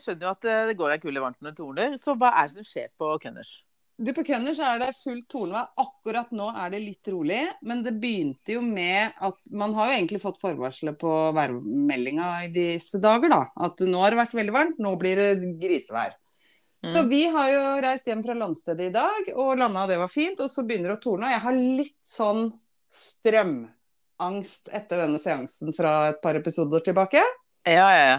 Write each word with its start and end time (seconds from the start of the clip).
jeg 0.00 0.06
skjønner 0.08 0.26
jo 0.26 0.36
at 0.36 0.46
eh, 0.48 0.68
det 0.70 0.78
går 0.80 0.94
ei 0.94 1.02
kule 1.02 1.22
varmt 1.22 1.40
når 1.40 1.52
det 1.52 1.60
torner, 1.60 1.98
så 2.00 2.16
hva 2.16 2.32
er 2.40 2.48
det 2.48 2.56
som 2.56 2.70
skjer 2.72 2.94
på 2.98 3.10
Kønners? 3.22 3.58
Du, 4.00 4.14
På 4.16 4.22
Kønners 4.24 4.56
er 4.64 4.78
det 4.80 4.94
fullt 4.96 5.26
tornevær. 5.28 5.66
Akkurat 5.76 6.30
nå 6.32 6.46
er 6.56 6.70
det 6.72 6.78
litt 6.80 7.08
rolig. 7.12 7.42
Men 7.68 7.82
det 7.84 7.92
begynte 8.00 8.54
jo 8.54 8.62
med 8.64 9.12
at 9.20 9.50
man 9.52 9.74
har 9.76 9.90
jo 9.90 9.96
egentlig 9.98 10.22
fått 10.22 10.40
forvarselet 10.40 10.96
på 11.02 11.10
værmeldinga 11.36 12.30
i 12.46 12.48
disse 12.54 12.96
dager, 13.02 13.28
da. 13.28 13.42
At 13.60 13.84
nå 13.84 14.00
har 14.00 14.14
det 14.14 14.22
vært 14.22 14.38
veldig 14.38 14.54
varmt, 14.56 14.80
nå 14.80 14.94
blir 14.96 15.20
det 15.20 15.52
grisevær. 15.60 16.16
Så 16.80 17.02
vi 17.10 17.26
har 17.28 17.50
jo 17.52 17.64
reist 17.84 18.06
hjem 18.08 18.22
fra 18.24 18.32
landstedet 18.40 18.86
i 18.88 18.92
dag 18.94 19.26
og 19.34 19.58
landa, 19.60 19.84
det 19.90 19.98
var 20.00 20.08
fint. 20.08 20.40
Og 20.40 20.48
så 20.48 20.64
begynner 20.64 20.94
det 20.94 20.96
å 20.96 21.04
torne. 21.04 21.28
Og 21.28 21.34
jeg 21.34 21.44
har 21.44 21.60
litt 21.60 21.98
sånn 22.08 22.46
strømangst 22.90 24.72
etter 24.80 25.04
denne 25.04 25.20
seansen 25.20 25.76
fra 25.76 25.92
et 26.14 26.24
par 26.24 26.40
episoder 26.40 26.80
tilbake. 26.88 27.20
Ja, 27.68 27.84
ja, 27.92 28.04
ja. 28.14 28.18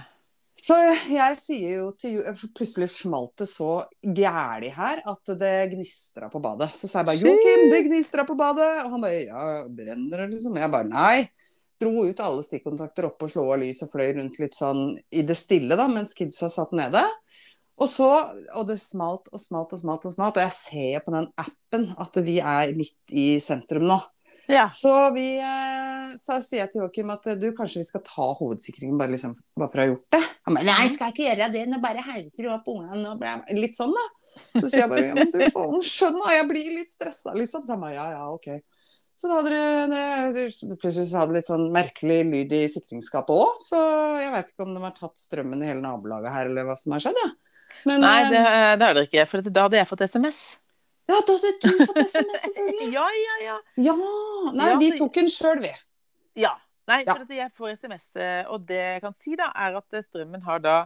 Så 0.61 0.75
jeg 1.09 1.37
sier 1.41 1.79
jo 1.79 1.87
til 1.97 2.19
Ju 2.19 2.33
Plutselig 2.53 2.91
smalt 2.93 3.33
det 3.41 3.47
så 3.49 3.81
gæli 4.01 4.69
her 4.75 5.01
at 5.09 5.31
det 5.39 5.55
gnistra 5.73 6.29
på 6.29 6.41
badet. 6.43 6.69
Så 6.77 6.87
sa 6.87 7.01
jeg 7.01 7.09
bare 7.09 7.21
'Joakim, 7.21 7.63
det 7.71 7.85
gnistra 7.87 8.25
på 8.27 8.37
badet'. 8.37 8.85
Og 8.85 8.91
han 8.93 9.01
bare 9.01 9.23
'ja, 9.25 9.63
brenner 9.67 10.17
det', 10.21 10.33
liksom? 10.35 10.57
Jeg 10.57 10.71
bare 10.71 10.89
'nei'. 10.89 11.29
Dro 11.81 12.05
ut 12.05 12.19
alle 12.19 12.43
stikkontakter 12.45 13.07
opp 13.09 13.23
og 13.23 13.29
slo 13.29 13.47
av 13.51 13.59
lys 13.59 13.81
og 13.81 13.89
fløy 13.89 14.13
rundt 14.13 14.37
litt 14.37 14.53
sånn 14.53 14.99
i 15.09 15.23
det 15.25 15.33
stille, 15.33 15.73
da, 15.75 15.87
mens 15.87 16.13
kidsa 16.13 16.45
satt 16.49 16.71
nede. 16.77 17.01
Og 17.81 17.89
så, 17.89 18.09
og 18.53 18.67
det 18.67 18.77
smalt 18.77 19.31
og 19.33 19.41
smalt 19.41 19.73
og 19.73 19.79
smalt 19.81 20.05
og 20.05 20.13
smalt. 20.13 20.37
Og 20.37 20.43
jeg 20.45 20.53
ser 20.53 21.01
på 21.01 21.15
den 21.15 21.25
appen 21.41 21.87
at 21.97 22.21
vi 22.21 22.37
er 22.37 22.75
midt 22.77 23.09
i 23.09 23.39
sentrum 23.41 23.87
nå. 23.89 23.97
Ja. 24.51 24.69
Så 24.73 24.91
vi 25.15 25.25
eh, 25.39 26.15
så 26.19 26.39
sier 26.43 26.63
jeg 26.63 26.71
til 26.73 26.83
Joakim 26.83 27.11
at 27.13 27.27
eh, 27.31 27.37
du, 27.39 27.49
kanskje 27.55 27.81
vi 27.81 27.87
skal 27.87 28.03
ta 28.05 28.31
hovedsikringen 28.39 28.97
bare, 28.99 29.13
liksom, 29.13 29.35
bare 29.57 29.71
for 29.71 29.81
å 29.81 29.83
ha 29.83 29.91
gjort 29.91 30.17
det. 30.17 30.21
Han 30.47 30.57
bare 30.57 30.67
nei, 30.67 30.87
skal 30.91 31.09
jeg 31.09 31.15
ikke 31.15 31.27
gjøre 31.29 31.49
det, 31.53 31.63
nå 31.69 31.79
bare 31.83 32.05
hauser 32.07 32.47
du 32.47 32.51
opp 32.53 32.67
ungene 32.73 33.13
og 33.13 33.21
bla. 33.21 33.37
Litt 33.55 33.77
sånn, 33.77 33.95
da. 33.95 34.05
Så 34.57 34.65
sier 34.65 34.83
jeg 34.83 34.91
bare 34.91 35.07
ja, 35.11 35.15
men 35.19 35.31
du 35.33 35.45
faen, 35.53 35.77
skjønner, 35.85 36.35
jeg 36.35 36.49
blir 36.51 36.75
litt 36.79 36.93
stressa, 36.93 37.35
liksom. 37.37 37.65
Så 37.67 37.75
han 37.75 37.85
bare 37.85 37.97
ja, 37.97 38.07
ja, 38.17 38.25
ok. 38.33 38.49
Så 39.21 39.29
da 39.29 39.37
hadde 39.37 39.51
det, 39.53 40.05
det 40.33 40.77
plutselig 40.81 41.11
hadde 41.13 41.35
litt 41.35 41.45
sånn 41.45 41.67
merkelig 41.73 42.23
lyd 42.25 42.55
i 42.57 42.63
sikringsskapet 42.73 43.37
òg, 43.37 43.59
så 43.61 43.77
jeg 44.17 44.31
vet 44.33 44.49
ikke 44.49 44.65
om 44.65 44.73
de 44.73 44.81
har 44.81 44.95
tatt 44.97 45.21
strømmen 45.21 45.61
i 45.61 45.69
hele 45.69 45.83
nabolaget 45.83 46.33
her, 46.33 46.49
eller 46.49 46.65
hva 46.65 46.73
som 46.79 46.95
har 46.95 47.03
skjedd, 47.05 47.21
jeg. 47.21 47.35
Men 47.85 48.01
Nei, 48.01 48.17
eh, 48.23 48.31
det, 48.33 48.41
det 48.41 48.87
har 48.87 48.97
dere 48.97 49.05
ikke, 49.05 49.27
for 49.29 49.45
da 49.45 49.67
hadde 49.67 49.77
jeg 49.77 49.89
fått 49.89 50.03
SMS. 50.09 50.41
Ja, 51.11 51.19
da 51.27 51.35
hadde 51.35 51.51
du 51.61 51.85
fått 51.85 51.99
SMS, 52.07 52.45
selvfølgelig. 52.47 52.89
Ja, 52.97 53.05
ja, 53.19 53.35
ja. 53.45 53.57
Ja. 53.89 53.95
Nei, 54.55 54.69
Ja, 54.71 54.77
vi 54.79 54.89
tok 54.97 55.13
den 55.19 55.29
sjøl, 55.31 55.61
vi. 55.63 55.71
Ja. 56.39 56.55
Nei, 56.89 57.03
Ja. 57.05 57.13
for 57.13 57.27
at 57.27 57.35
jeg 57.35 57.51
får 57.59 57.75
SMS, 57.77 58.07
eh, 58.17 58.41
og 58.51 58.63
det 58.67 58.79
jeg 58.79 59.01
kan 59.03 59.13
si, 59.15 59.35
da, 59.39 59.51
er 59.55 59.77
at 59.79 59.93
eh, 59.99 60.03
strømmen 60.07 60.41
har 60.47 60.63
da 60.63 60.77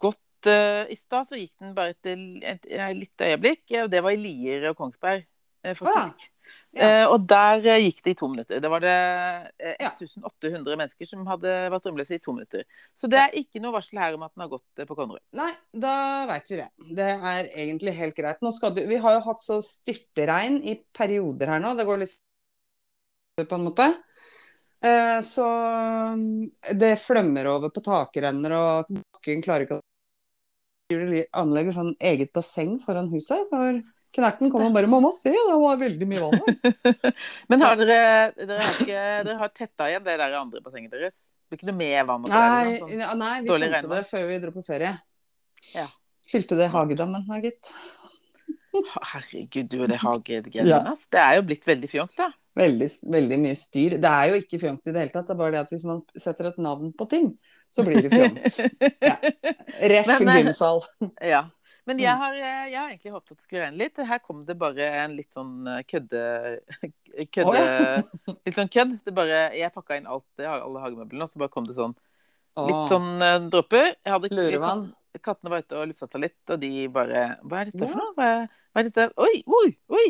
gått 0.00 0.48
eh, 0.50 0.86
I 0.90 0.96
stad 0.96 1.28
så 1.28 1.36
gikk 1.38 1.52
den 1.60 1.74
bare 1.76 1.92
et, 1.94 2.08
et, 2.08 2.64
et 2.70 2.96
lite 2.96 3.28
øyeblikk, 3.34 3.64
og 3.82 3.90
det 3.92 4.02
var 4.06 4.14
i 4.14 4.20
Lier 4.22 4.68
og 4.70 4.76
Kongsberg, 4.80 5.26
faktisk. 5.66 6.24
Ja. 6.24 6.32
Eh, 6.78 7.04
og 7.10 7.24
der 7.28 7.64
uh, 7.64 7.76
gikk 7.82 8.02
det 8.04 8.12
i 8.14 8.18
to 8.18 8.28
minutter. 8.30 8.60
Det 8.62 8.70
var 8.70 8.84
det 8.84 8.94
eh, 9.58 9.74
Ja. 9.82 9.90
1800 9.98 10.78
mennesker 10.78 11.08
som 11.10 11.26
hadde, 11.28 11.54
vært 11.72 11.84
strømløse 11.84 12.18
i 12.18 12.22
to 12.22 12.34
minutter. 12.36 12.64
Så 12.98 13.10
det 13.10 13.20
er 13.22 13.36
ikke 13.40 13.62
noe 13.62 13.74
varsel 13.74 14.00
her 14.00 14.16
om 14.16 14.24
at 14.26 14.34
den 14.34 14.44
har 14.44 14.52
gått 14.52 14.82
eh, 14.82 14.88
på 14.88 14.96
Konnerud. 14.98 15.22
Nei, 15.38 15.50
da 15.72 15.94
veit 16.30 16.52
vi 16.52 16.60
det. 16.60 16.68
Det 17.00 17.10
er 17.16 17.50
egentlig 17.64 17.96
helt 17.98 18.16
greit. 18.18 18.42
Du, 18.42 18.82
vi 18.90 19.02
har 19.02 19.18
jo 19.18 19.26
hatt 19.26 19.44
så 19.44 19.60
styrteregn 19.64 20.60
i 20.62 20.78
perioder 20.94 21.54
her 21.54 21.62
nå. 21.64 21.74
Det 21.78 21.88
går 21.88 22.02
litt 22.04 22.18
på 23.48 23.58
en 23.58 23.68
måte. 23.68 23.90
Eh, 24.84 25.18
så 25.26 25.46
mm, 26.14 26.72
det 26.78 26.94
flømmer 27.02 27.50
over 27.50 27.74
på 27.74 27.82
takrenner, 27.84 28.54
og 28.54 28.90
bakken 28.94 29.42
klarer 29.44 29.66
ikke 29.66 29.80
å 29.80 29.84
anlegger 31.36 31.74
sånn 31.76 31.94
eget 32.00 32.32
basseng 32.32 32.78
foran 32.80 33.10
huset. 33.12 33.48
For 33.50 33.82
knerten 34.16 34.52
kommer 34.52 34.70
og 34.70 34.76
bare 34.76 34.90
'Mamma, 34.90 35.10
se, 35.12 35.32
det 35.32 35.56
var 35.60 35.80
veldig 35.80 36.08
mye 36.08 36.22
vann 36.24 36.40
her'. 36.44 37.12
Men 37.52 37.64
har 37.66 37.76
dere 37.80 38.00
Dere 38.38 38.60
har, 38.62 38.74
ikke, 38.80 39.02
dere 39.28 39.38
har 39.42 39.52
tetta 39.54 39.90
igjen 39.90 40.06
det 40.06 40.16
der 40.20 40.38
andre 40.40 40.64
bassenget 40.64 40.94
deres? 40.94 41.20
Det 41.20 41.54
blir 41.54 41.60
ikke 41.62 41.70
noe 41.70 41.80
mer 41.80 42.08
vann? 42.08 42.26
Nei, 42.28 42.78
sånn? 42.80 43.20
nei 43.20 43.36
vi 43.40 43.52
Dårlig 43.52 43.70
det 43.84 44.02
før 44.10 44.26
vi 44.28 44.42
dro 44.42 44.52
på 44.56 44.64
ferie. 44.66 44.96
Ja. 45.74 45.86
Fylte 46.28 46.58
det 46.58 46.68
i 46.68 46.74
hagedammen 46.74 47.24
her, 47.30 47.40
gitt. 47.46 47.70
Herregud, 48.84 49.68
du 49.70 49.78
og 49.82 49.88
det 49.90 49.96
hagegreiene. 50.02 50.68
Ja. 50.68 50.82
Det 51.12 51.22
er 51.22 51.38
jo 51.38 51.46
blitt 51.48 51.64
veldig 51.66 51.88
fjongt, 51.90 52.18
da. 52.18 52.28
Veldig, 52.58 52.88
veldig 53.14 53.38
mye 53.40 53.56
styr. 53.56 53.96
Det 54.02 54.10
er 54.10 54.32
jo 54.32 54.38
ikke 54.42 54.58
fjongt 54.60 54.88
i 54.90 54.94
det 54.94 55.04
hele 55.04 55.12
tatt. 55.14 55.28
Det 55.28 55.34
er 55.34 55.40
bare 55.40 55.54
det 55.54 55.60
at 55.62 55.72
hvis 55.72 55.84
man 55.86 56.02
setter 56.18 56.50
et 56.50 56.58
navn 56.62 56.90
på 56.96 57.06
ting, 57.10 57.30
så 57.74 57.84
blir 57.86 58.02
det 58.04 58.12
fjongt. 58.12 58.58
Ja. 59.08 59.14
Ref 59.92 60.10
Men, 60.10 60.30
eh, 60.32 60.40
gymsal. 60.42 60.82
Ja. 61.22 61.44
Men 61.88 61.96
Mm. 61.96 62.04
jeg 62.04 62.16
har, 62.20 62.34
eh, 62.36 62.66
jeg 62.68 62.78
har 62.78 62.90
egentlig 62.92 63.12
håpet 63.14 63.32
at 63.32 63.38
det 63.38 63.46
skulle 63.46 63.62
regne 63.64 63.80
litt. 63.80 64.02
Her 64.10 64.20
kom 64.20 64.44
det 64.44 64.58
bare 64.60 64.90
en 65.02 65.16
litt 65.16 65.32
sånn 65.32 65.54
kødde... 65.88 66.22
kødde... 67.34 67.48
oh, 67.48 67.56
ja. 67.56 68.34
Litt 68.46 68.58
sånn 68.60 68.70
kødd. 68.70 68.98
Det 69.06 69.14
bare, 69.16 69.40
jeg 69.56 69.72
pakka 69.74 69.96
inn 69.96 70.06
alt, 70.06 70.28
jeg 70.36 70.50
har 70.50 70.60
alle 70.66 70.84
hagemøblene, 70.84 71.24
og 71.24 71.32
så 71.32 71.40
bare 71.40 71.54
kom 71.54 71.66
det 71.66 71.78
sånn 71.78 71.96
litt 72.58 72.90
sånn 72.90 73.22
eh, 73.22 73.40
dråper. 73.52 73.92
Lurevann. 74.34 74.88
Kattene 75.24 75.50
var 75.50 75.64
ute 75.64 75.74
og 75.78 75.88
lufta 75.90 76.06
seg 76.06 76.22
litt, 76.28 76.38
og 76.52 76.60
de 76.62 76.70
bare 76.94 77.22
Hva 77.42 77.62
er 77.62 77.70
dette 77.72 77.88
for 77.88 77.98
noe? 77.98 78.12
Hva 78.14 78.30
hva 78.78 78.82
er 78.82 78.88
dette? 78.90 79.08
Oi, 79.18 79.42
oi, 79.58 79.68
oi! 79.96 80.08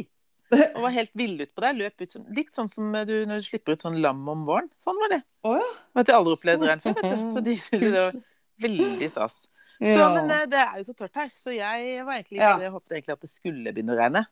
Og 0.77 0.81
var 0.83 0.93
helt 0.93 1.13
ville 1.17 1.45
utpå 1.47 1.63
deg. 1.65 1.77
Løp 1.79 2.03
ut 2.03 2.13
som, 2.13 2.25
litt 2.37 2.51
sånn 2.57 2.71
som 2.73 2.91
du 3.09 3.15
når 3.29 3.41
du 3.41 3.47
slipper 3.47 3.77
ut 3.77 3.85
sånn 3.85 3.99
lam 4.03 4.23
om 4.33 4.47
våren. 4.49 4.69
Sånn 4.81 4.99
var 5.01 5.13
det. 5.13 5.21
Å 5.45 5.55
ja. 5.57 5.69
Vet 5.99 6.11
jeg 6.11 6.17
aldri 6.19 6.35
opplevd 6.39 6.67
regn 6.69 6.83
før, 6.85 6.97
vet 6.99 7.09
du. 7.09 7.23
Så 7.37 7.43
de 7.45 7.55
syntes 7.65 7.85
det 7.85 8.03
var 8.03 8.19
veldig 8.65 9.11
stas. 9.13 9.37
Så, 9.79 9.95
Ja. 9.95 10.09
men 10.15 10.31
eh, 10.35 10.47
det 10.51 10.59
er 10.59 10.79
jo 10.81 10.85
så 10.89 10.95
tørt 10.99 11.15
her, 11.15 11.29
så 11.39 11.53
jeg 11.55 12.05
var 12.07 12.15
egentlig, 12.19 12.41
Ja. 12.41 12.57
håpet 12.71 12.91
egentlig 12.97 13.13
at 13.15 13.21
det 13.21 13.31
skulle 13.31 13.73
begynne 13.75 13.95
å 13.95 13.99
regne. 14.01 14.25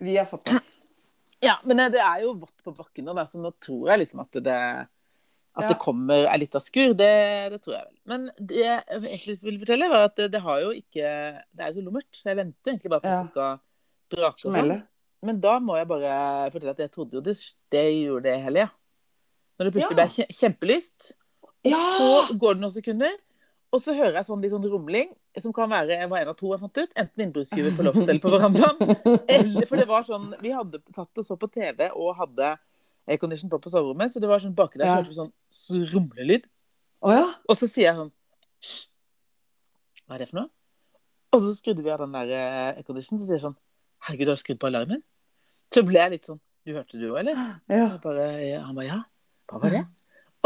Vi 0.00 0.16
har 0.16 0.26
fått 0.28 0.44
det. 0.44 0.60
Ja, 1.42 1.58
men 1.64 1.80
eh, 1.80 1.88
det 1.90 2.00
er 2.00 2.22
jo 2.22 2.34
vått 2.34 2.58
på 2.64 2.74
bakken 2.76 3.04
nå, 3.08 3.14
så 3.28 3.40
nå 3.40 3.52
tror 3.60 3.88
jeg 3.90 4.00
liksom 4.04 4.20
at 4.20 4.30
det 4.44 4.58
at 5.56 5.62
Ja. 5.62 5.68
det 5.68 5.78
kommer 5.78 6.26
ei 6.26 6.38
lita 6.38 6.58
skur, 6.58 6.94
det, 6.98 7.50
det 7.52 7.60
tror 7.62 7.76
jeg 7.76 7.84
vel. 7.86 7.96
Men 8.10 8.24
det 8.42 8.56
jeg 8.58 8.82
egentlig 8.90 9.36
vil 9.42 9.58
fortelle, 9.60 9.88
var 9.88 10.04
at 10.08 10.16
det, 10.16 10.30
det 10.32 10.40
har 10.42 10.58
jo 10.64 10.70
ikke 10.74 11.04
Det 11.54 11.60
er 11.60 11.68
jo 11.70 11.76
så 11.80 11.84
lummert, 11.84 12.10
så 12.12 12.24
jeg 12.32 12.36
venter 12.40 12.72
egentlig 12.72 12.90
bare 12.90 13.00
på 13.00 13.06
at 13.12 13.22
det 13.22 13.30
skal 13.30 13.60
brake 14.10 14.46
og 14.48 14.54
sånn. 14.56 14.82
Men 15.22 15.38
da 15.40 15.58
må 15.60 15.76
jeg 15.78 15.86
bare 15.88 16.50
fortelle 16.50 16.70
at 16.74 16.82
jeg 16.82 16.90
trodde 16.90 17.14
jo 17.16 17.20
det, 17.24 17.36
det 17.70 17.84
gjorde 18.04 18.22
det 18.26 18.34
hele, 18.42 18.58
ja. 18.66 18.68
Når 19.56 19.64
det 19.70 19.72
plutselig 19.76 19.96
ble 19.96 20.26
kjempelyst, 20.34 21.12
og 21.44 21.70
Ja! 21.70 21.78
så 21.78 22.36
går 22.36 22.54
det 22.58 22.60
noen 22.60 22.74
sekunder, 22.74 23.14
og 23.74 23.80
så 23.82 23.94
hører 23.96 24.20
jeg 24.20 24.26
sånn 24.28 24.42
litt 24.44 24.52
sånn 24.54 24.64
rumling, 24.70 25.08
som 25.42 25.52
kan 25.56 25.68
være 25.72 25.96
var 26.10 26.22
en 26.22 26.30
av 26.30 26.36
to 26.38 26.52
jeg 26.52 26.60
fant 26.62 26.78
ut. 26.78 26.92
Enten 27.02 27.24
innbruddstyver 27.24 27.74
på 27.74 27.86
loftet 27.88 28.08
eller 28.12 28.22
på 28.22 28.30
verandaen. 28.30 29.22
Eller 29.34 29.66
for 29.66 29.80
det 29.80 29.86
var 29.90 30.06
sånn 30.06 30.28
Vi 30.42 30.52
hadde 30.54 30.78
satt 30.94 31.20
og 31.20 31.26
så 31.26 31.36
på 31.40 31.48
TV 31.50 31.88
og 31.90 32.12
hadde 32.20 32.52
aircondition 33.10 33.50
på 33.52 33.58
på 33.60 33.72
soverommet, 33.72 34.12
så 34.14 34.22
det 34.22 34.30
var 34.30 34.40
sånn 34.44 34.54
baki 34.56 34.78
der 34.80 34.86
Ja. 34.88 34.94
hørte 35.02 35.16
sånn 35.18 35.32
rumlelyd. 35.92 36.46
Oh, 37.04 37.12
ja. 37.12 37.26
Og 37.50 37.58
så 37.60 37.66
sier 37.68 37.90
jeg 37.90 37.98
sånn 37.98 38.12
Hysj! 38.64 38.86
Hva 40.06 40.14
er 40.16 40.22
det 40.24 40.28
for 40.30 40.38
noe? 40.40 40.48
Og 41.34 41.42
så 41.42 41.52
skrudde 41.58 41.82
vi 41.84 41.90
av 41.92 41.98
den 42.04 42.14
der 42.14 42.30
eh, 42.30 42.78
aircondition, 42.78 43.18
så 43.18 43.26
sier 43.26 43.36
jeg 43.40 43.44
sånn 43.48 43.58
Herregud, 44.06 44.30
har 44.30 44.38
du 44.38 44.44
skrudd 44.44 44.60
på 44.62 44.70
alarmen? 44.70 45.02
Så 45.74 45.82
ble 45.84 45.98
jeg 46.00 46.14
litt 46.14 46.28
sånn 46.30 46.40
Du 46.64 46.72
hørte 46.78 46.96
du 47.00 47.08
òg, 47.10 47.18
eller? 47.24 47.36
ja. 47.68 47.88
Bare, 48.00 48.28
han 48.62 48.76
bare 48.78 48.86
ja. 48.88 49.00
Hva 49.50 49.60
var 49.60 49.74
det? 49.74 49.82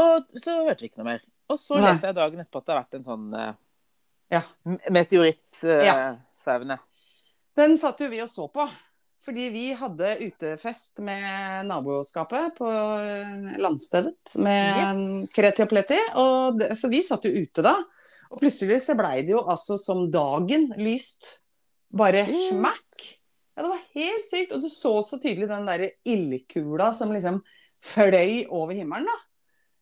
Og 0.03 0.33
så 0.43 0.55
hørte 0.65 0.83
vi 0.83 0.89
ikke 0.91 1.03
noe 1.05 1.13
mer. 1.13 1.23
Og 1.49 1.59
så 1.61 1.79
Nei. 1.79 1.93
leser 1.93 2.11
jeg 2.11 2.19
dagen 2.19 2.43
etterpå 2.43 2.61
at 2.61 2.67
det 2.67 2.75
har 2.75 2.83
vært 2.83 2.99
en 2.99 3.07
sånn 3.07 3.27
uh, 3.35 3.55
Ja. 4.35 4.43
meteorittsvevende. 4.93 6.77
Ja. 6.77 6.85
Den 7.59 7.79
satt 7.81 8.01
jo 8.05 8.11
vi 8.13 8.21
og 8.23 8.31
så 8.31 8.47
på. 8.53 8.69
Fordi 9.25 9.49
vi 9.51 9.65
hadde 9.75 10.13
utefest 10.23 11.01
med 11.05 11.67
naboskapet 11.67 12.53
på 12.57 12.69
eh, 12.71 13.57
landstedet 13.59 14.37
med 14.39 14.79
Yes. 14.79 15.33
Kreti 15.35 15.65
og 15.65 15.71
Pleti. 15.73 15.99
Og 16.23 16.61
det, 16.61 16.69
så 16.79 16.89
vi 16.93 17.01
satt 17.03 17.27
jo 17.27 17.33
ute 17.35 17.65
da. 17.67 17.75
Og 18.31 18.39
plutselig 18.39 18.79
så 18.85 18.95
blei 18.97 19.25
det 19.27 19.35
jo 19.35 19.43
altså 19.43 19.75
som 19.81 20.05
dagen 20.13 20.69
lyst. 20.79 21.41
Bare 21.91 22.23
smakk. 22.31 23.03
Ja, 23.57 23.65
det 23.65 23.73
var 23.73 23.83
helt 23.97 24.29
sykt. 24.31 24.55
Og 24.55 24.63
du 24.63 24.69
så 24.71 24.95
så 25.03 25.19
tydelig 25.19 25.49
den 25.51 25.67
derre 25.67 25.91
ildkula 26.07 26.93
som 26.95 27.11
liksom 27.13 27.41
fløy 27.83 28.45
over 28.55 28.77
himmelen, 28.79 29.09
da. 29.11 29.19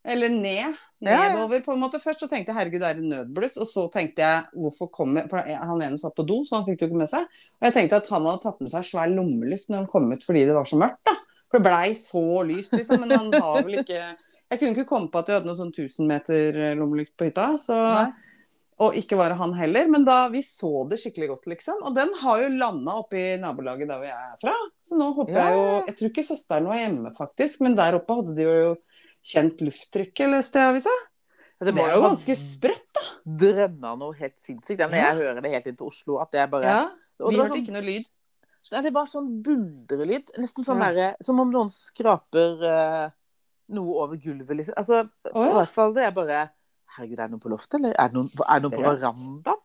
Eller 0.06 0.30
ned. 0.30 0.76
Nedover, 1.02 1.60
på 1.64 1.72
en 1.74 1.80
måte. 1.82 1.98
Først 2.00 2.22
så 2.22 2.28
tenkte 2.30 2.52
jeg 2.52 2.56
herregud, 2.60 2.80
det 2.80 2.88
er 2.92 3.00
en 3.02 3.08
nødbluss. 3.10 3.56
Og 3.60 3.66
så 3.68 3.86
tenkte 3.92 4.22
jeg 4.22 4.44
hvorfor 4.56 4.88
kommer 4.94 5.26
For 5.28 5.42
han 5.42 5.82
ene 5.82 5.98
satt 6.00 6.14
på 6.16 6.24
do, 6.28 6.38
så 6.46 6.60
han 6.60 6.66
fikk 6.68 6.78
det 6.78 6.86
jo 6.86 6.90
ikke 6.92 7.00
med 7.02 7.10
seg. 7.10 7.26
Og 7.58 7.66
jeg 7.68 7.74
tenkte 7.76 7.98
at 8.00 8.10
han 8.14 8.28
hadde 8.30 8.44
tatt 8.46 8.60
med 8.62 8.72
seg 8.72 8.86
svær 8.86 9.10
lommelykt 9.12 9.68
når 9.68 9.82
han 9.82 9.90
kom 9.92 10.06
ut 10.12 10.24
fordi 10.26 10.44
det 10.48 10.54
var 10.56 10.68
så 10.70 10.78
mørkt, 10.80 11.02
da. 11.10 11.16
For 11.50 11.58
det 11.58 11.66
blei 11.68 11.90
så 11.98 12.22
lyst, 12.48 12.72
liksom. 12.78 13.02
Men 13.02 13.16
han 13.18 13.34
har 13.34 13.66
vel 13.66 13.82
ikke 13.82 13.98
Jeg 14.46 14.60
kunne 14.60 14.72
ikke 14.76 14.86
komme 14.88 15.10
på 15.10 15.18
at 15.18 15.28
vi 15.28 15.34
hadde 15.34 15.50
noe 15.50 15.58
sånn 15.58 15.74
1000 15.74 16.06
meter 16.06 16.60
lommelykt 16.78 17.16
på 17.18 17.26
hytta. 17.26 17.48
Så 17.58 17.74
Nei. 17.74 18.06
og 18.86 18.94
ikke 18.94 19.16
var 19.18 19.32
det 19.34 19.38
han 19.40 19.54
heller, 19.58 19.88
men 19.90 20.04
da 20.06 20.28
vi 20.30 20.38
så 20.46 20.84
det 20.86 21.00
skikkelig 21.02 21.28
godt, 21.32 21.48
liksom. 21.50 21.80
Og 21.82 21.94
den 21.96 22.12
har 22.22 22.44
jo 22.44 22.52
landa 22.60 22.94
oppe 23.02 23.18
i 23.18 23.36
nabolaget 23.42 23.88
der 23.90 23.98
hvor 23.98 24.06
jeg 24.06 24.28
er 24.30 24.36
fra. 24.44 24.54
Så 24.78 24.98
nå 25.00 25.10
håper 25.18 25.34
Ja. 25.34 25.46
jeg 25.48 25.56
jo 25.58 25.64
Jeg 25.88 25.96
tror 25.98 26.10
ikke 26.12 26.26
søsteren 26.30 26.68
var 26.70 26.78
hjemme, 26.78 27.10
faktisk, 27.16 27.60
men 27.66 27.74
der 27.74 27.98
oppe 27.98 28.14
hadde 28.20 28.36
de 28.38 28.46
jo 28.46 28.76
kjent 29.26 29.62
lufttrykket, 29.66 30.30
leste 30.30 30.60
jeg 30.60 30.68
i 30.68 30.74
avisa. 30.74 30.94
Altså, 31.56 31.72
Det 31.72 31.74
det, 31.78 31.84
er 31.86 31.94
jo 31.96 32.02
ganske 32.04 32.36
sprøtt, 32.36 32.88
da. 32.94 33.04
Drønna 33.44 33.94
noe 33.98 34.14
helt 34.18 34.36
sinnssykt. 34.40 34.82
Ja. 34.82 34.88
jeg 34.92 35.20
hører 35.22 35.40
det 35.40 35.52
helt 35.54 35.70
inn 35.70 35.78
til 35.78 35.88
Oslo. 35.88 36.18
At 36.20 36.32
det 36.32 36.42
er 36.44 36.50
bare 36.52 36.64
Ja. 36.68 36.82
Vi 37.18 37.24
hørte 37.24 37.48
sånn- 37.48 37.62
ikke 37.62 37.72
noe 37.72 37.86
lyd. 37.86 38.10
Nei, 38.72 38.82
det 38.82 38.92
var 38.92 39.06
sånn 39.06 39.42
buldrelyd. 39.42 40.32
Nesten 40.38 40.64
sånn 40.66 40.82
Ja. 40.82 40.90
derre 40.92 41.16
Som 41.22 41.40
om 41.40 41.50
noen 41.50 41.70
skraper 41.70 42.60
uh, 42.62 43.10
noe 43.70 43.94
over 44.02 44.16
gulvet, 44.16 44.56
liksom. 44.56 44.74
Altså, 44.76 45.08
oh, 45.32 45.44
ja. 45.44 45.50
I 45.50 45.54
hvert 45.54 45.74
fall 45.74 45.94
det 45.94 46.04
er 46.04 46.10
bare 46.10 46.50
Herregud, 46.96 47.18
er 47.18 47.28
det 47.28 47.30
noen 47.30 47.40
på 47.40 47.50
loftet, 47.52 47.74
eller 47.80 47.92
er 47.98 48.08
det 48.08 48.16
noen, 48.16 48.28
er 48.48 48.60
det 48.60 48.62
noen 48.62 48.72
på 48.72 48.84
verandaen? 48.86 49.62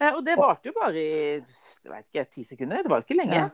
Eh, 0.00 0.12
og 0.16 0.24
det 0.24 0.36
varte 0.38 0.70
jo 0.70 0.72
bare 0.72 0.96
i 0.96 1.38
jeg 1.38 1.90
vet 1.90 2.06
ikke, 2.08 2.30
ti 2.30 2.44
sekunder. 2.44 2.82
Det 2.82 2.90
var 2.90 3.02
jo 3.02 3.06
ikke 3.06 3.18
lenge. 3.18 3.34
Ja. 3.34 3.48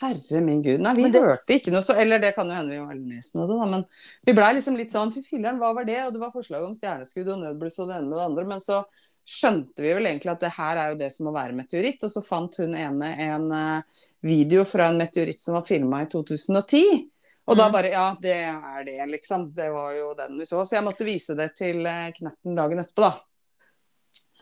Herre 0.00 0.40
min 0.40 0.62
gud. 0.62 0.80
Nei, 0.80 0.94
vi 0.94 1.10
det- 1.10 1.20
hørte 1.22 1.54
ikke 1.58 1.72
noe 1.72 1.82
så 1.82 1.94
Eller 1.98 2.18
det 2.18 2.34
kan 2.34 2.46
jo 2.48 2.54
hende 2.54 2.70
vi 2.70 2.78
var 2.78 2.94
det, 2.94 3.20
da. 3.34 3.66
Men 3.66 3.84
vi 4.24 4.32
blei 4.32 4.54
liksom 4.54 4.76
litt 4.76 4.92
sånn 4.92 5.12
Fy 5.12 5.20
filler'n, 5.22 5.58
hva 5.58 5.74
var 5.74 5.84
det? 5.84 5.98
Og 6.06 6.12
det 6.14 6.20
var 6.20 6.30
forslag 6.32 6.64
om 6.64 6.72
stjerneskudd 6.74 7.28
og 7.28 7.38
nødbluss 7.42 7.78
og 7.80 7.88
det 7.88 7.96
ene 7.96 8.12
og 8.12 8.18
det 8.18 8.24
andre. 8.30 8.44
Men 8.46 8.60
så 8.60 8.84
skjønte 9.26 9.76
vi 9.84 9.92
vel 9.94 10.06
egentlig 10.06 10.32
at 10.32 10.40
det 10.40 10.52
her 10.56 10.76
er 10.76 10.90
jo 10.92 10.98
det 10.98 11.12
som 11.12 11.26
må 11.26 11.32
være 11.34 11.52
meteoritt. 11.54 12.02
Og 12.02 12.10
så 12.10 12.22
fant 12.24 12.56
hun 12.56 12.74
ene 12.74 13.10
en 13.28 13.52
eh, 13.52 13.82
video 14.22 14.64
fra 14.64 14.88
en 14.88 14.98
meteoritt 14.98 15.40
som 15.40 15.54
var 15.54 15.62
filma 15.68 16.02
i 16.02 16.06
2010. 16.06 17.08
Og 17.48 17.56
da 17.56 17.68
Mm. 17.68 17.72
bare 17.72 17.90
Ja, 17.90 18.14
det 18.20 18.34
er 18.36 18.84
det, 18.84 19.08
liksom. 19.10 19.52
Det 19.54 19.70
var 19.72 19.92
jo 19.92 20.14
den 20.14 20.38
vi 20.38 20.44
så. 20.44 20.64
Så 20.64 20.76
jeg 20.78 20.84
måtte 20.84 21.04
vise 21.04 21.34
det 21.36 21.54
til 21.56 21.84
eh, 21.86 22.10
Knerten 22.12 22.54
dagen 22.56 22.78
etterpå, 22.78 23.02
da. 23.02 23.20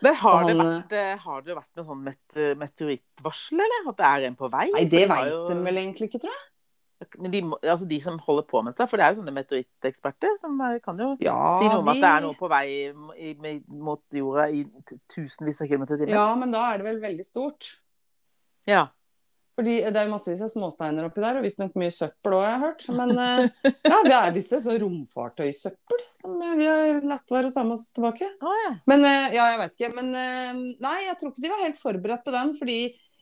Men 0.01 0.15
har 0.15 0.43
det, 0.47 0.55
vært, 0.57 0.93
eh, 0.95 1.17
har 1.17 1.41
det 1.41 1.55
vært 1.57 1.75
noe 1.75 1.85
sånn 1.85 2.03
meteorittvarsel, 2.61 3.59
eller? 3.65 3.89
At 3.91 3.97
det 3.99 4.05
er 4.05 4.27
en 4.29 4.35
på 4.39 4.49
vei? 4.51 4.69
Nei, 4.71 4.85
det 4.85 5.01
de 5.03 5.07
veit 5.11 5.29
jo- 5.31 5.47
de 5.49 5.55
vel 5.65 5.75
egentlig 5.81 6.09
ikke, 6.09 6.21
tror 6.23 6.31
jeg. 6.35 6.45
Men 7.17 7.31
de, 7.31 7.41
altså 7.63 7.87
de 7.87 7.99
som 8.03 8.17
holder 8.19 8.43
på 8.43 8.61
med 8.63 8.75
dette, 8.75 8.89
for 8.89 8.97
det 8.99 9.05
er 9.05 9.13
jo 9.15 9.21
sånne 9.21 9.31
meteoritteksperter 9.37 10.37
som 10.39 10.59
er- 10.61 10.79
kan 10.83 10.97
jo 10.99 11.15
Ja, 11.21 11.59
si 11.59 11.65
noe 11.67 11.79
om 11.79 11.87
at 11.87 11.95
det 11.95 12.03
er 12.03 12.21
noe 12.21 12.33
på 12.35 12.49
vei 12.49 12.65
i, 13.15 13.31
i, 13.31 13.61
mot 13.69 14.01
jorda 14.11 14.49
i 14.51 14.65
tusenvis 15.07 15.61
av 15.61 15.67
kilometer 15.69 15.95
i 15.95 15.97
timen. 16.05 16.09
Ja, 16.09 16.35
men 16.35 16.51
da 16.51 16.73
er 16.73 16.77
det 16.77 16.85
vel 16.85 16.99
veldig 16.99 17.25
stort. 17.25 17.79
Ja. 18.67 18.87
Fordi 19.59 19.73
det 19.83 19.99
er 19.99 20.05
jo 20.07 20.13
massevis 20.13 20.41
av 20.45 20.51
småsteiner 20.53 21.03
oppi 21.09 21.19
der, 21.19 21.35
og 21.35 21.43
visstnok 21.43 21.73
mye 21.75 21.91
søppel 21.91 22.35
òg, 22.37 22.43
har 22.45 22.53
jeg 22.53 22.61
hørt. 22.63 22.85
Men 22.95 23.09
eh, 23.19 23.71
ja, 23.91 23.97
det 24.05 24.13
er 24.15 24.35
visst 24.37 24.53
et 24.55 24.63
sånt 24.63 24.79
romfartøysøppel 24.85 26.03
som 26.19 26.37
vi 26.59 26.67
har 26.69 27.01
latt 27.09 27.33
være 27.33 27.49
å 27.49 27.53
ta 27.55 27.65
med 27.67 27.75
oss 27.75 27.89
tilbake. 27.95 28.29
Å, 28.39 28.53
ja. 28.63 28.71
Men 28.91 29.03
eh, 29.09 29.27
ja, 29.35 29.49
jeg 29.51 29.59
veit 29.61 29.75
ikke. 29.77 29.91
Men 29.97 30.09
eh, 30.15 30.63
nei, 30.85 30.95
jeg 31.09 31.17
tror 31.19 31.33
ikke 31.33 31.43
de 31.43 31.51
var 31.53 31.63
helt 31.65 31.79
forberedt 31.81 32.23
på 32.27 32.35
den. 32.35 32.55
Fordi 32.59 32.79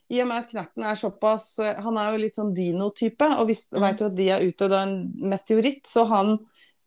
i 0.08 0.22
og 0.22 0.30
med 0.30 0.38
at 0.40 0.48
Knerten 0.54 0.86
er 0.88 0.96
såpass 0.96 1.48
Han 1.84 1.98
er 2.00 2.14
jo 2.14 2.20
litt 2.22 2.36
sånn 2.38 2.54
dino-type, 2.56 3.26
og 3.42 3.50
Mm. 3.50 3.82
vet 3.84 4.00
jo 4.00 4.06
at 4.08 4.14
de 4.16 4.28
er 4.32 4.46
ute 4.46 4.64
av 4.70 4.76
en 4.78 4.94
meteoritt, 5.34 5.82
så 5.90 6.06
han 6.08 6.36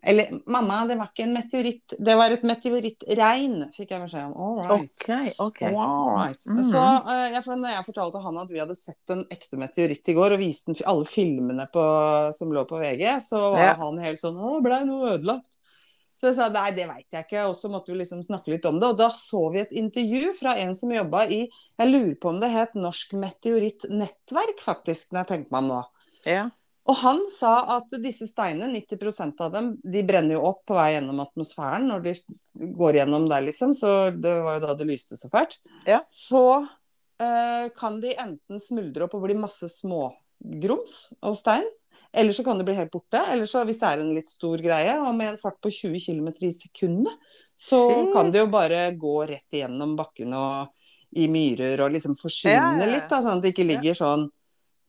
Eller 0.03 0.31
mamma, 0.49 0.79
det 0.89 0.95
var 0.97 1.11
ikke 1.11 1.27
en 1.27 1.35
meteoritt, 1.35 1.93
det 2.01 2.15
var 2.17 2.33
et 2.33 2.41
meteorittregn, 2.47 3.59
fikk 3.75 3.91
jeg 3.93 4.01
beskjed 4.01 4.31
om. 4.31 4.33
All 4.33 4.61
right. 4.65 5.03
OK. 5.05 5.29
ok. 5.45 5.61
All 5.69 6.09
right. 6.15 6.47
Mhm. 6.49 6.63
Så 6.71 6.81
uh, 6.81 7.27
jeg, 7.29 7.43
for 7.45 7.61
når 7.61 7.75
jeg 7.75 7.85
fortalte 7.91 8.23
han 8.23 8.39
at 8.41 8.51
vi 8.53 8.61
hadde 8.63 8.77
sett 8.79 9.13
en 9.13 9.21
ekte 9.29 9.59
meteoritt 9.61 10.09
i 10.09 10.15
går, 10.17 10.33
og 10.33 10.41
viste 10.41 10.73
den 10.73 10.81
alle 10.89 11.05
filmene 11.05 11.67
på, 11.73 11.83
som 12.33 12.53
lå 12.53 12.65
på 12.65 12.81
VG, 12.81 13.05
så 13.21 13.43
var 13.53 13.67
Ja. 13.67 13.73
han 13.83 14.01
helt 14.01 14.23
sånn 14.23 14.39
Å, 14.41 14.57
blei 14.65 14.81
noe 14.89 15.17
ødelagt? 15.17 15.49
Så 16.21 16.29
jeg 16.29 16.35
sa 16.37 16.49
nei, 16.53 16.67
det 16.77 16.83
veit 16.85 17.07
jeg 17.09 17.25
ikke, 17.25 17.43
og 17.49 17.55
så 17.57 17.69
måtte 17.73 17.89
vi 17.89 17.97
liksom 17.97 18.19
snakke 18.21 18.51
litt 18.53 18.65
om 18.69 18.75
det. 18.81 18.91
Og 18.93 18.97
da 18.99 19.07
så 19.09 19.39
vi 19.53 19.63
et 19.63 19.71
intervju 19.73 20.35
fra 20.37 20.53
en 20.61 20.75
som 20.77 20.91
jobba 20.93 21.23
i 21.33 21.39
Jeg 21.49 21.89
lurer 21.89 22.13
på 22.21 22.29
om 22.29 22.37
det 22.41 22.51
het 22.53 22.75
Norsk 22.77 23.15
Meteorittnettverk, 23.17 24.61
faktisk, 24.61 25.09
når 25.11 25.23
jeg 25.23 25.29
tenker 25.31 25.55
meg 25.55 25.63
om 25.63 25.71
nå. 25.71 25.79
Ja. 26.29 26.43
Og 26.89 26.97
han 26.97 27.19
sa 27.29 27.53
at 27.77 27.93
disse 28.01 28.25
steinene, 28.29 28.71
90% 28.73 29.43
av 29.45 29.51
dem, 29.53 29.73
de 29.83 30.01
brenner 30.07 30.37
jo 30.37 30.45
opp 30.49 30.63
på 30.67 30.77
vei 30.77 30.95
gjennom 30.95 31.21
atmosfæren 31.21 31.85
når 31.91 32.05
de 32.07 32.15
går 32.77 33.01
gjennom 33.01 33.27
der, 33.29 33.45
liksom. 33.45 33.75
Så 33.77 34.09
det 34.17 34.33
var 34.41 34.57
jo 34.57 34.63
da 34.65 34.77
det 34.79 34.87
lyste 34.89 35.19
så 35.19 35.29
fælt. 35.31 35.59
Ja. 35.85 36.01
Så 36.09 36.43
eh, 37.21 37.69
kan 37.77 38.01
de 38.01 38.15
enten 38.17 38.63
smuldre 38.63 39.05
opp 39.05 39.13
og 39.19 39.27
bli 39.27 39.37
masse 39.37 39.69
smågrums 39.69 40.97
og 41.21 41.37
stein. 41.37 41.69
Eller 42.17 42.33
så 42.33 42.43
kan 42.43 42.57
det 42.57 42.65
bli 42.65 42.75
helt 42.75 42.91
borte. 42.91 43.21
Eller 43.29 43.45
så 43.45 43.61
hvis 43.67 43.79
det 43.79 43.87
er 43.91 44.01
en 44.01 44.13
litt 44.15 44.31
stor 44.31 44.61
greie, 44.63 44.97
og 44.99 45.13
med 45.15 45.35
en 45.35 45.39
fart 45.39 45.61
på 45.61 45.69
20 45.69 46.01
km 46.01 46.29
i 46.47 46.53
sekundet, 46.55 47.31
så 47.55 47.85
Shit. 47.87 48.13
kan 48.15 48.33
det 48.33 48.41
jo 48.41 48.51
bare 48.51 48.87
gå 48.97 49.15
rett 49.29 49.59
igjennom 49.59 49.93
bakken 49.99 50.33
og 50.33 50.71
i 51.19 51.27
myrer 51.27 51.83
og 51.83 51.91
liksom 51.91 52.15
forsvinne 52.19 52.79
Ja, 52.79 52.85
ja, 52.85 52.91
litt, 52.93 53.09
da, 53.11 53.19
sånn 53.19 53.39
at 53.39 53.43
det 53.43 53.51
ikke 53.51 53.67
ligger 53.67 53.97
sånn 53.97 54.29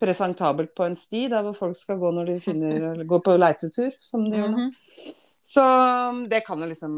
presentabelt 0.03 0.75
på 0.77 0.87
en 0.87 0.99
sti 0.99 1.25
der 1.33 1.47
hvor 1.47 1.57
folk 1.57 1.79
skal 1.79 2.01
gå 2.03 2.13
når 2.19 2.33
de 2.33 2.39
finner, 2.49 3.03
går 3.09 3.25
på 3.25 3.39
leitetur, 3.39 3.95
som 4.03 4.27
de 4.27 4.39
gjør 4.41 4.55
nå. 4.55 4.69
Mhm. 4.69 5.19
Så 5.53 5.63
det 6.31 6.45
kan 6.47 6.61
jo 6.63 6.69
liksom 6.71 6.93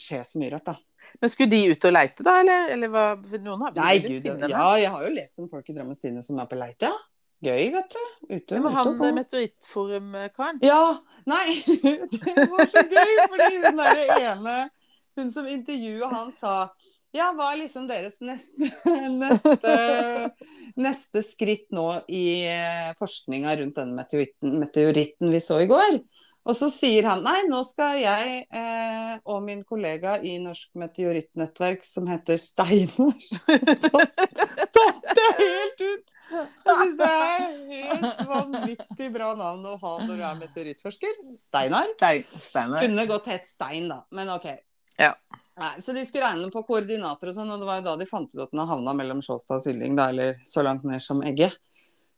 skje 0.00 0.22
så 0.26 0.40
mye 0.40 0.54
rart, 0.54 0.70
da. 0.72 0.74
Men 1.20 1.30
skulle 1.30 1.50
de 1.52 1.74
ut 1.74 1.84
og 1.84 1.92
leite, 1.92 2.24
da? 2.26 2.38
Eller, 2.40 2.70
eller 2.74 2.90
hva? 2.90 3.04
Noen 3.36 3.64
har 3.66 3.76
Nei, 3.76 3.92
gud, 4.02 4.24
finne 4.24 4.48
ja, 4.50 4.66
jeg 4.80 4.92
har 4.94 5.04
jo 5.04 5.10
lest 5.14 5.42
om 5.42 5.48
folk 5.50 5.68
i 5.68 5.74
Drammens 5.76 6.00
Stine 6.00 6.22
som 6.24 6.38
er 6.40 6.48
på 6.50 6.58
leite, 6.58 6.90
ja. 6.90 6.96
Gøy, 7.40 7.70
vet 7.72 7.94
du. 7.94 8.00
Ute, 8.34 8.58
men 8.58 8.66
ute 8.66 8.72
han 8.74 8.88
og 8.90 8.98
gå. 9.00 9.10
meteorittforum-karen? 9.16 10.58
Ja, 10.60 10.82
nei, 11.30 11.46
det 12.12 12.48
var 12.52 12.68
så 12.68 12.82
gøy, 12.84 13.12
fordi 13.32 13.48
hun 13.62 13.80
der 13.80 14.02
ene, 14.18 14.56
hun 15.16 15.30
som 15.32 15.48
intervjuet, 15.48 16.04
han 16.12 16.28
sa 16.36 16.54
ja, 17.16 17.30
hva 17.34 17.50
er 17.52 17.60
liksom 17.64 17.88
deres 17.90 18.20
neste, 18.22 18.70
neste, 19.22 19.76
neste 20.78 21.22
skritt 21.26 21.68
nå 21.74 21.88
i 22.06 22.24
eh, 22.46 22.90
forskninga 23.00 23.56
rundt 23.60 23.80
den 23.80 23.94
meteoritten, 23.98 24.58
meteoritten 24.62 25.32
vi 25.32 25.42
så 25.42 25.60
i 25.64 25.70
går? 25.70 26.00
Og 26.48 26.56
så 26.56 26.70
sier 26.72 27.04
han 27.04 27.20
nei, 27.20 27.42
nå 27.50 27.58
skal 27.68 27.98
jeg 28.00 28.38
eh, 28.48 29.12
og 29.28 29.42
min 29.44 29.60
kollega 29.68 30.14
i 30.24 30.38
Norsk 30.40 30.70
meteorittnettverk 30.80 31.84
som 31.84 32.08
heter 32.08 32.40
Steinar 32.40 33.12
Tatt 34.80 35.20
helt 35.36 35.84
ut! 35.84 36.16
Jeg 36.30 36.46
syns 36.64 36.96
det 36.96 37.10
er 37.10 37.44
helt 37.74 38.24
vanvittig 38.30 39.10
bra 39.12 39.34
navn 39.36 39.68
å 39.68 39.76
ha 39.82 39.94
når 40.06 40.14
du 40.14 40.24
er 40.24 40.40
meteorittforsker. 40.40 41.20
Steinar. 41.26 41.92
Stein, 41.98 42.24
Steinar. 42.32 42.80
Kunne 42.86 43.06
godt 43.10 43.30
hett 43.34 43.48
Stein, 43.50 43.90
da, 43.90 44.02
men 44.16 44.32
ok. 44.32 44.48
Ja. 45.00 45.14
Nei, 45.60 45.74
så 45.84 45.92
de 45.92 46.02
skulle 46.06 46.24
regne 46.24 46.48
på 46.52 46.62
koordinater 46.64 47.28
og 47.30 47.36
sånn, 47.36 47.50
og 47.52 47.60
det 47.60 47.66
var 47.68 47.80
jo 47.80 47.84
da 47.90 47.96
de 48.00 48.06
fant 48.08 48.30
ut 48.32 48.42
at 48.46 48.52
den 48.54 48.62
havna 48.68 48.94
mellom 48.96 49.20
Sjåstad 49.24 49.58
og 49.58 49.64
Sylling, 49.64 49.96
da, 49.98 50.06
eller 50.12 50.38
så 50.46 50.62
langt 50.64 50.84
ned 50.88 51.02
som 51.04 51.20
Egge. 51.26 51.50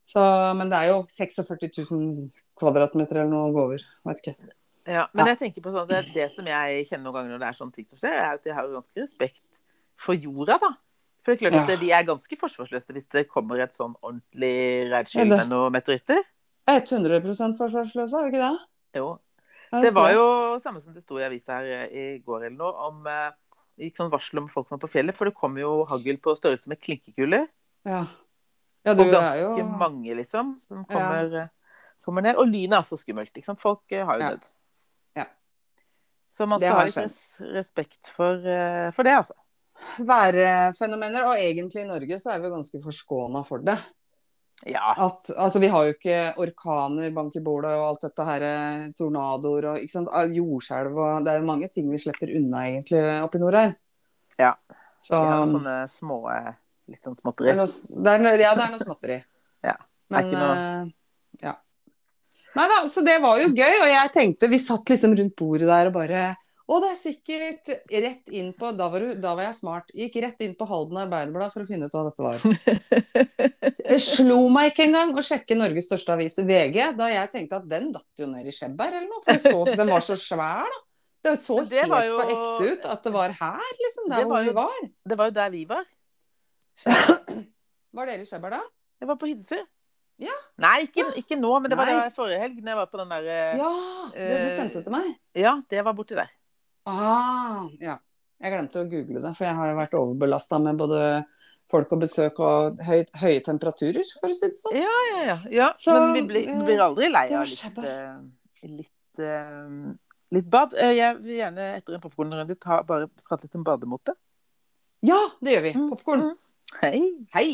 Så, 0.06 0.20
men 0.58 0.70
det 0.70 0.78
er 0.82 0.90
jo 0.92 1.00
46 1.10 1.88
000 1.90 2.28
kvadratmeter 2.58 3.22
eller 3.22 3.30
noe 3.32 3.48
å 3.48 3.54
gå 3.54 3.64
over. 3.68 3.82
Vet 4.06 4.20
ikke. 4.22 4.34
Ja, 4.86 5.06
men 5.14 5.24
Ja. 5.26 5.32
jeg 5.32 5.38
tenker 5.40 5.62
på 5.64 5.72
sånn, 5.74 5.88
det, 5.88 6.00
det 6.14 6.28
som 6.34 6.46
jeg 6.46 6.86
kjenner 6.88 7.04
noen 7.08 7.14
ganger 7.18 7.34
når 7.36 7.42
det 7.44 7.48
er 7.48 7.58
sånne 7.58 7.74
ting 7.76 7.86
som 7.88 7.98
skjer, 8.02 8.14
er 8.18 8.34
at 8.36 8.46
jeg 8.46 8.54
har 8.58 8.66
jo 8.68 8.76
ganske 8.80 9.02
respekt 9.02 9.42
for 10.02 10.14
jorda, 10.18 10.58
da. 10.62 10.72
For 11.22 11.32
det 11.32 11.38
er 11.38 11.42
klart 11.50 11.62
at 11.62 11.70
Ja. 11.70 11.80
de 11.82 11.90
er 11.94 12.06
ganske 12.08 12.38
forsvarsløse 12.38 12.94
hvis 12.96 13.08
det 13.14 13.28
kommer 13.30 13.60
et 13.62 13.74
sånn 13.74 13.94
ordentlig 14.02 14.90
regnskyll 14.90 15.28
med 15.30 15.48
noen 15.48 15.72
meteoritter. 15.72 16.22
100 16.66 17.22
forsvarsløse, 17.58 18.14
er 18.18 18.26
vi 18.26 18.32
ikke 18.36 18.42
det? 18.42 18.58
Jo. 18.98 19.18
Det 19.72 19.92
var 19.96 20.10
jo 20.12 20.24
samme 20.60 20.82
som 20.84 20.92
det 20.92 21.02
sto 21.04 21.16
i 21.20 21.24
avisa 21.24 21.60
her 21.60 21.88
eh, 21.88 21.92
i 21.92 22.18
går 22.24 22.48
eller 22.48 22.58
noe, 22.58 22.88
om 22.90 23.02
det 23.06 23.88
gikk 23.88 24.02
sånn 24.02 24.12
varsel 24.12 24.42
om 24.42 24.50
folk 24.52 24.68
som 24.68 24.76
var 24.76 24.82
på 24.84 24.92
fjellet, 24.92 25.16
for 25.16 25.30
det 25.30 25.36
kom 25.38 25.56
jo 25.60 25.82
hagl 25.88 26.18
på 26.20 26.34
størrelse 26.36 26.68
med 26.68 26.80
klinkekuler. 26.82 27.46
Ja. 27.88 28.02
ja, 28.84 28.92
Og 28.92 29.00
ganske 29.00 29.38
jo 29.40 29.68
mange, 29.80 30.12
liksom, 30.18 30.58
som 30.68 30.84
kommer, 30.84 31.38
ja. 31.40 31.46
kommer 32.04 32.26
ned. 32.26 32.36
Og 32.36 32.50
lynet 32.52 32.82
er 32.82 32.90
så 32.90 33.00
skummelt, 33.00 33.32
Liksom. 33.34 33.56
Folk 33.58 33.88
eh, 33.90 34.04
har 34.04 34.20
jo 34.20 34.26
Ja. 34.26 34.34
dødd. 34.36 34.50
Så 36.32 36.46
man 36.48 36.60
skal 36.62 36.78
ha 36.78 36.84
litt 36.88 36.96
res 36.96 37.16
respekt 37.52 38.08
for, 38.08 38.40
eh, 38.48 38.88
for 38.96 39.04
det, 39.04 39.18
altså. 39.20 39.34
værfenomener. 39.98 41.26
Og 41.28 41.36
egentlig 41.36 41.82
i 41.82 41.88
Norge 41.88 42.18
så 42.20 42.32
er 42.32 42.40
vi 42.40 42.52
ganske 42.52 42.80
forskåna 42.80 43.42
for 43.44 43.64
det. 43.66 43.76
Ja. 44.68 44.92
At, 44.94 45.30
altså, 45.36 45.58
vi 45.58 45.68
har 45.72 45.84
jo 45.88 45.94
ikke 45.96 46.18
orkaner, 46.38 47.10
bank 47.14 47.34
i 47.36 47.42
bordet 47.42 47.72
og 47.74 47.84
alt 47.88 48.04
dette 48.06 48.26
her, 48.28 48.44
eh, 48.46 48.84
tornadoer 48.98 49.66
og 49.72 49.78
ikke 49.82 49.94
sant, 49.96 50.10
ah, 50.14 50.28
jordskjelv 50.30 50.94
og 51.02 51.24
Det 51.24 51.32
er 51.32 51.40
jo 51.40 51.48
mange 51.48 51.68
ting 51.74 51.88
vi 51.90 51.98
slipper 51.98 52.30
unna 52.38 52.66
egentlig 52.68 53.02
oppi 53.24 53.40
i 53.40 53.42
nord 53.42 53.58
her. 53.58 53.74
Ja. 54.38 54.52
Så 55.02 55.18
Vi 55.18 55.32
har 55.32 55.46
sånne 55.50 55.76
små 55.90 56.20
eh, 56.30 56.52
litt 56.88 57.02
sånn 57.02 57.16
det 57.18 57.22
småtteri. 57.24 57.50
er 57.50 57.58
noe, 57.58 57.66
det 58.06 58.12
er, 58.12 58.40
ja, 58.44 58.54
det 58.54 58.66
er 58.68 58.74
noe 58.76 58.84
småtteri. 58.86 59.18
Ja, 59.62 59.76
det 60.10 60.18
er 60.18 60.24
ikke 60.26 60.38
noe- 60.38 60.62
eh, 60.62 60.92
ja. 61.42 61.52
Nei 62.54 62.64
da, 62.68 62.78
så 62.90 63.00
det 63.06 63.14
var 63.22 63.38
jo 63.40 63.48
gøy, 63.56 63.74
og 63.80 63.88
jeg 63.88 64.10
tenkte 64.12 64.48
Vi 64.52 64.58
satt 64.60 64.90
liksom 64.92 65.14
rundt 65.16 65.34
bordet 65.38 65.68
der 65.70 65.88
og 65.88 65.94
bare 65.94 66.24
Å, 66.70 66.76
det 66.80 66.88
er 66.92 66.98
sikkert 67.00 67.70
rett 67.90 68.28
inn 68.38 68.52
på 68.54 68.68
Da 68.78 68.86
var, 68.92 69.02
du, 69.02 69.14
da 69.20 69.32
var 69.34 69.48
jeg 69.48 69.56
smart. 69.58 69.90
Gikk 69.98 70.20
rett 70.22 70.44
inn 70.46 70.54
på 70.56 70.66
Halden 70.70 71.00
Arbeiderblad 71.02 71.52
for 71.52 71.64
å 71.64 71.68
finne 71.68 71.88
ut 71.90 71.96
hva 71.96 72.04
dette 72.06 72.22
var. 72.22 72.38
Det 73.92 73.98
slo 74.00 74.38
meg 74.52 74.70
ikke 74.70 74.86
engang 74.86 75.10
å 75.18 75.24
sjekke 75.26 75.56
Norges 75.58 75.88
største 75.90 76.14
avis, 76.14 76.38
VG, 76.38 76.78
da 76.96 77.08
jeg 77.12 77.28
tenkte 77.34 77.58
at 77.58 77.66
den 77.68 77.90
datt 77.92 78.22
jo 78.22 78.28
ned 78.30 78.46
i 78.48 78.54
skjebber 78.54 78.94
eller 78.94 79.08
noe. 79.10 79.20
For 79.26 79.42
så, 79.42 79.58
den 79.76 79.90
var 79.90 80.04
så 80.06 80.16
svær, 80.16 80.64
da. 80.70 80.80
Det 81.22 81.34
så 81.38 81.58
det 81.70 81.84
helt 81.84 82.06
jo- 82.08 82.16
på 82.18 82.24
ekte 82.32 82.70
ut 82.72 82.86
at 82.94 83.04
det 83.06 83.12
var 83.14 83.34
her, 83.42 83.74
liksom. 83.82 84.08
Der 84.10 84.24
hvor 84.30 84.42
vi 84.46 84.54
var. 84.56 84.78
Det 85.06 85.18
var 85.20 85.28
jo 85.28 85.34
der 85.36 85.52
vi 85.54 85.60
var. 85.70 85.84
Var 87.92 88.08
dere 88.08 88.24
i 88.24 88.26
Skjebber 88.26 88.54
da? 88.56 88.62
Jeg 89.02 89.10
var 89.10 89.18
på 89.20 89.28
hyttetur. 89.30 89.62
Ja. 90.22 90.34
Nei, 90.62 90.76
ikke, 90.86 91.04
ikke 91.18 91.36
nå, 91.40 91.50
men 91.62 91.72
det 91.72 91.76
var 91.78 91.88
Nei. 91.90 91.96
det 92.06 92.14
forrige 92.16 92.40
helg. 92.42 92.58
Når 92.62 92.72
jeg 92.72 92.78
var 92.80 92.90
på 92.92 93.00
den 93.02 93.12
der 93.12 93.28
Ja, 93.58 93.70
det 94.14 94.28
du 94.30 94.46
Eh, 94.46 94.52
sendte 94.56 94.82
til 94.86 94.94
meg. 94.94 95.08
Ja, 95.38 95.56
det 95.72 95.82
var 95.84 95.94
borti 95.98 96.16
der. 96.18 96.30
Ah, 96.88 97.68
ja. 97.80 97.98
Jeg 98.42 98.50
glemte 98.56 98.80
å 98.82 98.88
google 98.90 99.20
det, 99.22 99.30
for 99.38 99.46
jeg 99.46 99.54
har 99.54 99.70
jo 99.70 99.76
vært 99.78 99.92
overbelasta 99.98 100.58
med 100.62 100.80
både 100.80 101.00
folk 101.70 101.92
og 101.94 102.00
besøk 102.02 102.40
og 102.42 102.80
høy, 102.84 103.04
høye 103.22 103.42
temperaturer, 103.46 104.02
for 104.18 104.32
å 104.32 104.36
si 104.36 104.48
det 104.50 104.58
sånn. 104.60 104.74
Ja, 104.80 104.96
ja, 105.12 105.20
ja. 105.28 105.36
ja. 105.54 105.68
Så, 105.78 105.94
Men 105.94 106.16
vi 106.18 106.22
blir, 106.32 106.48
vi 106.50 106.66
blir 106.72 106.82
aldri 106.82 107.10
lei 107.12 107.28
av 107.38 107.46
litt, 107.46 107.78
eh, 107.86 108.16
litt, 108.66 109.22
eh, 109.22 109.94
litt 110.34 110.50
bad. 110.50 110.74
Eh, 110.74 110.96
Jeg 110.98 111.20
vil 111.22 111.38
gjerne 111.38 111.68
etter 111.78 111.96
en 111.96 112.02
popkornrunde 112.02 112.58
bare 112.90 113.06
prate 113.22 113.46
litt 113.46 113.60
om 113.60 113.66
bademote. 113.68 114.16
Ja, 115.06 115.20
det 115.42 115.56
gjør 115.56 115.64
vi. 115.68 115.74
Mm, 115.78 115.86
Popkorn. 115.94 116.26
mm. 116.26 116.34
Hei. 116.82 117.00
Hei! 117.36 117.48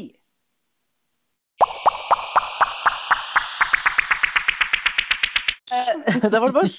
Da 6.33 6.41
var 6.41 6.49
det 6.49 6.57
bors. 6.57 6.79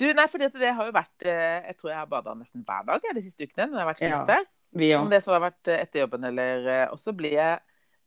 Du, 0.00 0.06
nei, 0.16 0.24
for 0.32 0.40
det 0.40 0.50
har 0.72 0.86
jo 0.88 0.92
vært 0.96 1.26
eh, 1.28 1.58
Jeg 1.68 1.76
tror 1.80 1.90
jeg 1.92 1.98
har 2.00 2.06
bada 2.08 2.32
nesten 2.38 2.64
hver 2.64 2.86
dag 2.88 3.04
de 3.14 3.22
siste 3.24 3.44
ukene 3.44 3.66
når 3.68 3.76
jeg 3.78 3.84
har 3.84 3.90
vært 3.92 4.04
Ja. 4.06 4.38
vi 4.72 4.86
Vi 4.86 4.94
Om 4.96 5.10
det 5.12 5.20
så 5.26 5.34
har 5.36 5.42
vært 5.44 5.68
eh, 5.68 5.82
etter 5.84 6.00
jobben 6.06 6.24
eller 6.30 6.68
eh, 6.72 6.86
Og 6.94 6.98
så 7.02 7.12
blir 7.16 7.34
jeg 7.36 7.58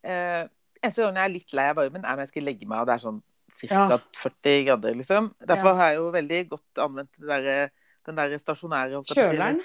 eh, 0.04 0.48
Eneste 0.84 1.04
gangen 1.06 1.20
jeg 1.22 1.30
er 1.30 1.34
litt 1.36 1.54
lei 1.56 1.68
av 1.72 1.78
varmen, 1.80 2.04
er 2.04 2.18
når 2.18 2.26
jeg 2.26 2.32
skal 2.34 2.44
legge 2.50 2.68
meg, 2.68 2.82
og 2.82 2.88
det 2.90 2.96
er 2.98 3.04
sånn 3.06 3.22
ca. 3.54 3.68
Ja. 3.70 3.98
40 4.20 4.66
grader, 4.68 4.96
liksom. 5.00 5.30
Derfor 5.40 5.70
Ja. 5.70 5.76
har 5.80 5.92
jeg 5.94 6.00
jo 6.02 6.10
veldig 6.12 6.40
godt 6.50 6.82
anvendt 6.84 7.12
det 7.22 7.30
der, 7.46 7.70
den 8.10 8.18
der 8.20 8.34
stasjonære. 8.42 9.00
Kjøleren. 9.08 9.62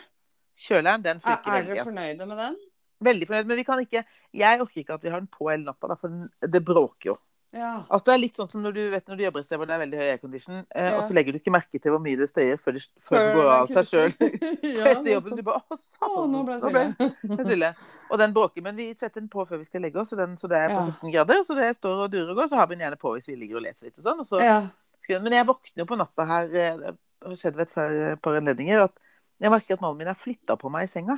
Kjøleren, 0.58 1.02
den 1.02 1.20
funker 1.24 1.50
veldig. 1.56 1.70
er 1.72 1.74
dere 1.74 1.86
fornøyde 1.88 2.26
med 2.28 2.38
den? 2.44 2.56
Veldig 3.08 3.26
fornøyd. 3.30 3.46
Men 3.50 3.56
vi 3.56 3.64
kan 3.66 3.82
ikke 3.82 4.04
Jeg 4.34 4.60
orker 4.62 4.80
ikke 4.84 4.94
at 4.94 5.02
vi 5.02 5.10
har 5.10 5.20
den 5.24 5.30
på 5.32 5.48
hele 5.50 5.64
natta, 5.64 5.96
for 5.98 6.08
det 6.54 6.62
bråker 6.70 7.10
jo. 7.10 7.16
Ja. 7.56 7.78
Altså, 7.88 8.04
det 8.10 8.12
er 8.14 8.20
litt 8.20 8.36
sånn 8.36 8.48
som 8.50 8.60
når 8.60 8.74
du 8.76 8.80
vet 8.92 9.06
når 9.08 9.16
du 9.16 9.22
jobber 9.24 9.40
i 9.40 9.46
sted 9.46 9.56
hvor 9.56 9.68
det 9.70 9.72
er 9.72 9.80
veldig 9.80 9.98
høy 9.98 10.08
aircondition, 10.12 10.58
eh, 10.76 10.88
Ja. 10.90 10.96
og 10.98 11.04
så 11.06 11.14
legger 11.16 11.32
du 11.32 11.38
ikke 11.40 11.52
merke 11.54 11.80
til 11.80 11.94
hvor 11.94 12.02
mye 12.04 12.18
det 12.20 12.26
støyer 12.28 12.58
før 12.60 12.76
før 13.08 13.16
det 13.22 13.30
går 13.38 13.48
av 13.54 13.70
seg 13.72 13.86
sjøl. 13.88 14.12
ja, 14.76 14.90
Etter 14.92 15.08
jobben. 15.14 15.36
Du 15.38 15.42
bare 15.46 15.62
Å, 15.64 15.78
satan. 15.80 16.28
Nå 16.34 16.42
ble 16.44 16.58
jeg 16.58 16.64
nå 16.66 16.72
ble 16.74 17.38
jeg 17.38 17.46
stille. 17.48 17.70
Og 18.12 18.20
den 18.20 18.34
bråker. 18.36 18.62
Men 18.68 18.76
vi 18.76 18.90
setter 18.92 19.20
den 19.22 19.30
på 19.32 19.46
før 19.48 19.62
vi 19.62 19.68
skal 19.70 19.80
legge 19.86 20.00
oss, 20.02 20.12
så, 20.12 20.18
den, 20.20 20.36
så 20.36 20.50
det 20.52 20.60
er 20.60 20.74
på 20.74 20.82
Ja. 20.82 20.92
17 20.92 21.14
grader. 21.16 21.40
Så 21.48 21.56
det 21.56 21.70
står 21.78 22.04
og 22.04 22.12
durer 22.12 22.34
og 22.34 22.42
går. 22.42 22.50
Så 22.52 22.60
har 22.60 22.68
vi 22.68 22.76
den 22.76 22.84
gjerne 22.84 23.00
på 23.00 23.14
hvis 23.16 23.30
vi 23.32 23.38
ligger 23.40 23.62
og 23.62 23.64
leser 23.64 23.88
litt 23.88 23.96
og 24.02 24.04
sånn. 24.10 24.20
Og 24.20 24.28
så, 24.28 24.42
ja. 24.44 24.60
Men 25.08 25.32
jeg 25.32 25.48
våkner 25.48 25.80
jo 25.86 25.88
på 25.88 25.96
natta 25.96 26.24
her, 26.28 26.52
eh, 26.52 26.76
det 26.84 26.94
har 27.24 27.36
skjedd 27.40 27.56
ved 27.56 27.72
et 27.72 28.20
par- 28.20 28.36
anledninger, 28.36 28.84
at 28.90 28.92
jeg 29.40 29.50
merker 29.54 29.78
at 29.78 29.80
mannen 29.80 29.96
min 30.04 30.10
har 30.12 30.18
flytta 30.20 30.56
på 30.60 30.68
meg 30.74 30.84
i 30.84 30.90
senga. 30.92 31.16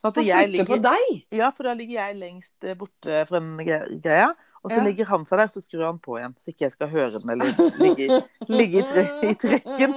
Sånn 0.00 0.14
at 0.14 0.20
jeg 0.24 0.48
ligger, 0.54 0.68
på 0.70 0.78
deg! 0.80 1.24
ja, 1.34 1.50
for 1.52 1.66
da 1.68 1.74
ligger 1.76 1.98
jeg 1.98 2.16
lengst 2.20 2.64
eh, 2.64 2.76
borte 2.78 3.24
fra 3.28 3.40
den 3.42 3.58
greia. 4.00 4.30
Og 4.64 4.70
så 4.72 4.76
Ja. 4.80 4.84
legger 4.84 5.06
han 5.06 5.24
seg 5.28 5.38
der, 5.38 5.50
så 5.52 5.60
skrur 5.62 5.84
han 5.86 5.98
på 6.02 6.16
igjen. 6.18 6.34
Så 6.42 6.50
ikke 6.52 6.64
jeg 6.66 6.72
skal 6.74 6.88
høre 6.90 7.20
den 7.22 7.30
eller 7.30 7.52
ligge, 7.78 8.22
ligge 8.58 8.80
i, 8.80 8.86
tre, 8.88 9.04
i 9.30 9.34
trekken. 9.38 9.94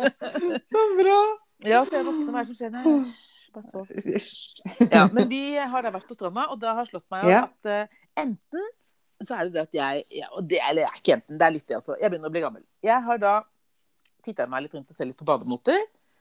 Så 0.70 0.84
bra! 1.00 1.18
Ja, 1.66 1.80
så 1.84 1.96
jeg 1.98 2.06
våkner, 2.06 2.36
er 2.38 2.44
som 2.46 2.54
skjer? 2.54 2.70
Nei, 2.70 2.82
bare 3.54 3.66
sov. 3.66 3.88
Ja, 4.92 5.08
men 5.10 5.26
vi 5.30 5.40
har 5.58 5.82
da 5.82 5.90
vært 5.90 6.06
på 6.06 6.14
stranda, 6.14 6.44
og 6.52 6.60
det 6.62 6.70
har 6.78 6.86
slått 6.86 7.08
meg 7.10 7.26
Ja. 7.32 7.40
at 7.48 7.70
uh, 7.90 7.98
enten 8.22 8.68
så 9.18 9.34
er 9.40 9.48
det 9.48 9.56
det 9.56 9.62
at 9.64 9.74
jeg 9.74 10.04
ja, 10.20 10.28
det, 10.38 10.60
Eller 10.68 10.84
det 10.84 10.90
er 10.92 10.98
ikke 11.00 11.14
enten, 11.16 11.38
det 11.40 11.46
er 11.48 11.54
litt 11.56 11.66
det, 11.66 11.74
altså. 11.80 11.96
Jeg 11.98 12.12
begynner 12.12 12.30
å 12.30 12.34
bli 12.36 12.42
gammel. 12.44 12.62
Jeg 12.86 13.02
har 13.08 13.18
da 13.18 13.32
titta 14.22 14.46
meg 14.46 14.62
litt 14.68 14.76
rundt 14.78 14.92
og 14.92 14.94
ser 14.94 15.08
litt 15.10 15.18
på 15.18 15.26
bademoter. 15.26 15.80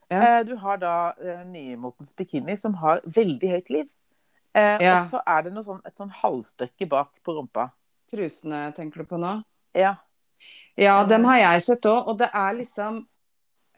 Ja. 0.10 0.18
Eh, 0.40 0.40
du 0.48 0.56
har 0.58 0.80
da 0.82 0.94
eh, 1.22 1.44
nymotens 1.46 2.16
bikini 2.18 2.56
som 2.58 2.74
har 2.82 3.04
veldig 3.06 3.52
høyt 3.54 3.70
liv. 3.76 3.92
Eh, 4.56 4.78
Ja. 4.82 5.02
Og 5.04 5.10
så 5.12 5.22
er 5.26 5.44
det 5.44 5.66
sånn, 5.66 5.82
et 5.86 5.98
sånn 5.98 6.12
halvstykke 6.12 6.88
bak 6.90 7.20
på 7.24 7.36
rumpa. 7.38 7.72
Trusene 8.12 8.74
tenker 8.74 9.04
du 9.04 9.06
på 9.06 9.20
nå? 9.20 9.44
Ja. 9.76 9.96
Ja, 10.78 11.04
dem 11.06 11.26
har 11.26 11.38
jeg 11.38 11.62
sett 11.66 11.86
òg, 11.90 12.08
og 12.08 12.18
det 12.20 12.30
er 12.34 12.54
liksom 12.54 13.08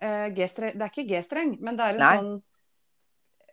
eh, 0.01 0.27
G-streng 0.35 0.73
Det 0.75 0.83
er 0.83 0.91
ikke 0.91 1.07
G-streng, 1.07 1.57
men 1.63 1.77
det 1.79 1.85
er 1.85 1.93
en 1.93 1.99
Nei. 2.03 2.15
sånn 2.17 2.33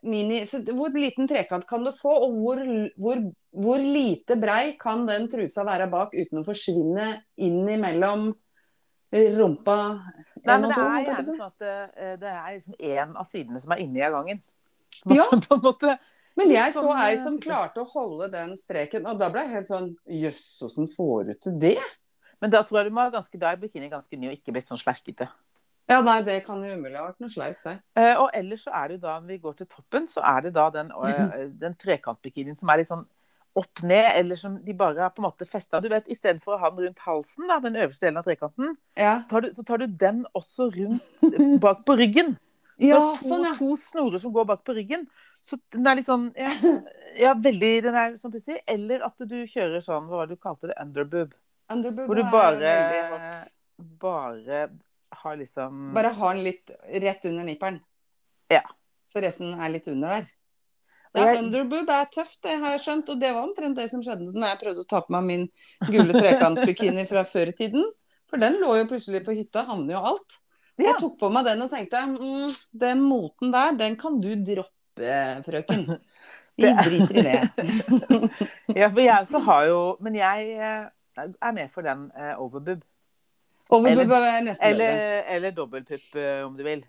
mini 0.07 0.41
så 0.47 0.61
Hvor 0.67 0.91
liten 0.95 1.29
trekant 1.31 1.67
kan 1.67 1.85
du 1.87 1.93
få, 1.95 2.13
og 2.27 2.35
hvor, 2.43 2.63
hvor, 2.99 3.23
hvor 3.51 3.79
lite 3.79 4.37
brei 4.43 4.75
kan 4.81 5.07
den 5.07 5.29
trusa 5.31 5.65
være 5.67 5.87
bak 5.91 6.15
uten 6.15 6.43
å 6.43 6.47
forsvinne 6.47 7.13
inn 7.47 7.63
imellom 7.77 8.33
rumpa 9.13 9.79
Nei, 10.45 10.59
men 10.59 10.69
det 10.69 10.77
er 10.77 10.83
på 10.83 11.01
gjerne 11.07 11.25
sånn 11.25 11.47
at 11.47 11.63
det, 11.63 11.77
det 12.21 12.33
er 12.35 12.51
liksom 12.59 12.77
én 12.79 13.17
av 13.17 13.27
sidene 13.29 13.63
som 13.63 13.73
er 13.75 13.83
inni 13.83 14.03
av 14.05 14.19
gangen. 14.19 14.43
Ja. 15.11 15.25
på 15.47 15.57
en 15.57 15.63
måte. 15.65 15.97
Men 16.37 16.53
jeg 16.53 16.75
så 16.75 16.85
sånn, 16.85 16.99
ei 17.01 17.15
eh, 17.15 17.23
som 17.23 17.39
klarte 17.41 17.81
å 17.81 17.89
holde 17.89 18.29
den 18.33 18.53
streken, 18.61 19.07
og 19.09 19.21
da 19.21 19.31
ble 19.33 19.47
jeg 19.47 19.55
helt 19.55 19.71
sånn 19.71 19.91
Jøss, 20.21 20.45
åssen 20.67 20.89
får 20.93 21.31
du 21.31 21.35
til 21.47 21.59
det? 21.63 21.79
Men 22.45 22.53
da 22.53 22.61
tror 22.67 22.83
jeg 22.83 22.91
du 22.91 22.97
må 22.97 23.07
ha 23.07 23.13
ganske, 23.15 23.41
da 23.41 23.53
er 23.53 23.61
bikini 23.61 23.89
ganske 23.93 24.19
ny 24.21 24.29
og 24.29 24.37
ikke 24.37 24.53
blitt 24.53 24.69
sånn 24.69 24.81
slerkete. 24.81 25.31
Ja, 25.87 26.01
nei, 26.03 26.19
det 26.27 26.41
kan 26.45 26.63
jo 26.67 26.75
umulig 26.75 26.99
ha 26.99 27.07
vært 27.07 27.23
noe 27.23 27.31
slerk 27.31 27.61
der. 27.65 27.79
Eh, 27.97 28.15
og 28.19 28.33
ellers 28.35 28.65
så 28.67 28.73
er 28.75 28.89
det 28.89 28.99
jo 28.99 29.05
da, 29.07 29.19
når 29.23 29.37
vi 29.37 29.43
går 29.45 29.61
til 29.61 29.69
toppen, 29.71 30.09
så 30.11 30.25
er 30.27 30.49
det 30.49 30.57
da 30.57 30.67
den, 30.75 30.91
eh, 30.91 31.45
den 31.65 31.77
trekantbikinien 31.79 32.59
som 32.59 32.73
er 32.73 32.83
litt 32.83 32.91
sånn 32.91 33.07
opp 33.57 33.81
ned, 33.89 34.11
eller 34.19 34.37
som 34.37 34.59
de 34.61 34.75
bare 34.77 35.01
har 35.01 35.13
på 35.15 35.23
en 35.23 35.29
måte 35.31 35.47
festa. 35.49 35.81
Du 35.81 35.89
vet, 35.89 36.11
istedenfor 36.13 36.57
å 36.57 36.61
ha 36.61 36.71
den 36.75 36.91
rundt 36.91 37.05
halsen, 37.07 37.47
da, 37.49 37.57
den 37.65 37.79
øverste 37.79 38.05
delen 38.05 38.21
av 38.21 38.27
trekanten, 38.27 38.75
Ja, 38.99 39.15
så 39.23 39.31
tar, 39.31 39.47
du, 39.47 39.55
så 39.57 39.65
tar 39.65 39.81
du 39.81 39.87
den 39.89 40.27
også 40.37 40.69
rundt 40.75 41.63
bak 41.65 41.87
på 41.89 41.97
ryggen. 41.97 42.35
Ja 42.77 42.99
det 42.99 43.03
er 43.03 43.17
to, 43.17 43.29
sånn, 43.29 43.47
ja. 43.47 43.55
to 43.57 43.77
snorer 43.81 44.23
som 44.23 44.33
går 44.35 44.49
bak 44.51 44.63
på 44.67 44.77
ryggen. 44.77 45.07
Så 45.47 45.59
den 45.73 45.87
er 45.87 45.99
litt 45.99 46.09
sånn 46.09 46.31
Ja, 46.35 46.51
ja 47.27 47.35
veldig 47.39 47.73
Den 47.87 47.97
er 47.97 48.17
sånn 48.21 48.35
pussig. 48.35 48.59
Eller 48.69 49.05
at 49.07 49.21
du 49.21 49.37
kjører 49.49 49.85
sånn, 49.85 50.09
hva 50.11 50.23
var 50.23 50.31
det 50.31 50.37
du 50.37 50.43
kalte 50.43 50.71
det, 50.71 50.79
underboob. 50.83 51.37
Underboob 51.73 52.11
Hvor 52.11 52.19
du 52.19 52.25
er 52.25 52.33
bare 52.33 52.73
veldig 52.73 53.05
hot. 53.13 53.45
Bare 54.03 54.65
har 55.23 55.37
liksom 55.39 55.93
Bare 55.97 56.11
har 56.19 56.35
den 56.35 56.49
litt 56.49 56.73
rett 57.05 57.29
under 57.31 57.47
nipperen. 57.47 57.79
Ja. 58.53 58.65
Så 59.13 59.23
resten 59.23 59.55
er 59.55 59.73
litt 59.73 59.87
under 59.89 60.17
der. 60.17 60.33
Ja, 61.17 61.31
underboob 61.41 61.89
er 61.89 62.09
tøft, 62.13 62.43
det 62.45 62.59
har 62.61 62.75
jeg 62.75 62.83
skjønt. 62.83 63.13
Og 63.13 63.21
det 63.21 63.31
var 63.33 63.47
omtrent 63.47 63.79
det 63.79 63.87
som 63.93 64.03
skjedde 64.05 64.35
når 64.35 64.51
jeg 64.51 64.61
prøvde 64.65 64.83
å 64.85 64.91
ta 64.91 65.01
på 65.05 65.15
meg 65.17 65.31
min 65.31 65.47
gule 65.89 66.17
trekantbikini 66.19 67.07
fra 67.09 67.23
før 67.25 67.55
i 67.55 67.57
tiden. 67.57 67.87
For 68.27 68.43
den 68.43 68.59
lå 68.61 68.75
jo 68.81 68.89
plutselig 68.91 69.23
på 69.25 69.37
hytta, 69.39 69.65
havner 69.69 69.97
jo 69.97 70.03
alt. 70.11 70.41
Ja. 70.77 70.91
Jeg 70.91 70.99
tok 71.01 71.15
på 71.21 71.31
meg 71.33 71.47
den 71.49 71.65
og 71.65 71.71
tenkte 71.73 72.03
mm, 72.11 72.57
den 72.77 73.05
moten 73.05 73.53
der, 73.55 73.77
den 73.79 73.97
kan 74.01 74.19
du 74.21 74.33
droppe, 74.45 75.15
frøken. 75.47 75.87
Vi 76.57 76.69
driter 76.73 77.17
i 77.17 77.23
det. 77.23 77.41
Ja, 78.81 78.89
for 78.89 79.01
jeg 79.01 79.19
også 79.21 79.39
har 79.45 79.65
jo 79.69 79.81
Men 80.01 80.15
jeg 80.17 80.53
eh, 80.57 80.87
er 81.21 81.53
med 81.53 81.69
for 81.73 81.85
den 81.85 82.07
uh, 82.17 82.33
overbub. 82.41 82.81
Overbub 83.71 84.15
er 84.17 84.41
nesten 84.47 84.69
Eller, 84.69 84.93
bedre. 84.93 85.35
eller 85.35 85.51
dobbeltpupp, 85.51 86.17
eh, 86.17 86.41
om 86.47 86.57
du 86.57 86.63
vil. 86.65 86.85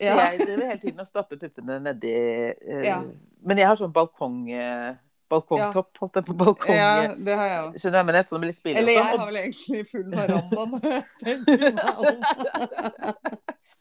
Ja. 0.00 0.16
Jeg 0.16 0.40
driver 0.46 0.66
hele 0.66 0.80
tiden 0.80 1.00
og 1.00 1.06
stapper 1.06 1.38
puppene 1.38 1.78
nedi 1.82 2.14
uh, 2.14 2.82
Ja. 2.82 2.98
Men 3.42 3.58
jeg 3.58 3.70
har 3.70 3.78
sånn 3.78 3.94
balkong... 3.94 4.44
Eh, 4.50 4.92
balkongtopp, 5.32 5.90
holdt 6.02 6.18
jeg 6.20 6.28
på. 6.28 6.36
balkongen. 6.42 6.78
ja, 6.78 7.14
det 7.16 7.36
har 7.40 7.50
jeg 7.50 7.58
òg. 7.64 7.76
Skjønner 7.80 7.92
du 7.92 7.98
hva 7.98 8.02
jeg 8.02 8.08
mener? 8.10 8.26
Sånn 8.28 8.38
det 8.38 8.44
blir 8.46 8.56
spillet 8.56 8.80
Eller 8.82 8.98
jeg 8.98 9.08
har 9.08 9.26
vel 9.26 9.40
egentlig 9.42 9.82
full 9.90 10.08
veranda 10.12 10.66
når 10.72 10.88
jeg 10.88 11.04
tenker 11.24 11.58
meg 11.78 11.92
om. 12.06 12.16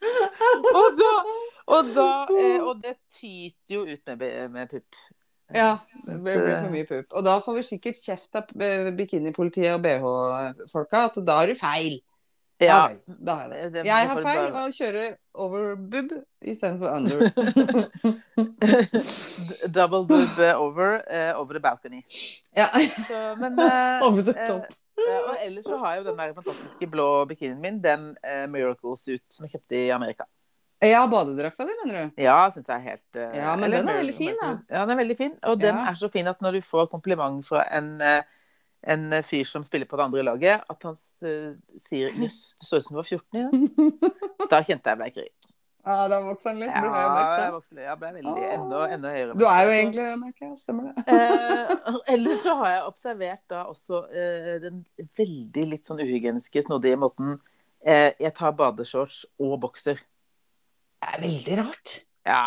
Og, 0.01 0.75
og 0.81 0.99
da, 0.99 1.15
og, 1.77 1.95
da 1.95 2.09
eh, 2.35 2.59
og 2.59 2.83
det 2.83 2.95
tyter 3.13 3.75
jo 3.75 3.83
ut 3.85 4.13
med, 4.15 4.29
med 4.53 4.71
pupp. 4.71 5.01
Ja, 5.51 5.75
det 6.07 6.17
blir 6.23 6.45
for 6.55 6.71
mye 6.71 6.87
pupp. 6.87 7.11
Og 7.17 7.25
da 7.27 7.35
får 7.43 7.57
vi 7.59 7.65
sikkert 7.67 7.99
kjeft 7.99 8.37
av 8.39 8.63
eh, 8.63 8.87
bikinipolitiet 8.95 9.75
og 9.75 9.83
BH-folka 9.83 11.05
at 11.09 11.19
da 11.27 11.41
er 11.43 11.51
du 11.51 11.59
feil. 11.59 11.99
Ja. 12.65 12.87
vel, 12.87 13.17
da 13.27 13.35
har 13.39 13.53
jeg 13.55 13.71
det. 13.73 13.85
Jeg 13.85 14.09
har 14.09 14.21
feil 14.25 14.47
og 14.53 14.75
kjører 14.75 15.15
over 15.33 15.75
boob 15.75 16.11
istedenfor 16.41 16.87
under. 16.97 17.17
Double 19.77 20.03
boob 20.09 20.39
eh, 20.39 20.53
over, 20.61 21.01
uh, 21.07 21.39
over 21.39 21.53
the 21.57 21.63
balcony. 21.63 22.03
Ja. 22.57 22.67
Så, 23.07 23.21
men 23.39 23.59
uh, 23.59 24.01
Over 24.07 24.21
the 24.21 24.35
top. 24.47 24.67
Uh, 25.01 25.31
og 25.31 25.35
ellers 25.45 25.65
så 25.65 25.77
har 25.81 25.95
jeg 25.95 26.03
jo 26.03 26.09
den 26.09 26.19
der 26.19 26.33
fantastiske 26.37 26.87
blå 26.91 27.25
bikinien 27.25 27.61
min, 27.61 27.81
den 27.83 28.11
Miracle 28.51 28.97
Suit 28.97 29.23
som 29.33 29.47
jeg 29.47 29.57
kjøpte 29.57 29.79
i 29.79 29.89
Amerika. 29.95 30.27
Ja, 30.81 31.03
badedrakta 31.07 31.65
di, 31.65 31.73
mener 31.83 31.97
du? 31.97 32.21
Ja, 32.23 32.49
syns 32.49 32.69
jeg 32.69 32.79
er 32.79 32.85
helt 32.87 33.17
Ja, 33.37 33.55
men 33.55 33.69
den 33.69 33.89
er 33.89 33.99
veldig 33.99 34.15
fin, 34.17 34.37
da. 34.41 34.55
Ja, 34.65 34.81
den 34.81 34.95
er 34.95 34.99
veldig 35.03 35.17
fin. 35.17 35.33
Og 35.45 35.59
den 35.61 35.75
Ja. 35.77 35.89
er 35.91 35.97
så 35.99 36.09
fin 36.09 36.27
at 36.27 36.41
når 36.41 36.57
du 36.57 36.61
får 36.65 36.87
kompliment 36.89 37.45
fra 37.45 37.61
en, 37.77 38.01
eh, 38.01 38.23
en 38.83 39.23
fyr 39.23 39.43
som 39.45 39.63
spiller 39.63 39.85
på 39.85 39.97
det 39.99 40.03
andre 40.07 40.23
laget, 40.23 40.63
at 40.69 40.83
han 40.87 40.95
eh, 41.27 41.53
sier 41.77 42.09
'jøss, 42.09 42.55
det 42.59 42.67
så 42.67 42.77
ut 42.79 42.85
som 42.85 42.95
du 42.95 43.01
var 43.01 43.09
14 43.09 43.37
i 43.37 43.43
dag', 43.43 44.11
da 44.51 44.61
kjente 44.65 44.89
jeg 44.89 44.97
bleikeri. 44.97 45.27
Ja, 45.81 46.07
da 46.07 46.19
vokser 46.21 46.51
han 46.51 46.59
litt. 46.61 46.69
Ja, 46.69 46.81
og 46.85 46.91
mørk, 46.93 47.39
jeg 47.41 47.53
vokste- 47.55 47.81
jeg 47.81 47.97
ble 47.97 48.09
veldig 48.13 48.43
enda, 48.53 48.81
enda 48.93 49.11
høyere. 49.15 49.33
Du 49.33 49.45
er 49.49 49.61
jo 49.65 49.71
egentlig 49.73 50.03
høyere, 50.05 50.33
ja. 50.41 50.49
Stemmer 50.61 50.91
det. 50.91 51.05
Eh, 51.09 51.95
ellers 52.13 52.43
så 52.43 52.53
har 52.59 52.69
jeg 52.75 52.83
observert 52.85 53.41
da 53.49 53.63
også 53.71 54.01
eh, 54.13 54.59
den 54.61 54.83
veldig 55.17 55.63
litt 55.71 55.89
sånn 55.89 56.03
uhygieniske, 56.03 56.61
snodige 56.67 56.99
måten 57.01 57.39
eh, 57.81 58.11
jeg 58.21 58.33
tar 58.37 58.53
badeshorts 58.53 59.23
og 59.41 59.55
bokser. 59.63 59.97
Det 61.01 61.15
er 61.15 61.21
veldig 61.23 61.57
rart. 61.63 61.95
Ja. 62.29 62.43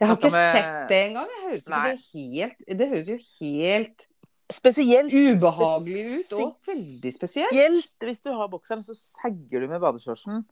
Jeg 0.00 0.08
har 0.10 0.16
ikke 0.20 0.30
med- 0.34 0.52
sett 0.58 0.88
det 0.92 1.00
engang. 1.08 1.28
Det 1.32 1.42
høres, 1.48 1.64
det, 1.64 1.96
helt, 2.12 2.64
det 2.82 2.88
høres 2.92 3.08
jo 3.08 3.18
helt 3.40 4.08
Spesielt, 4.52 5.08
ubehagelig 5.08 6.02
ut, 6.18 6.32
og 6.36 6.52
veldig 6.66 7.12
spesielt. 7.14 7.48
spesielt 7.48 8.04
hvis 8.04 8.20
du 8.20 8.32
har 8.36 8.50
bokseren, 8.52 8.82
så 8.84 8.96
sagger 8.96 9.64
du 9.64 9.70
med 9.70 9.80
badeshortsen. 9.80 10.44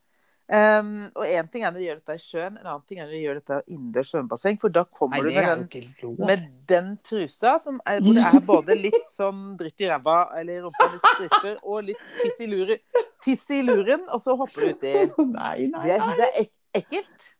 Um, 0.52 1.06
og 1.14 1.22
én 1.24 1.46
ting 1.48 1.62
er 1.62 1.70
når 1.70 1.78
du 1.78 1.84
gjør 1.86 2.00
dette 2.00 2.14
i 2.18 2.20
sjøen, 2.20 2.56
en 2.58 2.66
annen 2.66 2.82
ting 2.88 2.98
er 2.98 3.06
når 3.06 3.12
du 3.14 3.20
gjør 3.22 3.38
dette 3.38 3.58
i 3.60 3.74
innendørs 3.76 4.10
svømmebasseng. 4.12 4.58
For 4.60 4.74
da 4.74 4.82
kommer 4.90 5.22
Nei, 5.22 5.30
du 5.30 5.36
med 5.38 5.62
den, 5.62 6.16
med 6.28 6.42
den 6.68 6.90
trusa, 7.06 7.54
som 7.62 7.78
er, 7.88 8.02
hvor 8.04 8.18
det 8.18 8.24
er 8.26 8.42
både 8.48 8.76
litt 8.76 8.98
sånn 9.06 9.44
dritt 9.60 9.84
i 9.84 9.88
ræva 9.88 10.16
eller 10.40 10.66
rumpa, 10.66 10.88
litt 10.92 11.06
stripper, 11.14 11.54
og 11.62 11.86
litt 11.86 12.02
tiss 12.18 12.42
i 12.42 12.50
luren, 12.50 12.82
tiss 13.24 13.46
i 13.54 13.62
luren 13.64 14.04
og 14.08 14.20
så 14.24 14.36
hopper 14.40 14.66
du 14.66 14.74
uti. 14.74 14.92
Det 15.06 16.02
syns 16.02 16.20
jeg 16.24 16.28
er 16.28 16.36
ek 16.42 16.52
ekkelt. 16.82 17.30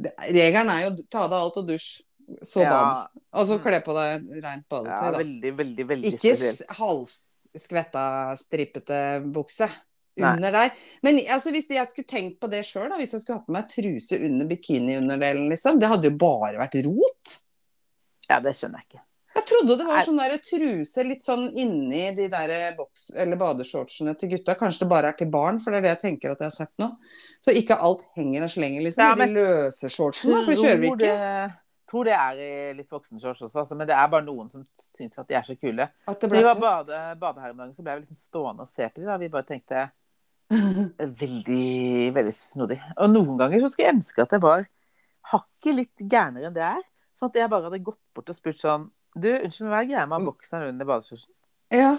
Ja, 0.00 0.14
Regelen 0.30 0.72
er 0.72 0.86
jo 0.86 0.94
ta 1.12 1.26
av 1.26 1.32
deg 1.32 1.38
alt 1.42 1.60
og 1.60 1.68
dusj, 1.68 1.90
så 2.42 2.60
Ja. 2.62 2.70
bad. 2.70 3.08
Og 3.34 3.46
så 3.46 3.58
Mm. 3.58 3.62
kle 3.62 3.80
på 3.84 3.94
deg 3.94 4.42
rent 4.42 4.64
Ja, 4.70 4.70
badetøy, 4.70 5.12
da. 5.12 5.18
veldig, 5.18 5.52
veldig, 5.56 5.86
veldig 5.88 6.12
Ikke 6.12 6.34
spesielt. 6.36 6.66
halsskvetta, 6.78 8.36
strippete 8.38 8.98
bukse 9.32 9.68
Nei. 10.16 10.34
under 10.36 10.50
der. 10.50 10.72
Men 11.02 11.18
altså, 11.28 11.50
hvis 11.52 11.68
jeg 11.68 11.86
skulle 11.88 12.06
tenkt 12.08 12.40
på 12.40 12.50
det 12.50 12.64
sjøl, 12.64 12.90
hvis 12.98 13.12
jeg 13.12 13.22
skulle 13.22 13.38
hatt 13.40 13.46
på 13.46 13.52
meg 13.56 13.68
truse 13.68 14.18
under 14.24 14.46
bikiniunderdelen, 14.46 15.48
liksom, 15.48 15.78
det 15.80 15.88
hadde 15.88 16.10
jo 16.10 16.16
bare 16.16 16.58
vært 16.60 16.84
rot. 16.86 17.38
Ja, 18.30 18.40
det 18.40 18.52
skjønner 18.54 18.80
jeg 18.82 18.86
ikke. 18.92 19.00
Jeg 19.34 19.44
trodde 19.48 19.78
det 19.78 19.86
var 19.86 20.00
sånn 20.04 20.18
der 20.20 20.36
truse 20.44 21.04
litt 21.08 21.22
sånn 21.24 21.54
inni 21.56 22.14
de 22.14 22.26
der 22.28 22.74
boks- 22.76 23.14
eller 23.16 23.36
badeshortsene 23.40 24.12
til 24.18 24.28
gutta. 24.28 24.54
Kanskje 24.54 24.80
det 24.80 24.88
bare 24.90 25.08
er 25.08 25.12
til 25.16 25.30
barn, 25.32 25.58
for 25.58 25.70
det 25.70 25.78
er 25.78 25.86
det 25.86 25.92
jeg 26.02 26.02
tenker 26.20 26.32
at 26.32 26.38
jeg 26.38 26.50
har 26.50 26.50
sett 26.50 26.74
nå. 26.78 26.90
Så 27.40 27.54
ikke 27.56 27.78
alt 27.80 28.02
henger 28.14 28.42
og 28.42 28.50
slenger 28.52 28.82
liksom 28.84 28.98
Ja, 29.08 29.14
men, 29.14 29.32
de 29.32 29.40
løse 29.40 29.88
shortsene, 29.88 30.44
for 30.44 30.52
det 30.52 30.58
kjører 30.60 30.80
vi 30.80 30.90
ikke. 30.90 30.98
det, 30.98 31.52
tror 31.92 32.08
det 32.08 32.14
er 32.16 32.38
i 32.40 32.50
litt 32.78 32.88
voksenshorts 32.92 33.44
også, 33.44 33.62
altså, 33.62 33.76
men 33.76 33.86
det 33.90 33.94
er 33.94 34.08
bare 34.12 34.24
noen 34.24 34.48
som 34.48 34.64
syns 34.80 35.20
at 35.20 35.28
de 35.28 35.36
er 35.36 35.44
så 35.44 35.56
kule. 35.60 35.86
At 36.08 36.20
det 36.24 36.30
Vi 36.32 36.38
ble 36.38 36.44
var 36.46 36.56
tøft. 36.56 36.64
bade, 36.92 37.00
bade 37.20 37.44
her 37.44 37.52
om 37.52 37.60
dagen, 37.60 37.74
så 37.76 37.84
ble 37.84 37.98
vi 37.98 38.04
liksom 38.06 38.18
stående 38.20 38.64
og 38.64 38.70
se 38.70 38.88
på 38.88 39.02
dem. 39.02 39.10
Da. 39.10 39.18
Vi 39.20 39.28
bare 39.32 39.48
tenkte 39.52 39.82
veldig, 41.22 41.66
veldig 42.16 42.32
snodig. 42.36 42.78
Og 42.96 43.12
noen 43.12 43.36
ganger 43.40 43.62
så 43.62 43.70
skulle 43.72 43.90
jeg 43.90 43.98
ønske 43.98 44.24
at 44.24 44.34
jeg 44.36 44.44
var 44.44 44.64
hakket 45.32 45.76
litt 45.78 46.02
gærnere 46.10 46.48
enn 46.50 46.56
det 46.56 46.64
er. 46.66 46.82
Sånn 47.16 47.30
at 47.30 47.38
jeg 47.42 47.52
bare 47.52 47.68
hadde 47.68 47.84
gått 47.84 48.00
bort 48.16 48.32
og 48.32 48.36
spurt 48.36 48.60
sånn 48.60 48.88
Du, 49.12 49.28
unnskyld, 49.28 49.68
hva 49.68 49.82
er 49.82 49.90
greia 49.90 50.06
med 50.08 50.16
ha 50.16 50.24
bokseren 50.24 50.70
under 50.72 50.88
badeskjorten? 50.88 51.34
Ja. 51.76 51.92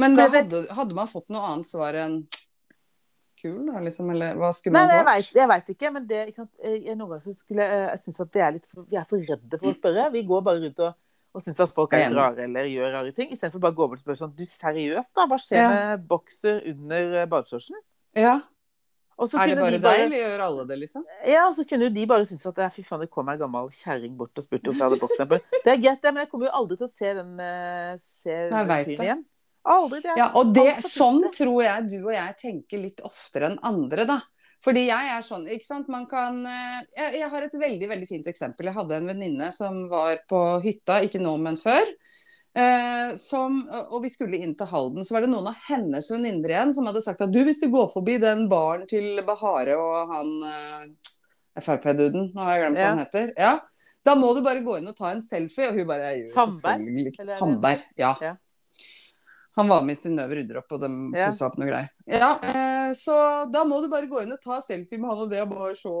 Men 0.00 0.16
da 0.16 0.26
hadde, 0.32 0.62
hadde 0.72 0.96
man 0.96 1.08
fått 1.10 1.28
noe 1.32 1.44
annet 1.52 1.68
svar 1.68 1.96
enn 2.00 2.22
kul, 3.42 3.60
da, 3.68 3.80
liksom? 3.84 4.10
Eller 4.14 4.36
hva 4.38 4.50
skulle 4.56 4.78
man 4.78 4.90
sagt? 4.90 5.08
nei, 5.08 5.16
jeg 5.26 5.48
veit 5.50 5.62
vet, 5.66 5.72
ikke, 5.76 5.90
men 5.94 6.06
det, 6.08 6.20
ikke? 6.32 6.46
Jeg, 6.62 6.96
noen 6.96 7.08
ganger 7.14 7.24
så 7.26 7.34
skulle 7.36 7.66
jeg, 7.66 7.80
jeg 7.90 8.02
synes 8.04 8.20
at 8.24 8.38
er, 8.46 8.60
for, 8.70 8.86
vi 8.88 9.00
er 9.00 9.08
for 9.08 9.32
redde 9.32 9.58
for 9.58 9.72
å 9.72 9.74
spørre. 9.78 10.06
Vi 10.14 10.22
går 10.28 10.46
bare 10.46 10.62
rundt 10.62 10.84
og, 10.86 11.04
og 11.32 11.44
syns 11.44 11.60
at 11.64 11.74
folk 11.74 11.96
er 11.96 12.08
rare 12.16 12.46
eller 12.46 12.70
gjør 12.70 12.96
rare 12.98 13.12
ting, 13.16 13.32
istedenfor 13.34 13.62
bare 13.66 13.76
å 13.76 13.80
gå 13.82 13.90
bort 13.92 14.00
og 14.00 14.04
spørre 14.06 14.20
sånn 14.22 14.34
Du, 14.38 14.44
seriøst, 14.48 15.14
da? 15.18 15.28
Hva 15.30 15.40
skjer 15.40 15.62
Ja. 15.62 15.68
med 15.74 16.08
bokser 16.10 16.62
under 16.72 17.20
eh, 17.22 17.28
badeshortsen? 17.30 17.78
Ja. 18.18 18.40
Er 19.22 19.52
det 19.52 19.56
bare 19.60 19.70
de 19.70 19.78
deg, 19.84 20.00
eller 20.06 20.18
gjør 20.18 20.42
alle 20.46 20.62
det, 20.66 20.76
liksom? 20.80 21.02
Ja, 21.28 21.44
og 21.46 21.54
så 21.54 21.64
kunne 21.68 21.86
jo 21.86 21.92
de 21.94 22.06
bare 22.10 22.24
synes 22.26 22.46
at 22.48 22.58
fy 22.74 22.82
faen, 22.82 23.04
det 23.04 23.10
kom 23.12 23.28
ei 23.30 23.36
gammel 23.38 23.68
kjerring 23.76 24.16
bort 24.18 24.40
og 24.40 24.46
spurte 24.46 24.72
om 24.72 24.78
jeg 24.78 24.82
hadde 24.82 24.98
bokseren 25.02 25.30
på. 25.30 25.38
Det 25.52 25.74
er 25.74 25.82
greit, 25.82 26.00
det, 26.02 26.12
men 26.14 26.24
jeg 26.24 26.30
kommer 26.32 26.48
jo 26.48 26.54
aldri 26.58 26.78
til 26.80 26.88
å 26.88 26.90
se 26.90 27.12
den, 27.20 27.34
eh, 27.44 27.92
se 28.02 28.38
Nei, 28.50 28.64
den 28.64 28.88
fyren 28.88 29.06
igjen. 29.06 29.22
Aldri. 29.64 30.00
Det 30.02 30.10
er 30.10 30.18
Ja, 30.18 30.28
og 30.34 30.52
det, 30.54 30.68
sånn 30.86 31.20
tror 31.34 31.62
jeg 31.62 31.88
du 31.90 31.98
og 32.06 32.14
jeg 32.14 32.36
tenker 32.40 32.80
litt 32.82 33.02
oftere 33.06 33.50
enn 33.52 33.58
andre, 33.62 34.06
da. 34.08 34.20
Fordi 34.62 34.84
jeg 34.86 35.10
er 35.10 35.22
sånn, 35.26 35.46
ikke 35.50 35.66
sant, 35.66 35.88
man 35.90 36.04
kan 36.06 36.36
eh, 36.46 36.80
Jeg, 36.96 37.14
jeg 37.18 37.30
har 37.30 37.42
et 37.42 37.54
veldig, 37.58 37.88
veldig 37.90 38.08
fint 38.10 38.28
eksempel. 38.30 38.68
Jeg 38.70 38.76
hadde 38.76 38.98
en 39.00 39.08
venninne 39.10 39.48
som 39.54 39.88
var 39.90 40.20
på 40.30 40.42
hytta, 40.62 41.00
ikke 41.02 41.22
nå, 41.22 41.36
men 41.42 41.58
før. 41.58 41.82
Eh, 42.54 43.14
som, 43.16 43.62
og 43.88 44.02
vi 44.04 44.10
skulle 44.12 44.36
inn 44.44 44.52
til 44.58 44.68
Halden, 44.68 45.06
så 45.08 45.16
var 45.16 45.24
det 45.24 45.30
noen 45.32 45.48
av 45.50 45.56
hennes 45.70 46.10
venninner 46.12 46.52
igjen 46.52 46.74
som 46.76 46.86
hadde 46.86 47.00
sagt 47.02 47.22
at 47.24 47.32
du, 47.32 47.40
hvis 47.48 47.62
du 47.62 47.70
går 47.72 47.88
forbi 47.94 48.18
den 48.20 48.44
baren 48.50 48.84
til 48.90 49.22
Bahare 49.24 49.78
og 49.80 50.12
han 50.12 50.32
eh, 50.50 51.12
Frp-duden, 51.62 52.30
nå 52.34 52.44
har 52.44 52.54
jeg 52.58 52.62
glemt 52.66 52.76
hva 52.78 52.84
Ja. 52.84 52.90
han 52.92 53.00
heter, 53.02 53.32
ja, 53.40 53.54
da 54.04 54.14
må 54.18 54.34
du 54.36 54.42
bare 54.44 54.62
gå 54.64 54.78
inn 54.78 54.88
og 54.90 54.96
ta 54.98 55.10
en 55.12 55.22
selfie. 55.24 55.70
Og 55.70 55.78
hun 55.80 55.88
bare 55.88 56.12
«Jo, 56.18 56.28
Sandberg? 56.32 56.62
selvfølgelig 56.62 57.10
ikke». 57.12 57.22
Eller 57.24 57.34
er 57.34 57.38
Sandberg, 57.42 57.82
ja. 58.00 58.12
Ja. 58.20 58.32
Han 59.56 59.68
var 59.68 59.82
med 59.84 59.96
i 59.96 60.00
Synnøve 60.00 60.36
rydder 60.38 60.58
opp, 60.62 60.72
og 60.72 60.80
de 60.80 60.88
Ja. 61.18 61.26
pussa 61.28 61.46
opp 61.46 61.58
noe 61.60 61.68
greier. 61.68 61.90
Ja, 62.08 62.30
eh, 62.40 62.92
så 62.96 63.16
da 63.52 63.64
må 63.68 63.82
du 63.82 63.88
bare 63.92 64.08
gå 64.08 64.22
inn 64.22 64.32
og 64.32 64.40
ta 64.40 64.60
selfie 64.64 64.98
med 64.98 65.10
han, 65.10 65.18
og 65.26 65.30
det 65.30 65.42
og 65.42 65.50
bare 65.52 65.74
se 65.76 65.92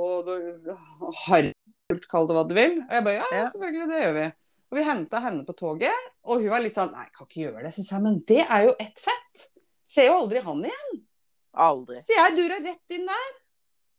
harrykult, 1.26 2.06
kall 2.10 2.28
det 2.28 2.36
hva 2.36 2.44
du 2.48 2.54
vil. 2.56 2.78
Og 2.86 2.94
jeg 2.96 3.04
bare 3.06 3.18
ja, 3.18 3.26
ja, 3.32 3.44
selvfølgelig, 3.52 3.88
det 3.90 4.00
gjør 4.02 4.14
vi. 4.18 4.26
Og 4.72 4.78
vi 4.78 4.84
henta 4.88 5.20
henne 5.20 5.44
på 5.44 5.54
toget, 5.58 6.06
og 6.24 6.40
hun 6.40 6.48
var 6.54 6.62
litt 6.64 6.76
sånn 6.78 6.92
nei, 6.94 7.04
jeg 7.04 7.12
kan 7.18 7.28
ikke 7.28 7.42
gjøre 7.44 7.64
det. 7.66 7.72
Så 7.76 7.84
sa 7.84 7.96
jeg, 7.98 8.04
men 8.06 8.18
det 8.30 8.40
er 8.46 8.66
jo 8.70 8.74
ett 8.80 9.02
fett. 9.04 9.46
Ser 9.92 10.08
jo 10.08 10.14
aldri 10.22 10.40
han 10.46 10.62
igjen. 10.64 11.02
Aldri. 11.60 11.98
Så 12.08 12.16
jeg 12.16 12.36
dura 12.38 12.56
rett 12.64 12.96
inn 12.96 13.04
der. 13.10 13.32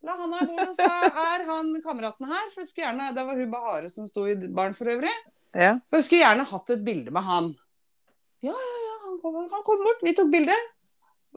La 0.04 0.16
han 0.20 0.34
her 0.36 0.48
gå, 0.50 0.56
og 0.66 0.74
så 0.76 0.88
er 0.90 1.46
han 1.48 1.70
kameraten 1.86 2.26
her. 2.28 2.48
For 2.52 2.64
jeg 2.64 2.72
skulle 2.72 2.88
gjerne, 2.90 3.12
Det 3.16 3.24
var 3.28 3.38
hun 3.38 3.52
Bahare 3.54 3.90
som 3.94 4.08
sto 4.10 4.26
i 4.28 4.34
baren 4.50 4.74
for 4.76 4.90
øvrig. 4.92 5.14
Ja. 5.54 5.78
For 5.88 6.02
jeg 6.02 6.08
skulle 6.08 6.24
gjerne 6.26 6.48
hatt 6.50 6.74
et 6.74 6.84
bilde 6.84 7.14
med 7.14 7.24
han. 7.24 7.54
Ja, 8.44 8.52
ja, 8.58 8.80
ja, 8.90 8.93
han 9.14 9.22
kom, 9.22 9.40
han 9.54 9.66
kom 9.66 9.84
bort. 9.86 10.04
Vi 10.06 10.14
tok 10.18 10.32
bilde. 10.34 10.58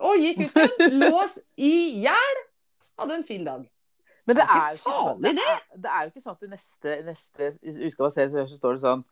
Og 0.05 0.19
gikk 0.21 0.43
ut 0.47 0.59
igjen. 0.61 0.99
Lås 1.05 1.39
i 1.57 1.73
hjel. 2.05 2.41
Hadde 3.01 3.19
en 3.21 3.27
fin 3.29 3.45
dag. 3.47 3.65
Men 4.27 4.37
det 4.37 4.43
Det 4.43 4.51
er 4.51 4.57
er, 4.59 4.73
ikke 4.75 4.91
jo 4.91 4.91
sånn, 4.91 5.05
farlig, 5.07 5.33
det, 5.39 5.45
er, 5.53 5.61
det 5.85 5.91
er 5.95 6.01
jo 6.03 6.11
ikke 6.11 6.23
sånn 6.25 6.35
at 6.35 6.47
i 6.47 6.49
neste, 6.51 6.95
neste 7.07 7.51
utgave 7.87 8.09
av 8.09 8.15
Se 8.17 8.25
så 8.33 8.47
står 8.59 8.75
det 8.75 8.83
sånn 8.83 9.05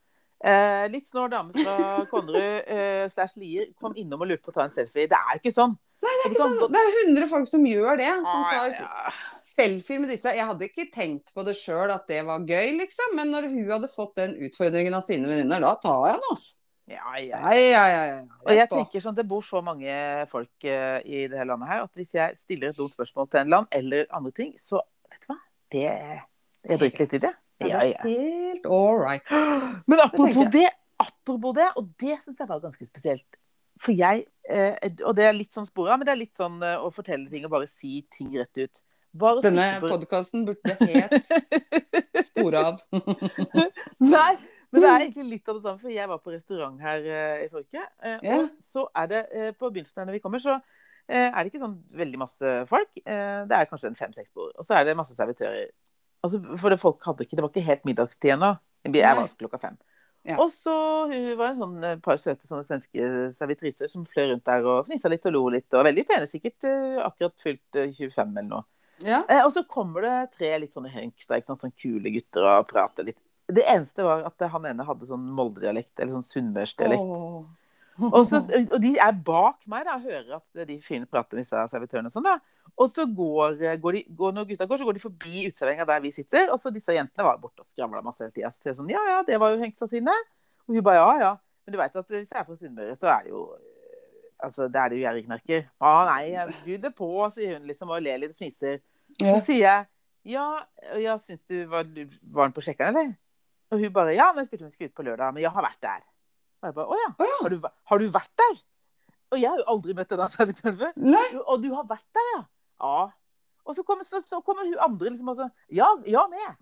eh, 0.50 0.86
Litt 0.90 1.06
snår 1.06 1.30
dame 1.30 1.54
fra 1.54 1.76
Konnerud 2.10 2.72
eh, 2.74 3.04
slash 3.12 3.36
Lier 3.38 3.68
kom 3.78 3.94
innom 4.00 4.24
og 4.24 4.32
lurte 4.32 4.42
på 4.42 4.50
å 4.50 4.56
ta 4.56 4.64
en 4.66 4.74
selfie. 4.74 5.06
Det 5.12 5.14
er 5.20 5.36
jo 5.36 5.42
ikke 5.44 5.52
sånn. 5.54 5.76
Det 6.02 6.10
er, 6.10 6.18
ikke 6.26 6.40
sånn, 6.42 6.58
det 6.74 6.80
er 6.82 6.98
100 7.04 7.28
folk 7.30 7.46
som 7.48 7.62
gjør 7.70 8.00
det. 8.02 8.10
Som 8.26 8.42
Ah, 8.42 8.50
tar 8.50 8.74
ja. 8.74 9.14
selfier 9.46 10.02
med 10.02 10.10
disse. 10.12 10.34
Jeg 10.36 10.48
hadde 10.50 10.66
ikke 10.66 10.88
tenkt 10.92 11.30
på 11.32 11.46
det 11.46 11.54
sjøl 11.56 11.94
at 11.94 12.10
det 12.10 12.18
var 12.26 12.42
gøy, 12.44 12.74
liksom. 12.82 13.14
Men 13.16 13.30
når 13.32 13.46
hun 13.54 13.70
hadde 13.70 13.88
fått 13.94 14.18
den 14.18 14.34
utfordringen 14.48 14.98
av 14.98 15.06
sine 15.06 15.30
venninner, 15.30 15.62
da 15.64 15.70
tar 15.80 16.10
jeg 16.10 16.18
den, 16.18 16.26
altså. 16.34 16.58
Ja, 16.90 17.14
ja. 17.16 17.38
Ja, 17.56 17.84
ja. 17.88 18.16
Og 18.44 18.50
jeg 18.52 18.68
tenker 18.68 19.00
sånn, 19.00 19.14
Det 19.16 19.24
bor 19.28 19.40
så 19.42 19.62
mange 19.64 19.88
folk 20.28 20.66
uh, 20.68 20.98
i 21.00 21.22
det 21.30 21.38
hele 21.38 21.46
landet 21.54 21.70
her 21.70 21.84
at 21.86 21.94
hvis 21.96 22.12
jeg 22.14 22.36
stiller 22.36 22.68
et 22.74 22.76
dumt 22.76 22.92
spørsmål 22.92 23.30
til 23.32 23.40
en 23.40 23.54
land 23.54 23.66
eller 23.72 24.04
andre 24.12 24.32
ting, 24.36 24.52
så 24.60 24.82
vet 25.08 25.24
du 25.24 25.30
hva 25.32 25.38
Det 25.72 25.86
Jeg 25.88 26.78
driter 26.82 27.06
litt 27.06 27.16
i 27.16 27.22
det. 27.24 27.32
Ja, 27.64 27.80
Ja, 27.88 27.96
helt 28.04 28.66
all 28.66 28.98
right. 29.00 29.24
Men 29.88 30.00
apropos 30.04 30.50
det, 30.52 30.68
apropos 31.00 31.54
det, 31.56 31.70
og 31.76 31.88
det 32.00 32.18
syns 32.24 32.40
jeg 32.42 32.48
var 32.50 32.60
ganske 32.60 32.86
spesielt. 32.86 33.26
For 33.80 33.92
jeg, 33.96 34.26
eh, 34.48 34.76
og 35.04 35.16
det 35.16 35.24
er 35.26 35.32
litt 35.34 35.54
sånn 35.56 35.66
spora, 35.66 35.96
men 35.98 36.06
det 36.06 36.12
er 36.12 36.18
litt 36.20 36.36
sånn 36.38 36.60
eh, 36.62 36.76
å 36.78 36.92
fortelle 36.94 37.26
ting 37.30 37.42
og 37.48 37.50
bare 37.56 37.66
si 37.66 38.04
ting 38.12 38.28
rett 38.38 38.60
ut. 38.60 38.82
Denne 39.42 39.64
på- 39.82 39.88
podkasten 39.90 40.44
burde 40.46 40.76
helt 40.78 41.26
spore 42.28 42.62
av. 42.68 42.78
Nei, 44.02 44.32
men 44.74 44.84
det 44.84 44.90
er 44.90 45.02
egentlig 45.04 45.26
litt 45.30 45.50
av 45.50 45.58
det 45.58 45.64
samme, 45.64 45.80
for 45.82 45.94
jeg 45.94 46.10
var 46.10 46.22
på 46.24 46.34
restaurant 46.34 46.82
her 46.84 47.06
eh, 47.06 47.44
i 47.44 47.48
forrige 47.52 47.70
uke. 47.70 47.84
eh, 48.02 48.18
yeah. 48.26 48.42
Og 48.42 48.66
så 48.66 48.84
er 49.02 49.08
det 49.12 49.22
eh, 49.30 49.54
på 49.54 49.70
begynnelsen 49.70 50.02
her 50.02 50.10
når 50.10 50.18
vi 50.18 50.24
kommer, 50.24 50.42
så 50.42 50.58
er 51.04 51.34
det 51.36 51.50
ikke 51.50 51.60
sånn 51.60 51.74
veldig 52.00 52.16
masse 52.16 52.50
folk. 52.64 52.94
Det 52.96 53.52
er 53.52 53.66
kanskje 53.68 53.90
en 53.90 53.98
fem-seks 53.98 54.30
bord. 54.32 54.54
Og 54.56 54.64
så 54.64 54.78
er 54.78 54.86
det 54.88 54.94
masse 54.96 55.12
servitører. 55.12 55.66
Altså, 56.24 56.38
for 56.56 56.72
det, 56.72 56.78
folk 56.80 57.04
hadde 57.04 57.26
ikke, 57.26 57.36
det 57.36 57.44
var 57.44 57.50
ikke 57.52 57.66
helt 57.66 57.84
middagstid 57.84 58.32
ennå. 58.38 58.54
Jeg 58.88 59.18
var 59.18 59.28
klokka 59.36 59.60
fem. 59.66 59.76
Ja. 60.24 60.38
Og 60.40 60.48
så 60.52 60.72
hun 61.10 61.26
var 61.36 61.50
en 61.50 61.60
sånn 61.60 61.82
eh, 61.84 61.98
par 62.00 62.16
søte 62.20 62.48
sånne 62.48 62.64
svenske 62.64 63.08
servitriser 63.36 63.90
som 63.92 64.06
fløy 64.08 64.30
rundt 64.30 64.46
der 64.48 64.64
og 64.64 64.86
fnissa 64.88 65.10
litt 65.12 65.26
og 65.28 65.34
lo 65.36 65.42
litt. 65.52 65.68
Og 65.76 65.84
veldig 65.84 66.04
pene, 66.08 66.28
sikkert 66.28 66.64
akkurat 67.04 67.36
fylt 67.44 67.80
eh, 67.80 67.92
25 67.92 68.32
eller 68.32 68.48
noe. 68.48 68.64
Ja. 69.04 69.20
Eh, 69.28 69.42
og 69.44 69.52
så 69.52 69.66
kommer 69.68 70.06
det 70.06 70.14
tre 70.38 70.54
litt 70.62 70.72
sånne 70.72 70.92
hunks, 70.94 71.28
ikke 71.28 71.44
sant? 71.44 71.60
sånn 71.60 71.76
kule 71.76 72.12
gutter 72.14 72.48
og 72.54 72.70
prater 72.70 73.10
litt. 73.10 73.20
Det 73.52 73.64
eneste 73.68 74.04
var 74.06 74.24
at 74.24 74.46
han 74.54 74.70
ene 74.70 74.86
hadde 74.86 75.08
sånn 75.08 75.24
Molde-dialekt, 75.36 75.92
eller 75.98 76.14
sånn 76.16 76.26
sunnmørsdialekt. 76.26 77.12
Og, 78.02 78.24
så, 78.26 78.40
og 78.72 78.78
de 78.82 78.96
er 78.98 79.18
bak 79.26 79.60
meg 79.70 79.84
da, 79.86 79.98
og 79.98 80.06
hører 80.08 80.38
at 80.40 80.64
de 80.66 80.78
fine 80.82 81.06
prater 81.06 81.36
med 81.36 81.44
disse 81.44 81.60
servitørene. 81.70 82.10
og 82.10 82.14
Sånn, 82.16 82.26
da. 82.26 82.38
Og 82.74 82.88
så 82.90 83.04
går, 83.06 83.60
går 83.82 83.98
de, 83.98 84.02
går, 84.18 84.32
når 84.34 84.48
gutta 84.48 84.66
går, 84.70 84.80
så 84.80 84.88
går 84.88 84.96
de 84.96 85.02
forbi 85.04 85.44
uteserveringa 85.46 85.86
der 85.92 86.02
vi 86.02 86.10
sitter. 86.16 86.48
Og 86.50 86.58
så 86.58 86.72
disse 86.74 86.96
jentene 86.96 87.26
var 87.28 87.38
borte 87.42 87.62
og 87.62 87.68
skravla 87.68 88.02
masse 88.02 88.24
hele 88.24 88.34
tida. 88.34 88.50
Så 88.54 88.74
sånn, 88.74 88.90
ja 88.90 89.02
ja, 89.12 89.20
det 89.26 89.38
var 89.42 89.54
jo 89.54 89.62
henksa 89.62 89.86
sine. 89.90 90.14
Og 90.66 90.74
hun 90.74 90.86
bare 90.86 91.04
ja 91.04 91.14
ja. 91.22 91.30
Men 91.64 91.76
du 91.76 91.80
veit 91.80 91.94
at 91.96 92.10
hvis 92.10 92.32
jeg 92.32 92.40
er 92.40 92.48
fra 92.48 92.58
Sunnmøre, 92.58 92.98
så 92.98 93.12
er 93.14 93.28
det 93.28 93.34
jo 93.36 93.46
Altså, 94.44 94.66
det 94.68 94.76
er 94.76 94.90
det 94.90 94.96
jo 94.98 95.04
gjerrigknerker. 95.06 95.60
Å 95.80 95.90
nei, 96.04 96.34
jeg 96.34 96.80
det 96.82 96.90
på, 96.98 97.06
sier 97.32 97.54
hun 97.54 97.68
liksom 97.68 97.92
og 97.94 98.02
ler 98.04 98.18
litt 98.20 98.34
og 98.34 98.36
fniser. 98.36 98.82
Så 99.22 99.38
sier 99.46 99.62
jeg 99.62 99.86
ja, 100.34 100.44
ja 101.00 101.14
syns 101.20 101.46
du 101.48 101.62
var, 101.70 101.86
var 101.86 102.48
den 102.48 102.56
på 102.56 102.64
sjekkeren, 102.64 102.92
eller? 102.92 103.14
Og 103.74 103.82
hun 103.82 103.94
bare 103.94 104.14
ja, 104.14 104.28
den 104.36 104.46
spurte 104.46 104.64
om 104.64 104.70
vi 104.70 104.76
skulle 104.76 104.92
ut 104.92 104.98
på 104.98 105.06
lørdag, 105.06 105.34
men 105.34 105.42
jeg 105.42 105.50
har 105.50 105.66
vært 105.66 105.82
der. 105.82 106.04
Og 106.62 106.70
jeg 106.70 106.76
bare 106.76 106.94
å 106.94 107.00
ja, 107.00 107.10
har 107.42 107.50
du, 107.52 107.66
har 107.90 108.00
du 108.00 108.06
vært 108.14 108.32
der? 108.40 108.62
Og 109.34 109.40
jeg 109.40 109.50
har 109.50 109.58
jo 109.58 109.66
aldri 109.72 109.96
møtt 109.98 110.12
denne 110.12 110.30
servitøren 110.30 110.78
før. 110.78 110.94
Nei. 111.02 111.26
Og 111.42 111.62
du 111.64 111.68
har 111.74 111.86
vært 111.90 112.06
der, 112.14 112.30
ja? 112.36 112.40
Ja. 112.84 113.02
Og 113.64 113.76
så 113.76 113.82
kommer, 113.86 114.06
så, 114.06 114.20
så 114.22 114.40
kommer 114.44 114.66
hun 114.68 114.76
andre 114.84 115.10
liksom 115.10 115.30
og 115.32 115.38
så 115.38 115.48
Ja, 115.72 115.88
ja, 116.06 116.26
med. 116.30 116.56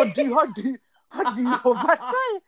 Og 0.00 0.14
du, 0.16 0.22
har 0.32 0.52
du, 0.56 0.68
har 1.14 1.32
du 1.36 1.42
òg 1.44 1.82
vært 1.84 2.06
der? 2.08 2.38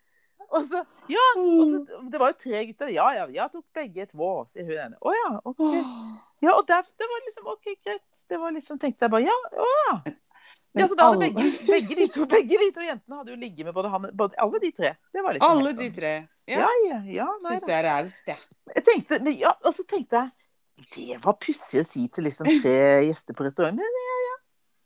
Og 0.50 0.64
så, 0.66 0.80
ja, 1.12 1.26
og 1.38 1.66
så, 1.68 1.98
Det 2.10 2.18
var 2.18 2.32
jo 2.32 2.38
tre 2.40 2.62
gutter. 2.66 2.90
Ja, 2.90 3.10
ja, 3.14 3.26
jeg 3.30 3.52
tok 3.52 3.66
begge 3.76 4.06
två, 4.10 4.30
sier 4.50 4.66
hun 4.66 4.80
ene. 4.86 4.98
Å 4.98 5.12
ja, 5.14 5.28
OK. 5.46 5.62
Ja, 6.42 6.56
og 6.56 6.64
der, 6.66 6.88
det 6.98 7.10
var 7.12 7.22
liksom 7.28 7.52
OK, 7.52 7.70
greit. 7.84 8.02
Det 8.30 8.38
var 8.40 8.54
liksom, 8.56 8.80
tenkte 8.80 9.06
jeg 9.06 9.12
bare 9.12 9.28
ja, 9.28 9.36
å 9.60 9.68
ja. 9.84 9.94
Men 10.74 10.84
ja 10.84 10.88
så 10.88 10.94
da 10.98 11.06
hadde 11.10 11.24
alle- 11.24 11.30
begge, 11.34 11.66
begge, 11.66 11.94
de 11.98 12.06
to, 12.14 12.26
begge 12.30 12.58
de 12.60 12.68
to 12.76 12.80
jentene 12.86 13.16
hadde 13.18 13.32
jo 13.32 13.38
ligget 13.40 13.66
med 13.66 13.74
både 13.74 13.88
han 13.90 14.04
både, 14.14 14.36
Alle 14.38 14.60
de 14.62 14.70
tre. 14.76 14.92
Det 15.12 15.24
var 15.24 15.34
liksom 15.34 15.50
Alle 15.56 15.72
de 15.80 15.88
tre. 15.96 16.12
Ja, 16.46 16.60
Ja, 16.60 16.68
ja, 16.88 16.98
ja. 17.18 17.26
Nei, 17.42 17.56
Syns 17.56 17.66
det 17.66 17.74
er 17.78 17.88
raust, 17.88 18.26
jeg. 18.30 18.38
Jeg 18.76 18.84
tenkte, 18.86 19.18
men 19.22 19.34
ja, 19.38 19.50
og 19.64 19.74
så 19.74 19.82
tenkte 19.86 20.20
jeg 20.22 20.30
Det 20.94 21.18
var 21.24 21.34
pussig 21.42 21.82
å 21.82 21.84
si 21.86 22.06
til 22.08 22.24
liksom 22.24 22.46
tre 22.62 22.76
gjester 23.10 23.34
på 23.34 23.44
restaurant. 23.48 23.76
Men 23.76 23.98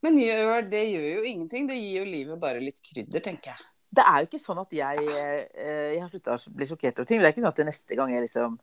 Men 0.05 0.18
gjør, 0.20 0.64
det 0.68 0.83
gjør 0.90 1.07
jo 1.18 1.23
ingenting. 1.31 1.68
Det 1.68 1.77
gir 1.79 2.01
jo 2.03 2.05
livet 2.09 2.40
bare 2.40 2.61
litt 2.61 2.81
krydder, 2.85 3.20
tenker 3.25 3.53
jeg. 3.55 3.61
det 3.94 4.05
er 4.05 4.20
jo 4.25 4.27
ikke 4.29 4.40
sånn 4.42 4.59
at 4.64 4.73
jeg 4.75 5.05
eh, 5.07 5.92
Jeg 5.94 6.01
har 6.03 6.09
slutta 6.11 6.35
å 6.35 6.55
bli 6.57 6.66
sjokkert 6.66 6.99
over 6.99 7.07
ting. 7.09 7.20
men 7.20 7.25
Det 7.25 7.29
er 7.31 7.37
ikke 7.37 7.44
sånn 7.44 7.53
at 7.55 7.61
det 7.62 7.66
neste 7.70 7.97
gang 8.01 8.11
jeg 8.12 8.25
liksom 8.27 8.59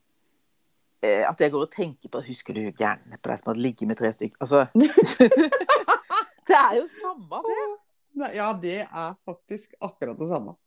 eh, 1.06 1.24
At 1.30 1.40
jeg 1.40 1.52
går 1.54 1.64
og 1.70 1.72
tenker 1.74 2.10
på 2.14 2.22
Husker 2.28 2.54
du 2.54 2.62
gærne 2.74 3.18
på 3.22 3.30
deg 3.32 3.40
som 3.40 3.54
hadde 3.54 3.64
ligget 3.66 3.88
med 3.88 3.98
tre 4.02 4.12
stykker? 4.12 4.38
Altså 4.42 4.66
Det 6.52 6.58
er 6.60 6.74
jo 6.82 6.88
samme, 6.92 7.42
det. 7.48 8.34
Ja, 8.36 8.50
det 8.60 8.80
er 8.84 9.14
faktisk 9.26 9.78
akkurat 9.80 10.20
det 10.20 10.28
samme. 10.28 10.58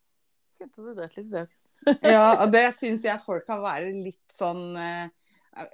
Kjente 0.58 0.80
du 0.80 0.94
det 0.96 1.10
litt 1.18 1.30
det. 1.32 1.44
Ja, 2.14 2.40
og 2.40 2.52
det 2.54 2.62
syns 2.78 3.04
jeg 3.04 3.20
folk 3.20 3.44
kan 3.44 3.60
være 3.60 3.90
litt 3.92 4.32
sånn 4.32 4.76
eh, 4.80 5.10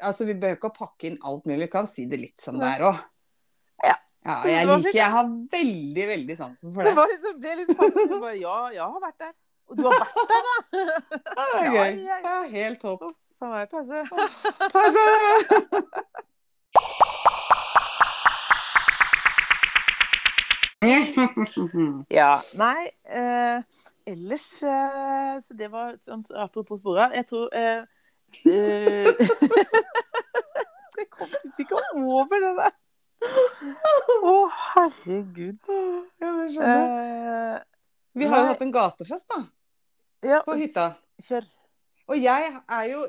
Altså, 0.03 0.27
vi 0.27 0.35
behøver 0.35 0.59
ikke 0.59 0.71
å 0.73 0.75
pakke 0.77 1.07
inn 1.09 1.19
alt 1.25 1.47
mulig, 1.47 1.63
vi 1.69 1.73
kan 1.73 1.87
si 1.89 2.05
det 2.11 2.19
litt 2.21 2.43
som 2.43 2.59
det 2.61 2.69
er 2.69 2.83
òg. 2.91 2.99
Ja. 3.87 3.95
ja. 4.27 4.35
Jeg 4.51 4.67
liker. 4.69 4.91
Jeg 4.99 5.15
har 5.15 5.31
veldig, 5.55 6.05
veldig 6.11 6.37
sansen 6.37 6.75
for 6.75 6.85
Det 6.85 6.91
det. 6.91 6.99
var 6.99 7.09
liksom 7.15 7.39
det 7.41 7.53
er 7.53 7.57
litt 7.63 7.73
sånn 7.79 7.97
bare, 8.19 8.35
Ja, 8.43 8.59
jeg 8.75 8.83
har 8.85 9.01
vært 9.07 9.25
der. 9.25 9.33
Og 9.71 9.79
du 9.79 9.87
har 9.87 9.97
vært 10.03 10.17
der, 10.35 10.43
da! 10.51 10.57
Ja, 11.39 11.47
det 11.47 11.63
er 11.63 11.71
gøy. 11.79 11.93
ja, 12.29 12.37
helt 12.59 12.85
topp. 12.85 13.09
Passe. 13.41 14.05
jeg 16.77 17.40
Ja, 22.19 22.41
nei 22.57 22.89
eh, 23.05 23.61
Ellers 24.09 24.47
eh, 24.65 25.35
Så 25.45 25.55
det 25.59 25.69
var 25.73 25.99
sånn 26.01 26.23
så 26.25 26.39
apropos 26.47 26.81
sporet. 26.81 27.13
Jeg 27.19 27.27
tror 27.29 27.53
eh, 27.53 27.83
eh, 28.49 29.05
Jeg 30.97 31.09
kommer 31.13 31.61
ikke 31.65 31.81
over 32.01 32.41
det 32.47 32.53
der. 32.59 32.75
Å, 34.25 34.35
herregud. 34.57 35.71
Ja, 35.71 36.31
det 36.41 36.49
skjønner 36.55 36.81
jeg. 36.81 36.91
Eh, 37.29 37.59
Vi 38.21 38.29
har 38.33 38.43
jo 38.43 38.51
hatt 38.51 38.65
en 38.65 38.73
gatefest, 38.75 39.29
da. 39.31 39.41
ja, 40.27 40.41
På 40.47 40.57
hytta. 40.59 40.87
Kjør. 41.29 41.45
Og 42.11 42.17
jeg 42.19 42.49
er 42.57 42.85
jo 42.91 43.05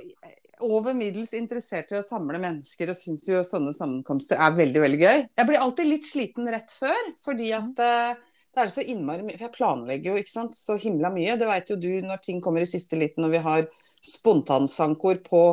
over 0.63 0.95
middels 0.97 1.34
interessert 1.38 1.91
i 1.93 2.00
å 2.00 2.04
samle 2.06 2.39
mennesker, 2.41 2.91
og 2.91 2.97
syns 2.97 3.24
jo 3.28 3.41
sånne 3.45 3.74
sammenkomster 3.76 4.39
er 4.41 4.58
veldig, 4.58 4.84
veldig 4.84 5.00
gøy. 5.02 5.24
Jeg 5.39 5.50
blir 5.50 5.62
alltid 5.62 5.89
litt 5.89 6.08
sliten 6.08 6.50
rett 6.54 6.74
før, 6.76 7.12
fordi 7.24 7.50
at 7.58 7.82
eh, 7.86 8.21
det 8.52 8.63
er 8.65 8.71
så 8.71 8.84
innmari 8.84 9.24
mye 9.24 9.38
For 9.38 9.47
jeg 9.47 9.56
planlegger 9.56 10.12
jo 10.12 10.21
ikke 10.21 10.34
sant, 10.34 10.56
så 10.60 10.76
himla 10.80 11.12
mye. 11.13 11.38
Det 11.39 11.47
veit 11.47 11.71
jo 11.71 11.78
du 11.80 11.91
når 12.04 12.24
ting 12.26 12.41
kommer 12.43 12.63
i 12.63 12.69
siste 12.69 13.00
liten, 13.00 13.24
og 13.28 13.32
vi 13.34 13.43
har 13.43 13.67
spontansankor 14.04 15.21
på 15.28 15.43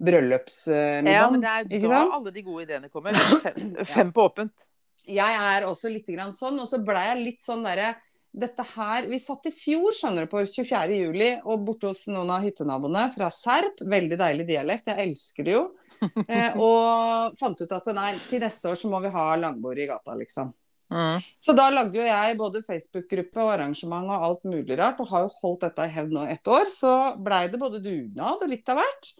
bryllupsmiddagen. 0.00 1.12
Ja, 1.12 1.28
men 1.30 1.44
det 1.44 1.52
er 1.52 1.86
da 1.86 2.00
sant? 2.00 2.18
alle 2.18 2.34
de 2.34 2.44
gode 2.44 2.66
ideene 2.66 2.90
kommer. 2.92 3.16
Fem, 3.44 3.80
fem 3.86 4.12
på 4.16 4.26
åpent. 4.30 4.66
Jeg 5.08 5.36
er 5.42 5.64
også 5.68 5.90
litt 5.92 6.08
grann 6.10 6.32
sånn, 6.36 6.58
og 6.60 6.68
så 6.68 6.80
blei 6.84 7.06
jeg 7.06 7.20
litt 7.24 7.44
sånn 7.44 7.62
derre 7.64 7.94
dette 8.30 8.62
her, 8.76 9.06
Vi 9.10 9.18
satt 9.18 9.48
i 9.50 9.52
fjor 9.54 9.94
skjønner 9.96 10.26
du, 10.26 10.30
på 10.30 10.42
24. 10.46 10.94
juli 10.94 11.30
og 11.42 11.64
borte 11.66 11.90
hos 11.90 12.04
noen 12.12 12.30
av 12.30 12.44
hyttenaboene 12.46 13.08
fra 13.14 13.30
Serp. 13.34 13.82
Veldig 13.82 14.18
deilig 14.20 14.46
dialekt, 14.46 14.90
jeg 14.92 15.08
elsker 15.08 15.48
det 15.48 15.58
jo. 15.58 15.68
Eh, 16.30 16.54
og 16.56 17.34
fant 17.36 17.60
ut 17.60 17.72
at 17.76 17.88
nei, 17.92 18.14
til 18.30 18.40
neste 18.40 18.70
år 18.70 18.78
så 18.78 18.88
må 18.88 19.02
vi 19.04 19.10
ha 19.12 19.24
langbord 19.36 19.76
i 19.82 19.84
gata, 19.90 20.14
liksom. 20.16 20.54
Mm. 20.90 21.18
Så 21.38 21.52
da 21.54 21.66
lagde 21.70 21.98
jo 21.98 22.06
jeg 22.06 22.38
både 22.38 22.62
Facebook-gruppe 22.66 23.42
og 23.44 23.50
arrangement 23.52 24.08
og 24.10 24.24
alt 24.26 24.46
mulig 24.48 24.78
rart, 24.80 25.02
og 25.02 25.10
har 25.12 25.26
jo 25.26 25.34
holdt 25.42 25.66
dette 25.66 25.86
i 25.86 25.92
hevd 25.94 26.14
nå 26.16 26.24
ett 26.32 26.50
år. 26.50 26.70
Så 26.72 26.92
blei 27.20 27.42
det 27.52 27.60
både 27.60 27.82
dugnad 27.84 28.40
og 28.40 28.50
litt 28.50 28.72
av 28.72 28.80
hvert. 28.80 29.10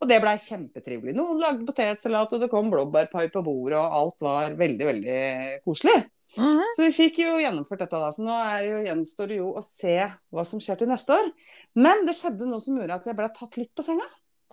Og 0.00 0.08
det 0.08 0.18
blei 0.24 0.34
kjempetrivelig. 0.42 1.14
Noen 1.18 1.42
lagde 1.42 1.68
potetsalat, 1.68 2.32
og 2.34 2.42
det 2.42 2.50
kom 2.52 2.72
blåbærpai 2.72 3.28
på 3.34 3.44
bordet, 3.44 3.78
og 3.78 4.00
alt 4.00 4.26
var 4.26 4.56
veldig, 4.58 4.88
veldig 4.94 5.20
koselig. 5.66 6.00
Mhm. 6.36 6.62
Så 6.76 6.84
vi 6.84 6.90
fikk 6.94 7.16
jo 7.24 7.38
gjennomført 7.40 7.80
dette, 7.82 7.98
da. 7.98 8.10
Så 8.14 8.22
nå 8.22 8.34
er 8.38 8.58
det 8.62 8.70
jo, 8.70 8.82
gjenstår 8.86 9.30
det 9.32 9.38
jo 9.40 9.48
å 9.58 9.62
se 9.66 9.96
hva 10.30 10.44
som 10.46 10.60
skjer 10.62 10.78
til 10.78 10.90
neste 10.90 11.16
år. 11.16 11.30
Men 11.74 12.04
det 12.06 12.14
skjedde 12.18 12.46
noe 12.46 12.62
som 12.62 12.76
gjorde 12.78 13.00
at 13.00 13.08
jeg 13.10 13.18
ble 13.18 13.30
tatt 13.34 13.58
litt 13.58 13.72
på 13.74 13.86
senga. 13.86 14.06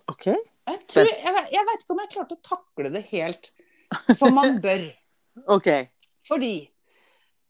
OK. 0.08 0.26
Jeg, 0.32 0.80
tror, 0.90 1.06
jeg, 1.06 1.44
jeg 1.54 1.68
vet 1.68 1.84
ikke 1.84 1.94
om 1.94 2.02
jeg 2.02 2.10
klarte 2.16 2.38
å 2.38 2.46
takle 2.48 2.90
det 2.92 3.04
helt 3.12 3.52
som 4.16 4.34
man 4.36 4.58
bør. 4.64 4.88
ok. 5.58 5.70
Fordi 6.28 6.56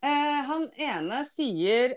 eh, 0.05 0.41
han 0.47 0.69
ene 0.79 1.23
sier 1.27 1.97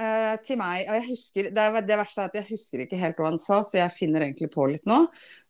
eh, 0.00 0.36
til 0.46 0.56
meg 0.56 0.86
Og 0.88 0.94
jeg 0.96 1.04
husker 1.10 1.50
det, 1.52 1.64
er, 1.66 1.84
det 1.84 1.98
verste 2.00 2.22
er 2.22 2.30
at 2.30 2.38
jeg 2.38 2.48
husker 2.48 2.84
ikke 2.84 3.00
helt 3.02 3.20
hva 3.20 3.28
han 3.28 3.40
sa, 3.42 3.58
så 3.66 3.76
jeg 3.82 3.92
finner 3.96 4.24
egentlig 4.24 4.48
på 4.54 4.64
litt 4.70 4.86
nå. 4.88 5.02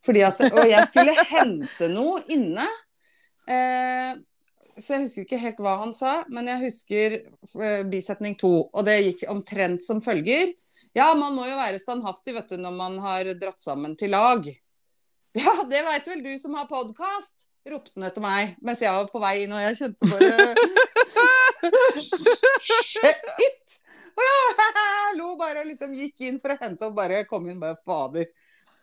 Fordi 0.03 0.25
at, 0.27 0.41
og 0.49 0.63
jeg 0.67 0.89
skulle 0.89 1.15
hente 1.29 1.91
noe 1.93 2.23
inne. 2.33 2.65
Eh, 3.47 4.15
så 4.75 4.95
jeg 4.95 5.05
husker 5.05 5.23
ikke 5.23 5.39
helt 5.39 5.59
hva 5.63 5.77
han 5.81 5.93
sa, 5.95 6.17
men 6.31 6.49
jeg 6.51 6.63
husker 6.65 7.15
eh, 7.21 7.81
bisetning 7.87 8.35
to. 8.39 8.67
Og 8.67 8.85
det 8.87 8.97
gikk 9.05 9.25
omtrent 9.31 9.83
som 9.85 10.01
følger. 10.03 10.51
Ja, 10.95 11.13
man 11.15 11.35
må 11.35 11.47
jo 11.47 11.55
være 11.57 11.79
standhaftig, 11.79 12.35
vet 12.35 12.51
du, 12.51 12.57
når 12.59 12.75
man 12.75 12.99
har 13.03 13.31
dratt 13.39 13.63
sammen 13.63 13.97
til 13.99 14.15
lag. 14.15 14.45
Ja, 15.35 15.51
det 15.67 15.81
veit 15.83 16.05
vel 16.07 16.21
du 16.23 16.29
som 16.39 16.53
har 16.55 16.63
podkast, 16.69 17.49
ropte 17.67 17.91
han 17.97 18.05
etter 18.07 18.23
meg 18.23 18.53
mens 18.63 18.79
jeg 18.79 18.93
var 18.95 19.09
på 19.09 19.19
vei 19.19 19.33
inn, 19.41 19.51
og 19.51 19.59
jeg 19.59 19.75
kjente 19.81 20.07
bare 20.07 20.53
Shit! 22.87 23.75
Og 24.15 24.23
jeg 24.23 25.17
lo 25.19 25.33
bare 25.39 25.65
og 25.65 25.67
liksom 25.67 25.91
gikk 25.97 26.23
inn 26.29 26.39
for 26.39 26.53
å 26.53 26.59
hente 26.61 26.87
og 26.87 26.95
bare 26.95 27.25
kom 27.27 27.49
inn 27.51 27.59
bare 27.59 27.75
fader. 27.83 28.29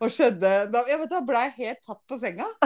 Og 0.03 0.11
skjedde 0.11 0.51
Da, 0.73 0.83
ja, 0.91 0.99
da 1.09 1.21
ble 1.27 1.43
jeg 1.47 1.55
helt 1.61 1.83
tatt 1.87 2.01
på 2.11 2.19
senga. 2.21 2.49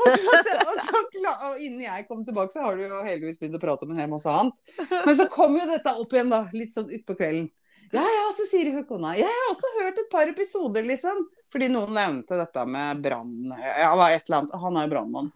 Og, 0.00 0.14
så, 0.16 0.36
og, 0.64 0.76
så, 0.80 1.32
og 1.44 1.58
innen 1.60 1.82
jeg 1.84 2.06
kom 2.08 2.22
tilbake, 2.24 2.54
så 2.54 2.62
har 2.64 2.78
du 2.78 2.86
jo 2.86 3.00
heldigvis 3.04 3.36
begynt 3.36 3.58
å 3.58 3.60
prate 3.60 3.84
om 3.84 3.90
en 3.92 3.98
hel 4.00 4.08
masse 4.08 4.32
annet. 4.32 4.56
Men 4.88 5.12
så 5.18 5.26
kom 5.28 5.58
jo 5.58 5.66
dette 5.68 5.92
opp 5.92 6.14
igjen, 6.16 6.32
da. 6.32 6.38
Litt 6.56 6.72
sånn 6.72 6.88
utpå 6.88 7.18
kvelden. 7.18 7.50
Ja 7.92 8.06
ja, 8.06 8.24
så 8.32 8.46
sier 8.48 8.70
hun 8.72 8.86
kona. 8.88 9.12
Jeg 9.18 9.28
har 9.28 9.50
også 9.50 9.70
hørt 9.76 10.00
et 10.00 10.08
par 10.12 10.30
episoder, 10.30 10.86
liksom. 10.88 11.20
Fordi 11.52 11.68
noen 11.72 11.92
nevnte 11.96 12.38
dette 12.38 12.64
med 12.70 13.02
brann 13.02 13.50
Ja, 13.50 13.90
et 14.08 14.24
eller 14.30 14.38
annet. 14.40 14.56
Han 14.64 14.78
er 14.78 14.86
jo 14.86 14.92
brannmann. 14.94 15.30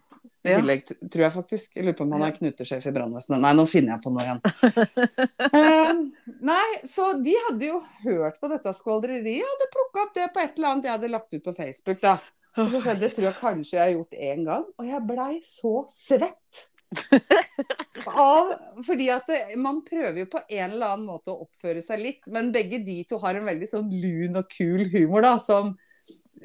I 0.45 0.51
Ja. 0.51 0.59
tillegg, 0.59 0.83
tror 1.11 1.23
jeg 1.25 1.33
faktisk. 1.33 1.71
Jeg 1.75 1.85
lurer 1.87 1.97
på 1.97 2.03
om 2.05 2.11
han 2.17 2.23
er 2.27 2.35
knutesjef 2.35 2.85
i 2.85 2.93
brannvesenet. 2.95 3.41
Nei, 3.41 3.53
nå 3.57 3.65
finner 3.69 3.95
jeg 3.95 4.03
på 4.03 4.13
noe 4.13 4.25
igjen. 4.25 4.41
uh, 5.55 5.93
nei, 6.51 6.67
så 6.85 7.11
de 7.25 7.33
hadde 7.47 7.69
jo 7.71 7.79
hørt 8.03 8.39
på 8.41 8.51
dette 8.51 8.73
skvaldreriet. 8.77 9.47
Hadde 9.49 9.71
plukka 9.73 10.05
opp 10.05 10.13
det 10.17 10.29
på 10.35 10.43
et 10.43 10.55
eller 10.59 10.71
annet 10.73 10.87
jeg 10.89 10.95
hadde 10.97 11.11
lagt 11.15 11.33
ut 11.33 11.43
på 11.49 11.55
Facebook. 11.57 12.01
da. 12.05 12.17
Og 12.61 12.69
så 12.71 12.79
sa 12.79 12.93
jeg 12.93 13.01
det 13.01 13.11
tror 13.15 13.25
jeg 13.27 13.39
kanskje 13.41 13.75
jeg 13.75 13.83
har 13.83 13.95
gjort 13.97 14.15
én 14.29 14.45
gang. 14.47 14.63
Og 14.79 14.87
jeg 14.87 15.01
blei 15.09 15.33
så 15.43 15.73
svett. 15.91 16.65
Av, 18.05 18.51
fordi 18.85 19.07
at 19.11 19.25
det, 19.27 19.39
Man 19.59 19.81
prøver 19.87 20.21
jo 20.21 20.27
på 20.31 20.39
en 20.45 20.69
eller 20.75 20.93
annen 20.93 21.07
måte 21.09 21.33
å 21.33 21.41
oppføre 21.45 21.81
seg 21.83 21.99
litt, 22.03 22.27
men 22.31 22.53
begge 22.55 22.79
de 22.85 23.01
to 23.09 23.19
har 23.23 23.35
en 23.35 23.47
veldig 23.49 23.67
sånn 23.71 23.89
lun 23.91 24.39
og 24.39 24.47
kul 24.53 24.85
humor, 24.93 25.25
da, 25.25 25.33
som 25.41 25.73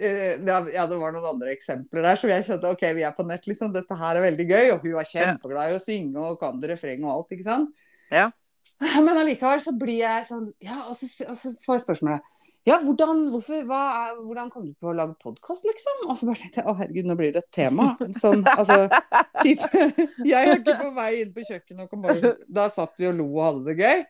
ja, 0.00 0.58
ja, 0.72 0.84
det 0.88 0.98
var 0.98 1.14
noen 1.14 1.28
andre 1.34 1.52
eksempler 1.54 2.04
der, 2.06 2.18
så 2.18 2.30
jeg 2.30 2.46
skjønte 2.46 2.72
ok, 2.72 2.84
vi 2.96 3.04
er 3.06 3.14
på 3.16 3.26
nett, 3.28 3.46
liksom. 3.50 3.72
Dette 3.74 3.96
her 4.00 4.18
er 4.18 4.26
veldig 4.26 4.46
gøy. 4.48 4.66
Og 4.74 4.84
hun 4.84 4.96
var 4.96 5.08
kjempeglad 5.08 5.72
i 5.72 5.78
å 5.78 5.84
synge 5.84 6.26
og 6.26 6.40
kan 6.40 6.60
refreng 6.72 7.06
og 7.06 7.14
alt, 7.14 7.34
ikke 7.36 7.48
sant. 7.48 7.86
Ja. 8.10 8.28
Men 9.04 9.16
allikevel 9.20 9.62
så 9.62 9.74
blir 9.76 10.00
jeg 10.00 10.28
sånn 10.28 10.50
Ja, 10.64 10.86
og 10.88 10.94
så, 10.96 11.06
og 11.28 11.36
så 11.36 11.52
får 11.62 11.76
jeg 11.76 11.84
spørsmålet 11.84 12.28
ja, 12.68 12.76
hvordan, 12.84 13.22
hvorfor, 13.32 13.54
er, 13.72 14.16
hvordan 14.20 14.50
kom 14.52 14.66
du 14.68 14.74
på 14.76 14.90
å 14.90 14.92
lage 14.92 15.14
podkast, 15.22 15.64
liksom? 15.64 16.02
Og 16.04 16.18
så 16.18 16.26
bare 16.28 16.42
tenkte 16.42 16.60
jeg 16.60 16.68
å 16.68 16.74
herregud, 16.76 17.06
nå 17.08 17.14
blir 17.16 17.32
det 17.32 17.40
et 17.40 17.54
tema 17.56 17.86
som 18.20 18.42
Altså, 18.52 18.82
type 19.40 19.70
Jeg 20.28 20.36
er 20.36 20.58
ikke 20.58 20.76
på 20.82 20.90
vei 20.98 21.08
inn 21.22 21.32
på 21.32 21.46
kjøkkenet 21.48 21.86
og 21.86 21.88
kom 21.88 22.04
bare 22.04 22.34
Da 22.52 22.66
satt 22.72 23.00
vi 23.00 23.08
og 23.08 23.16
lo 23.16 23.30
og 23.30 23.46
hadde 23.46 23.64
det 23.70 23.78
gøy. 23.80 24.04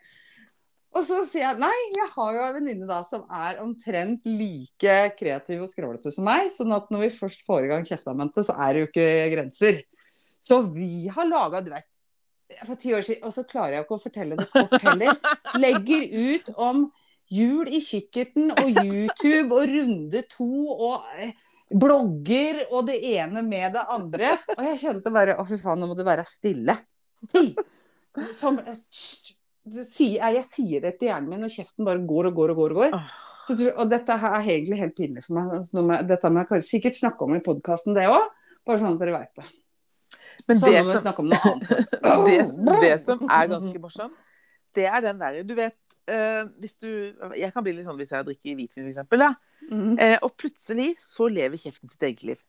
Og 0.91 1.05
så 1.07 1.21
sier 1.29 1.45
jeg 1.45 1.61
nei, 1.63 1.75
jeg 1.95 2.09
har 2.17 2.33
jo 2.35 2.43
en 2.43 2.57
venninne 2.57 2.89
da 2.89 2.99
som 3.07 3.23
er 3.31 3.61
omtrent 3.63 4.25
like 4.27 4.97
kreativ 5.19 5.63
og 5.63 5.71
skravlete 5.71 6.11
som 6.15 6.27
meg. 6.27 6.49
Sånn 6.51 6.75
at 6.75 6.91
når 6.91 7.05
vi 7.05 7.13
først 7.15 7.45
får 7.47 7.67
i 7.67 7.71
gang 7.71 7.87
kjeftamentet, 7.87 8.49
så 8.49 8.57
er 8.59 8.73
det 8.73 8.83
jo 8.83 8.89
ikke 8.91 9.11
grenser. 9.37 9.79
Så 10.43 10.63
vi 10.75 11.07
har 11.13 11.29
laga, 11.29 11.61
du 11.63 11.71
vet 11.71 11.87
For 12.65 12.79
ti 12.81 12.95
år 12.97 13.05
siden 13.05 13.27
Og 13.29 13.35
så 13.35 13.43
klarer 13.45 13.75
jeg 13.77 13.85
ikke 13.85 13.99
å 13.99 14.03
fortelle 14.03 14.39
det 14.39 14.49
kort 14.51 14.75
heller. 14.83 15.15
Legger 15.61 16.07
ut 16.11 16.51
om 16.57 16.89
jul 17.31 17.71
i 17.71 17.79
kikkerten 17.85 18.51
og 18.57 18.81
YouTube 18.83 19.55
og 19.55 19.71
runde 19.71 20.25
to 20.33 20.51
og 20.75 21.07
eh, 21.23 21.37
blogger 21.71 22.65
og 22.73 22.89
det 22.89 22.99
ene 23.13 23.45
med 23.47 23.77
det 23.77 23.85
andre. 23.95 24.35
Og 24.57 24.65
jeg 24.73 24.81
kjente 24.83 25.15
bare 25.15 25.39
Å, 25.39 25.47
fy 25.47 25.61
faen, 25.61 25.79
nå 25.79 25.91
må 25.91 25.95
du 25.95 26.03
være 26.07 26.27
stille. 26.27 26.75
Som 28.35 28.59
sier, 29.87 30.21
jeg, 30.21 30.45
sier 30.49 30.85
det 30.85 30.95
til 30.99 31.11
hjernen 31.11 31.31
min, 31.33 31.47
og 31.47 31.53
kjeften 31.53 31.87
bare 31.89 32.03
går 32.07 32.31
og 32.31 32.39
går 32.39 32.55
og 32.55 32.61
går. 32.61 32.75
Og 32.77 32.81
går. 32.81 33.11
Så, 33.51 33.71
og 33.75 33.91
dette 33.91 34.17
her 34.23 34.37
er 34.37 34.49
egentlig 34.55 34.79
helt 34.79 34.97
pinlig 34.97 35.25
for 35.27 35.39
meg. 35.39 35.55
Så 35.67 35.79
nå 35.79 35.87
må 35.89 35.99
dette 36.07 36.31
må 36.33 36.45
jeg 36.47 36.67
sikkert 36.67 36.99
snakke 36.99 37.27
om 37.27 37.37
i 37.37 37.43
podkasten, 37.45 37.97
det 37.97 38.07
òg. 38.11 38.29
Bare 38.69 38.81
sånn 38.83 38.97
at 38.97 39.03
dere 39.03 39.17
veit 39.17 39.41
det. 39.41 39.47
Men 40.49 40.59
Så 40.59 40.71
det 40.73 40.83
må 40.87 40.95
vi 40.95 41.03
snakke 41.03 41.23
om 41.23 41.31
noe 41.31 41.53
annet. 41.53 41.95
det, 42.27 42.81
det 42.85 42.97
som 43.05 43.23
er 43.27 43.51
ganske 43.51 43.83
morsomt, 43.83 44.19
det 44.79 44.87
er 44.87 45.03
den 45.05 45.23
derre 45.23 45.47
Du 45.47 45.57
vet 45.59 45.77
Uh, 46.11 46.49
hvis 46.59 46.73
du 46.81 46.89
Jeg 47.39 47.53
kan 47.55 47.63
bli 47.63 47.75
litt 47.77 47.87
sånn 47.87 47.99
hvis 48.01 48.11
jeg 48.11 48.27
drikker 48.27 48.57
hvitvin. 48.59 48.95
Da. 49.21 49.29
Mm. 49.69 49.93
Eh, 50.01 50.17
og 50.25 50.33
plutselig 50.41 50.95
så 51.05 51.29
lever 51.31 51.61
kjeften 51.61 51.93
sitt 51.93 52.03
eget 52.09 52.25
liv. 52.27 52.41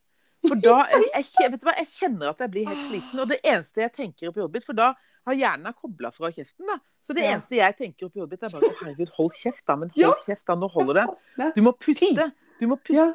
For 0.47 0.57
da 0.57 0.75
jeg, 0.91 1.25
jeg, 1.39 1.51
vet 1.53 1.61
du 1.61 1.67
hva, 1.69 1.75
jeg 1.77 1.87
kjenner 1.99 2.31
at 2.31 2.39
jeg 2.41 2.51
blir 2.53 2.67
helt 2.71 2.83
sliten. 2.89 3.19
Og 3.23 3.27
det 3.29 3.39
eneste 3.43 3.83
jeg 3.83 3.93
tenker 3.93 4.29
oppi 4.31 4.41
hodet 4.41 4.55
mitt 4.59 4.65
For 4.67 4.77
da 4.77 4.91
har 5.29 5.35
hjernen 5.37 5.75
kobla 5.77 6.09
fra 6.15 6.31
kjeften. 6.33 6.65
da. 6.65 6.79
Så 7.05 7.13
det 7.13 7.23
Ja. 7.27 7.35
eneste 7.35 7.55
jeg 7.59 7.77
tenker 7.77 8.07
oppi 8.09 8.19
hodet 8.23 8.31
mitt, 8.33 8.43
er 8.47 8.49
bare 8.55 8.71
å 8.71 8.77
herregud, 8.81 9.11
hold 9.19 9.35
kjeft, 9.37 9.65
da. 9.67 9.75
Men 9.75 9.89
hold 9.93 10.01
Ja. 10.01 10.13
kjeft, 10.25 10.45
da. 10.49 10.55
Nå 10.57 10.69
holder 10.73 11.01
det. 11.03 11.51
Du 11.55 11.61
må 11.61 11.73
puste. 11.77 12.31
Du 12.59 12.65
må 12.67 12.77
puste. 12.81 12.95
Ja. 12.97 13.11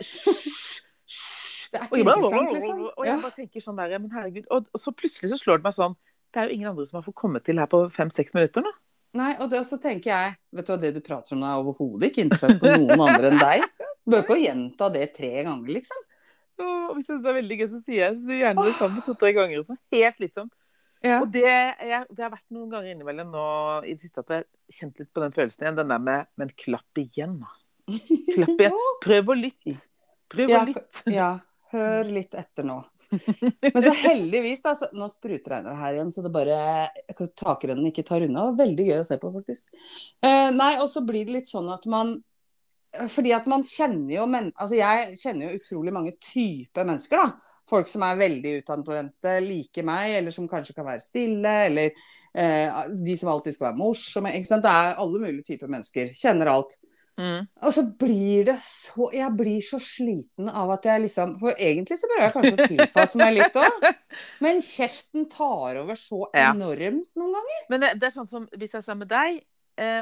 Det 1.72 1.80
er 1.80 1.88
Og 1.90 1.98
ikke 1.98 2.14
interessant, 2.14 2.52
liksom. 2.54 2.82
og 2.96 3.06
jeg 3.06 3.20
bare 3.22 3.34
tenker 3.36 3.60
sånn 3.64 3.76
der, 3.80 3.98
men 3.98 4.10
herregud. 4.14 4.44
Og, 4.54 4.68
og 4.72 4.80
så 4.80 4.92
plutselig 4.94 5.32
så 5.32 5.38
slår 5.40 5.58
det 5.60 5.66
meg 5.66 5.74
sånn 5.76 5.96
Det 6.32 6.40
er 6.42 6.48
jo 6.48 6.54
ingen 6.56 6.68
andre 6.70 6.86
som 6.86 6.98
har 7.00 7.04
fått 7.06 7.16
komme 7.18 7.40
til 7.44 7.58
her 7.58 7.66
på 7.70 7.80
fem-seks 7.94 8.34
minutter 8.36 8.62
nå. 8.66 8.70
Nei, 9.16 9.32
og 9.40 9.48
det, 9.50 9.62
så 9.66 9.78
tenker 9.80 10.10
jeg 10.12 10.34
Vet 10.54 10.66
du 10.68 10.72
hva, 10.72 10.78
det 10.80 10.90
du 10.94 11.00
prater 11.00 11.34
om 11.36 11.42
er 11.46 11.58
overhodet 11.62 12.10
ikke 12.10 12.24
interessant 12.26 12.58
for 12.60 12.74
noen 12.74 13.00
andre 13.00 13.30
enn 13.32 13.38
deg. 13.40 13.64
Du 14.06 14.12
bør 14.14 14.22
ikke 14.24 14.36
å 14.36 14.42
gjenta 14.42 14.88
det 14.94 15.06
tre 15.16 15.30
ganger, 15.46 15.72
liksom. 15.78 16.02
Og 16.62 16.94
hvis 16.96 17.06
jeg 17.06 17.16
syns 17.16 17.24
det 17.24 17.32
er 17.32 17.38
veldig 17.40 17.58
gøy, 17.60 17.66
så 17.72 17.80
sier 17.82 18.00
jeg 18.02 18.16
så 18.22 18.38
gjerne 18.40 18.64
det 18.68 18.76
samme 18.78 19.02
to-tre 19.06 19.32
ganger. 19.36 19.66
sånn. 19.66 19.80
Helt 19.96 20.18
slitsomt. 20.18 20.54
Ja. 21.04 21.20
Og 21.20 21.28
det, 21.30 21.44
jeg, 21.44 22.06
det 22.08 22.24
har 22.24 22.32
vært 22.32 22.46
noen 22.54 22.70
ganger 22.72 22.94
innimellom 22.94 23.28
nå 23.34 23.44
i 23.84 23.94
det 23.94 24.00
siste 24.06 24.24
at 24.24 24.32
jeg 24.32 24.42
har 24.46 24.78
kjent 24.80 25.02
litt 25.02 25.12
på 25.14 25.22
den 25.22 25.34
følelsen 25.36 25.66
igjen. 25.66 25.78
Den 25.78 25.92
der 25.92 26.02
med 26.02 26.30
Men 26.40 26.52
klapp 26.58 27.02
igjen, 27.02 27.38
da. 27.44 27.52
Klapp 28.32 28.64
igjen. 28.64 28.80
Prøv 29.06 29.32
å 29.32 29.38
lytte. 29.38 29.76
Prøv 30.32 30.50
Ja, 30.50 30.62
å 30.62 30.68
lytte. 30.70 31.12
Ja, 31.12 31.30
hør 31.74 32.12
litt 32.16 32.34
etter 32.34 32.66
nå. 32.66 32.80
Men 33.62 33.82
så 33.84 33.92
heldigvis, 33.94 34.62
da. 34.64 34.72
Så, 34.78 34.88
nå 34.96 35.06
sprutregner 35.12 35.70
det 35.70 35.78
her 35.82 35.98
igjen, 35.98 36.10
så 36.10 36.24
det 36.24 36.32
bare 36.34 36.56
takrennen 37.38 37.86
ikke 37.92 38.06
tar 38.06 38.24
unna. 38.26 38.48
Veldig 38.58 38.88
gøy 38.88 38.98
å 39.02 39.06
se 39.06 39.20
på, 39.22 39.30
faktisk. 39.36 39.68
Eh, 40.24 40.48
nei, 40.56 40.72
og 40.82 40.90
så 40.90 41.04
blir 41.06 41.28
det 41.28 41.38
litt 41.40 41.50
sånn 41.50 41.70
at 41.72 41.86
man 41.90 42.16
Fordi 43.12 43.32
at 43.36 43.48
man 43.50 43.64
kjenner 43.66 44.14
jo 44.18 44.26
men, 44.30 44.52
Altså, 44.54 44.78
jeg 44.78 45.18
kjenner 45.20 45.50
jo 45.50 45.60
utrolig 45.60 45.94
mange 45.94 46.14
typer 46.22 46.88
mennesker, 46.88 47.22
da. 47.22 47.60
Folk 47.66 47.90
som 47.90 48.04
er 48.06 48.18
veldig 48.20 48.58
utadvendte, 48.60 49.38
liker 49.42 49.86
meg, 49.86 50.12
eller 50.20 50.34
som 50.34 50.46
kanskje 50.46 50.76
kan 50.76 50.86
være 50.86 51.02
stille, 51.02 51.54
eller 51.66 51.88
eh, 51.90 52.84
de 53.02 53.16
som 53.18 53.32
alltid 53.32 53.56
skal 53.56 53.72
være 53.72 53.80
morsomme. 53.80 54.34
Ikke 54.38 54.50
sant? 54.52 54.62
Det 54.62 54.74
er 54.74 55.00
alle 55.02 55.22
mulige 55.24 55.48
typer 55.48 55.72
mennesker. 55.72 56.12
Kjenner 56.14 56.52
alt. 56.52 56.76
Mm. 57.16 57.46
Og 57.64 57.72
så 57.72 57.82
blir 57.96 58.44
det 58.44 58.58
så 58.60 59.06
Jeg 59.16 59.32
blir 59.38 59.62
så 59.64 59.78
sliten 59.80 60.50
av 60.52 60.68
at 60.74 60.84
jeg 60.84 61.00
liksom 61.06 61.30
For 61.40 61.56
egentlig 61.56 61.96
så 61.96 62.10
prøver 62.10 62.26
jeg 62.26 62.34
kanskje 62.34 62.50
å 62.52 62.66
tilpasse 62.74 63.20
meg 63.22 63.38
litt 63.38 63.56
òg. 63.56 63.86
Men 64.44 64.60
kjeften 64.60 65.24
tar 65.32 65.80
over 65.80 65.96
så 65.96 66.26
enormt 66.36 67.08
noen 67.16 67.38
ganger. 67.38 67.62
Men 67.72 67.84
det, 67.86 67.92
det 68.02 68.10
er 68.10 68.16
sånn 68.18 68.28
som 68.28 68.44
hvis 68.52 68.76
jeg 68.76 68.82
er 68.82 68.84
sammen 68.84 69.06
med 69.06 69.14
deg 69.14 69.40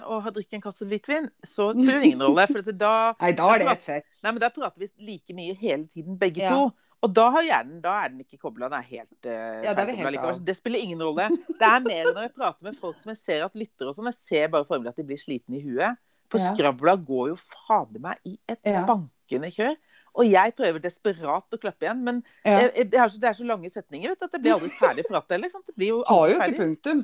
og 0.06 0.22
har 0.22 0.30
drukket 0.36 0.54
en 0.58 0.62
kasse 0.64 0.86
hvitvin, 0.86 1.28
så 1.42 1.70
spiller 1.74 2.00
det 2.00 2.12
ingen 2.12 2.22
rolle. 2.22 2.46
For 2.50 2.72
da, 2.72 2.92
Nei, 3.20 3.32
da 3.38 3.48
er 3.54 3.58
det 3.64 3.68
helt 3.72 3.86
fett. 3.88 4.08
nei, 4.22 4.32
men 4.32 4.40
da 4.44 4.50
prater 4.54 4.84
vi 4.84 4.88
like 5.10 5.34
mye 5.34 5.54
hele 5.58 5.86
tiden, 5.90 6.18
begge 6.20 6.42
Ja. 6.44 6.54
to. 6.54 6.72
Og 7.04 7.10
da 7.12 7.26
har 7.34 7.42
hjernen, 7.44 7.82
da 7.84 7.98
er 8.00 8.08
den 8.14 8.22
ikke 8.22 8.38
kobla. 8.40 8.70
Den 8.72 8.78
er 8.78 8.86
helt 8.88 9.26
eh, 9.28 9.58
Ja, 9.66 9.74
er 9.74 9.84
det 9.90 9.96
helt 9.98 10.14
likevel. 10.14 10.38
Det 10.48 10.54
spiller 10.56 10.80
ingen 10.80 11.02
rolle. 11.04 11.26
Det 11.28 11.66
er 11.68 11.82
mer 11.84 12.06
når 12.14 12.22
jeg 12.22 12.32
prater 12.38 12.64
med 12.64 12.78
folk 12.80 12.96
som 12.96 13.10
jeg 13.12 13.18
ser 13.20 13.44
at 13.44 13.58
lytter 13.60 13.90
og 13.90 13.98
sånn. 13.98 14.08
Jeg 14.08 14.16
ser 14.24 14.48
bare 14.54 14.64
for 14.64 14.80
meg 14.80 14.88
at 14.94 14.96
de 15.02 15.04
blir 15.10 15.20
slitne 15.20 15.58
i 15.58 15.64
huet. 15.66 16.00
For 16.32 16.40
skravla 16.40 16.94
går 17.04 17.28
jo 17.34 17.36
fader 17.36 18.00
meg 18.00 18.24
i 18.24 18.38
et 18.48 18.62
bankende 18.88 19.50
kjør. 19.52 19.76
Og 20.14 20.28
jeg 20.30 20.54
prøver 20.54 20.82
desperat 20.82 21.56
å 21.56 21.58
klappe 21.58 21.86
igjen, 21.88 22.02
men 22.06 22.20
Ja. 22.44 22.60
jeg, 22.60 22.72
jeg, 22.76 22.90
det, 22.92 22.98
er 23.02 23.08
så, 23.10 23.20
det 23.22 23.28
er 23.30 23.38
så 23.38 23.46
lange 23.48 23.70
setninger 23.70 24.12
vet 24.12 24.26
at 24.26 24.34
det 24.36 24.42
blir 24.44 24.54
aldri 24.54 24.70
ferdig 24.76 25.04
prat 25.08 25.34
heller. 25.34 25.50
sant? 25.50 25.66
Det 25.66 25.74
blir 25.74 25.88
jo 25.90 26.02
Har 26.06 26.28
jo 26.30 26.36
ikke 26.38 26.58
punktum. 26.60 27.00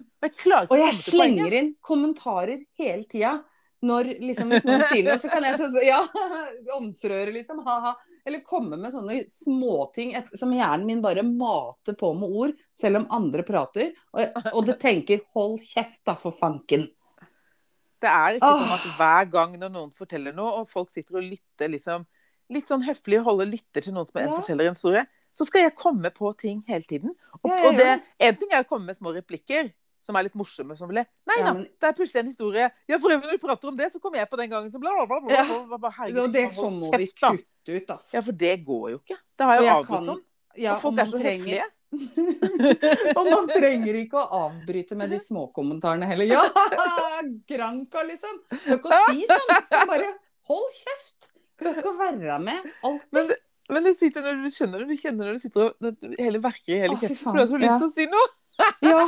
Og 0.71 0.77
jeg 0.79 0.99
slenger 1.01 1.57
inn 1.59 1.73
kommentarer 1.83 2.63
hele 2.79 3.05
tida. 3.11 3.41
Når 3.81 4.11
liksom, 4.21 4.51
hvis 4.53 4.67
noen 4.69 4.83
sier 4.91 5.07
noe, 5.07 5.17
så 5.17 5.31
kan 5.33 5.45
jeg 5.47 5.57
si 5.57 5.87
ja, 5.87 6.03
omtrøre, 6.79 7.33
liksom. 7.33 7.63
Ha-ha. 7.65 7.95
Eller 8.29 8.43
komme 8.45 8.77
med 8.77 8.93
sånne 8.93 9.23
småting 9.33 10.13
som 10.37 10.53
hjernen 10.53 10.85
min 10.87 11.01
bare 11.01 11.25
mater 11.25 11.97
på 11.97 12.13
med 12.13 12.29
ord, 12.43 12.53
selv 12.77 13.01
om 13.01 13.07
andre 13.17 13.43
prater. 13.49 13.95
Og, 14.13 14.37
og 14.53 14.67
det 14.69 14.77
tenker 14.85 15.25
'hold 15.33 15.63
kjeft, 15.65 16.05
da, 16.05 16.15
for 16.15 16.37
fanken'. 16.37 16.91
Det 18.01 18.09
er 18.09 18.37
ikke 18.37 18.53
sånn 18.53 18.77
at 18.77 18.85
hver 18.97 19.31
gang 19.33 19.57
når 19.61 19.73
noen 19.73 19.91
forteller 19.97 20.37
noe, 20.37 20.61
og 20.61 20.71
folk 20.73 20.93
sitter 20.93 21.19
og 21.21 21.27
lytter 21.33 21.73
liksom, 21.73 22.05
litt 22.51 22.69
sånn 22.71 22.83
høflig 22.85 23.21
å 23.21 23.25
holde 23.31 23.47
lytter 23.51 23.81
til 23.87 23.93
noen 23.95 24.07
som 24.09 24.21
Ja. 24.21 24.29
forteller 24.41 24.67
en 24.67 24.75
historie, 24.75 25.07
så 25.33 25.47
skal 25.47 25.63
jeg 25.63 25.77
komme 25.79 26.11
på 26.11 26.33
ting 26.37 26.65
hele 26.67 26.83
tiden. 26.83 27.15
Og, 27.45 27.51
Ja, 27.51 27.69
og 27.69 27.77
det, 27.79 28.03
en 28.19 28.37
ting 28.37 28.49
er 28.53 28.65
å 28.65 28.69
komme 28.69 28.87
med 28.87 28.97
små 28.99 29.13
replikker 29.15 29.73
som 30.03 30.17
er 30.17 30.23
litt 30.25 30.35
morsomme. 30.35 30.77
Som 30.77 30.89
ble. 30.89 31.05
Nei 31.29 31.37
Ja, 31.39 31.45
da, 31.45 31.53
men- 31.55 31.65
det 31.65 31.83
er 31.89 31.93
plutselig 31.93 32.21
en 32.21 32.27
historie. 32.33 32.71
Ja, 32.89 32.99
for 32.99 33.11
øvrig 33.11 33.25
når 33.29 33.33
du 33.39 33.47
prater 33.47 33.69
om 33.69 33.77
det, 33.77 33.93
så 33.93 34.01
kommer 34.01 34.17
jeg 34.19 34.31
på 34.31 34.37
den 34.39 34.51
gangen 34.51 34.73
som 34.73 34.81
bla, 34.81 34.91
bla, 35.07 35.07
bla. 35.07 35.21
bla, 35.29 35.67
bla, 35.67 35.77
bla. 35.79 35.91
Herregud, 35.91 36.25
Og 36.25 36.33
det 36.33 36.45
er 36.45 36.49
sånn 36.51 36.79
må 36.81 36.91
vi 36.99 37.07
kutte 37.07 37.77
ut, 37.77 37.87
altså. 37.87 38.15
Ja, 38.15 38.21
for 38.23 38.33
det 38.33 38.65
går 38.67 38.91
jo 38.91 38.99
ikke. 38.99 39.19
Det 39.39 39.47
har 39.47 39.55
jeg 39.57 39.65
jeg 39.65 39.75
avbrutt 39.75 39.87
kan- 39.89 40.09
om. 40.09 40.23
Ja, 40.57 40.75
og 40.75 40.83
folk 40.83 40.99
er 40.99 41.05
så 41.07 41.21
trenger- 41.21 41.71
og 43.19 43.25
man 43.31 43.49
trenger 43.49 43.95
ikke 43.99 44.19
å 44.19 44.29
avbryte 44.51 44.97
med 44.97 45.11
de 45.11 45.19
småkommentarene 45.19 46.07
heller. 46.07 46.25
Ja, 46.25 46.43
Granka, 47.51 48.03
liksom. 48.07 48.41
Du 48.67 48.79
kan 48.79 48.93
ikke 48.93 49.15
si 49.15 49.27
sånt. 49.27 49.71
Bare 49.91 50.11
hold 50.51 50.71
kjeft. 50.81 51.31
Du 51.61 51.65
bør 51.69 51.79
ikke 51.83 51.95
være 52.01 52.39
med 52.43 52.69
alltid. 52.89 53.07
Men, 53.17 53.33
men 53.71 53.87
det 53.87 53.95
sitter 54.01 54.25
når 54.27 54.43
du 54.43 54.51
skjønner 54.57 54.83
det, 54.83 54.89
du 54.97 55.01
kjenner 55.01 55.29
når 55.31 55.39
du 55.39 55.43
sitter 55.45 55.67
og 55.69 55.85
når 55.85 56.15
hele 56.19 56.41
verker 56.43 56.75
i 56.75 56.81
hele 56.83 56.97
kjeften, 56.99 57.21
for 57.23 57.37
du 57.39 57.43
har 57.45 57.51
så 57.53 57.61
lyst 57.61 57.71
Ja. 57.71 57.79
til 57.79 57.89
å 57.89 57.95
si 57.95 58.07
noe. 58.11 58.29
Ja. 58.85 59.05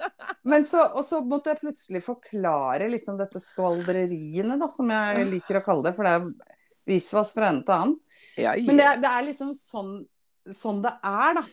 Men 0.50 0.64
så, 0.66 0.80
og 0.98 1.04
så 1.06 1.20
måtte 1.26 1.52
jeg 1.52 1.60
plutselig 1.60 2.00
forklare 2.06 2.88
liksom 2.90 3.18
dette 3.20 3.38
skvaldreriene, 3.42 4.56
da, 4.58 4.66
som 4.72 4.90
jeg 4.90 5.26
liker 5.30 5.60
å 5.60 5.64
kalle 5.66 5.84
det. 5.88 5.92
For 5.96 6.06
det 6.06 6.14
er 6.16 6.26
visvas 6.86 7.32
fra 7.34 7.50
ende 7.50 7.66
til 7.66 7.74
annen. 7.76 7.96
Ja, 8.38 8.52
Men 8.66 8.78
det 8.80 8.88
det 9.02 9.10
er 9.10 9.24
liksom 9.26 9.52
sånn, 9.56 9.92
sånn 10.54 10.82
det 10.84 10.92
er, 11.02 11.38
da. 11.38 11.44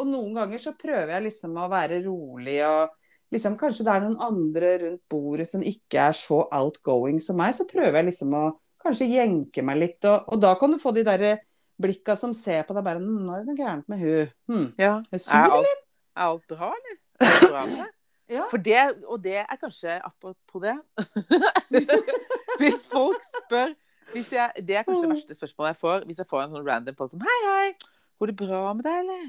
Og 0.00 0.08
noen 0.08 0.32
ganger 0.38 0.60
så 0.62 0.72
prøver 0.78 1.12
jeg 1.16 1.26
liksom 1.28 1.56
å 1.60 1.68
være 1.72 2.00
rolig 2.06 2.58
og 2.64 2.96
liksom 3.30 3.54
Kanskje 3.60 3.84
det 3.86 3.92
er 3.94 4.00
noen 4.02 4.22
andre 4.26 4.70
rundt 4.82 5.02
bordet 5.12 5.44
som 5.46 5.62
ikke 5.62 6.08
er 6.08 6.16
så 6.18 6.40
outgoing 6.56 7.20
som 7.22 7.36
meg, 7.38 7.52
så 7.54 7.62
prøver 7.68 8.00
jeg 8.00 8.08
liksom 8.08 8.32
å 8.34 8.44
kanskje 8.82 9.08
jenke 9.12 9.62
meg 9.66 9.78
litt, 9.80 10.04
og, 10.08 10.26
og 10.32 10.40
da 10.42 10.54
kan 10.60 10.72
du 10.74 10.78
få 10.82 10.92
de 10.96 11.04
derre 11.06 11.36
blikka 11.80 12.16
som 12.18 12.34
ser 12.36 12.66
på 12.68 12.74
deg 12.76 12.84
bare 12.84 13.00
«Hm, 13.00 13.22
Nå 13.24 13.32
er 13.34 13.44
det 13.44 13.48
noe 13.48 13.56
gærent 13.60 13.86
med 13.88 14.02
hun. 14.02 14.32
Hm. 14.52 14.66
Ja. 14.80 14.94
Er 15.10 15.16
Er 15.16 15.22
sur, 15.24 15.36
alt, 15.38 15.54
eller? 15.60 15.78
er 16.16 16.26
alt 16.26 16.46
bra, 16.50 16.68
eller? 16.76 16.98
Er 17.20 17.30
alt 17.30 17.48
bra 17.50 17.64
med 17.68 17.78
deg? 17.84 17.88
Ja. 18.30 18.44
For 18.46 18.62
det, 18.62 18.78
og 19.10 19.24
det 19.24 19.40
er 19.42 19.56
kanskje 19.58 19.96
apropos 20.06 20.60
det 20.62 20.76
Hvis 22.60 22.84
folk 22.92 23.18
spør 23.40 23.72
hvis 24.12 24.28
jeg, 24.34 24.62
Det 24.66 24.76
er 24.78 24.84
kanskje 24.86 25.02
det 25.02 25.10
verste 25.16 25.34
spørsmålet 25.38 25.72
jeg 25.72 25.78
får. 25.80 26.04
Hvis 26.06 26.20
jeg 26.22 26.28
får 26.30 26.42
en 26.44 26.54
sånn 26.54 26.66
random 26.66 26.96
post 26.98 27.12
sånn 27.14 27.24
Hei, 27.26 27.38
hei, 27.46 27.72
går 28.22 28.30
det 28.30 28.36
bra 28.38 28.60
med 28.74 28.86
deg, 28.86 29.00
eller? 29.02 29.24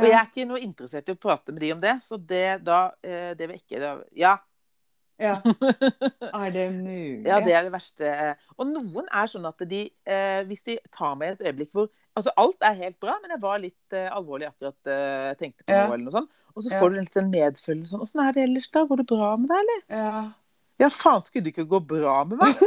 Og 0.00 0.08
jeg 0.08 0.16
er 0.16 0.30
ikke 0.30 0.46
noe 0.48 0.62
interessert 0.64 1.08
i 1.08 1.14
å 1.14 1.20
prate 1.20 1.52
med 1.52 1.60
de 1.60 1.70
om 1.74 1.82
det, 1.84 1.92
så 2.04 2.16
det 2.16 2.46
da 2.64 2.78
eh, 3.04 3.34
Det 3.36 3.48
vil 3.50 3.60
ikke 3.60 3.82
da, 3.84 3.92
Ja. 4.16 4.34
Ja. 5.22 5.36
Er 6.42 6.50
det 6.54 6.66
mulig? 6.74 7.24
Ja, 7.28 7.38
det 7.44 7.54
er 7.54 7.66
det 7.68 7.72
verste. 7.74 8.12
Og 8.58 8.66
noen 8.70 9.06
er 9.12 9.30
sånn 9.30 9.46
at 9.48 9.62
de, 9.70 9.82
eh, 10.06 10.42
hvis 10.48 10.64
de 10.66 10.78
tar 10.96 11.14
meg 11.20 11.36
et 11.36 11.46
øyeblikk 11.48 11.72
hvor 11.76 11.88
Altså, 12.12 12.28
alt 12.36 12.60
er 12.60 12.74
helt 12.76 12.98
bra, 13.00 13.14
men 13.22 13.30
jeg 13.32 13.40
var 13.40 13.60
litt 13.62 13.94
eh, 13.96 14.10
alvorlig 14.12 14.50
akkurat 14.50 14.90
eh, 14.92 15.30
tenkte 15.40 15.64
på 15.64 15.72
Ja. 15.72 15.86
noe, 15.86 15.94
eller 15.94 16.04
noe 16.10 16.12
sånt. 16.18 16.34
Og 16.54 16.62
så 16.66 16.70
Ja. 16.74 16.80
får 16.82 16.90
du 16.92 16.96
litt 17.00 17.16
en 17.16 17.30
medfølelse 17.32 17.88
sånn 17.94 18.02
Åssen 18.04 18.20
er 18.20 18.32
det 18.36 18.42
ellers, 18.48 18.68
da? 18.74 18.82
Går 18.84 19.00
det 19.00 19.06
bra 19.08 19.30
med 19.40 19.48
deg, 19.48 19.62
eller? 19.62 19.80
Ja. 19.96 20.22
Ja, 20.82 20.88
faen, 20.90 21.22
skulle 21.22 21.46
det 21.46 21.52
ikke 21.54 21.68
gå 21.70 21.78
bra 21.94 22.16
med 22.26 22.40
meg? 22.42 22.58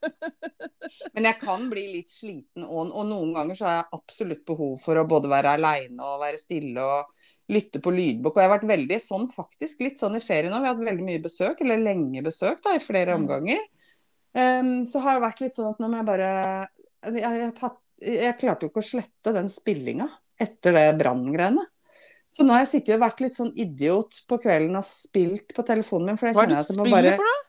Men 1.14 1.26
jeg 1.28 1.38
kan 1.40 1.66
bli 1.70 1.82
litt 1.96 2.10
sliten, 2.12 2.64
og, 2.66 2.90
og 2.90 3.06
noen 3.08 3.32
ganger 3.36 3.58
så 3.58 3.66
har 3.66 3.76
jeg 3.80 3.98
absolutt 3.98 4.42
behov 4.48 4.76
for 4.82 4.98
å 5.00 5.04
både 5.10 5.30
være 5.30 5.52
aleine 5.58 6.06
og 6.06 6.22
være 6.22 6.40
stille 6.40 6.82
og 6.82 7.10
lytte 7.50 7.82
på 7.82 7.92
lydbok. 7.94 8.34
Og 8.36 8.42
jeg 8.42 8.48
har 8.48 8.54
vært 8.56 8.68
veldig 8.70 8.98
sånn 9.02 9.26
faktisk, 9.32 9.82
litt 9.86 9.98
sånn 10.00 10.18
i 10.18 10.22
ferien 10.22 10.52
nå. 10.54 10.60
Vi 10.62 10.70
har 10.70 10.76
hatt 10.76 10.86
veldig 10.90 11.06
mye 11.06 11.22
besøk, 11.24 11.62
eller 11.64 11.82
lenge 11.82 12.22
besøk, 12.26 12.62
da, 12.66 12.74
i 12.78 12.82
flere 12.82 13.16
Mm. 13.16 13.24
omganger. 13.24 13.62
Um, 14.30 14.72
så 14.86 15.00
har 15.02 15.16
det 15.18 15.24
vært 15.26 15.40
litt 15.42 15.56
sånn 15.58 15.72
at 15.72 15.80
nå 15.82 15.88
må 15.90 15.98
jeg 15.98 16.06
bare 16.06 16.30
jeg, 17.02 17.22
jeg, 17.24 17.52
tatt, 17.58 17.78
jeg 18.06 18.36
klarte 18.38 18.62
jo 18.66 18.70
ikke 18.70 18.82
å 18.84 18.90
slette 18.92 19.32
den 19.34 19.48
spillinga 19.50 20.06
etter 20.40 20.76
det 20.78 20.84
branngreiene. 21.00 21.64
Så 22.30 22.46
nå 22.46 22.54
har 22.54 22.62
jeg 22.62 22.70
sittet 22.76 22.94
og 22.94 23.02
vært 23.02 23.22
litt 23.24 23.34
sånn 23.34 23.50
idiot 23.58 24.20
på 24.30 24.38
kvelden 24.42 24.78
og 24.78 24.86
spilt 24.86 25.54
på 25.56 25.64
telefonen 25.66 26.12
min, 26.12 26.20
for 26.20 26.30
jeg 26.30 26.38
Hva 26.38 26.44
er 26.44 26.52
kjenner 26.52 26.60
det 26.60 26.66
at 26.66 26.70
jeg 26.70 26.78
må 26.78 26.86
spiller 26.86 27.08
bare 27.10 27.16
for 27.18 27.30
noe? 27.30 27.46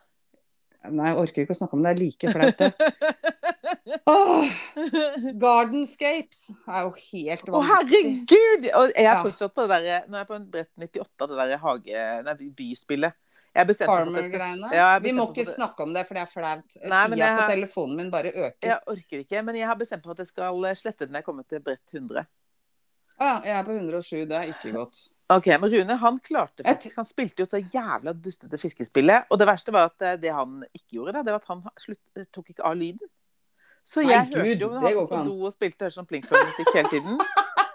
Nei, 0.82 1.12
jeg 1.12 1.17
orker 1.22 1.44
ikke 1.44 1.54
å 1.54 1.58
snakke 1.60 1.78
om 1.78 1.84
det. 1.86 1.91
Det 1.91 1.94
er 1.94 2.02
like 2.02 2.32
flaut, 2.34 2.62
det. 2.62 2.72
Åh, 4.12 4.54
Gardenscapes 5.44 6.39
er 6.65 6.88
jo 6.88 6.94
helt 6.98 7.52
Å, 7.52 7.54
vanvittig. 7.54 8.00
herregud! 8.02 8.65
Og 8.80 8.88
jeg 8.96 9.06
er 9.06 9.06
Ja. 9.06 9.20
fortsatt 9.22 9.54
på 9.54 9.67
det 9.67 9.78
der, 9.86 10.08
Nå 10.10 10.17
er 10.17 10.24
jeg 10.24 10.30
på 10.32 10.38
en 10.39 10.48
brett 10.56 10.72
98, 10.74 11.28
det 11.30 11.38
der 11.38 11.62
hage... 11.62 12.08
Nei, 12.26 12.36
byspillet. 12.58 13.20
Farmer-greiene. 13.52 14.70
Ja, 14.74 14.98
Vi 15.04 15.12
må 15.12 15.28
ikke 15.30 15.44
snakke 15.46 15.84
om 15.84 15.94
det, 15.94 16.06
for 16.08 16.17
det 16.17 16.22
er 16.24 16.30
flaut. 16.32 16.65
Tida 16.72 16.96
har... 16.96 17.41
på 17.44 17.50
telefonen 17.52 17.98
min 18.00 18.12
bare 18.13 18.32
øker. 18.32 18.63
Jeg 18.63 18.80
orker 18.88 19.26
ikke, 19.26 19.41
men 19.44 19.60
jeg 19.60 19.67
har 19.67 19.76
bestemt 19.78 20.06
meg 20.06 20.15
for 20.15 20.17
at 20.17 20.26
jeg 20.26 20.32
skal 20.32 20.70
slette 20.80 21.06
den 21.06 21.13
når 21.13 21.22
jeg 21.22 21.28
kommer 21.28 21.44
til 21.52 21.62
brett 21.65 21.84
100. 21.91 22.26
Ja, 23.21 23.34
jeg 23.45 23.53
er 23.60 23.65
på 23.67 23.73
107. 23.77 24.25
Det 24.29 24.38
er 24.38 24.49
ikke 24.49 24.71
godt. 24.75 24.99
Ok, 25.31 25.47
men 25.62 25.69
Rune 25.71 25.95
han 26.01 26.17
klarte 26.19 26.63
faktisk 26.65 26.97
Han 26.99 27.05
spilte 27.07 27.45
jo 27.45 27.47
så 27.47 27.60
jævla 27.62 28.12
dustete 28.17 28.57
fiskespillet. 28.60 29.29
Og 29.31 29.39
det 29.39 29.47
verste 29.47 29.71
var 29.71 29.91
at 29.91 30.03
eh, 30.03 30.17
det 30.19 30.34
han 30.36 30.63
ikke 30.73 30.97
gjorde, 30.97 31.13
da, 31.15 31.21
det 31.27 31.36
var 31.36 31.43
at 31.43 31.51
han 31.53 31.62
slutt, 31.79 32.01
tok 32.36 32.49
ikke 32.51 32.65
av 32.67 32.75
lyden. 32.79 33.12
Så 33.88 34.01
Nei, 34.03 34.12
jeg 34.12 34.27
Gud, 34.29 34.38
hørte 34.41 34.65
jo 34.65 34.69
det 34.73 34.81
han 34.81 34.97
går 34.97 35.07
på 35.13 35.21
do 35.29 35.36
og 35.47 35.53
spilte 35.55 35.88
sånn 35.93 36.05
Plinkfløy-musikk 36.10 36.73
hele 36.75 36.91
tiden. 36.91 37.21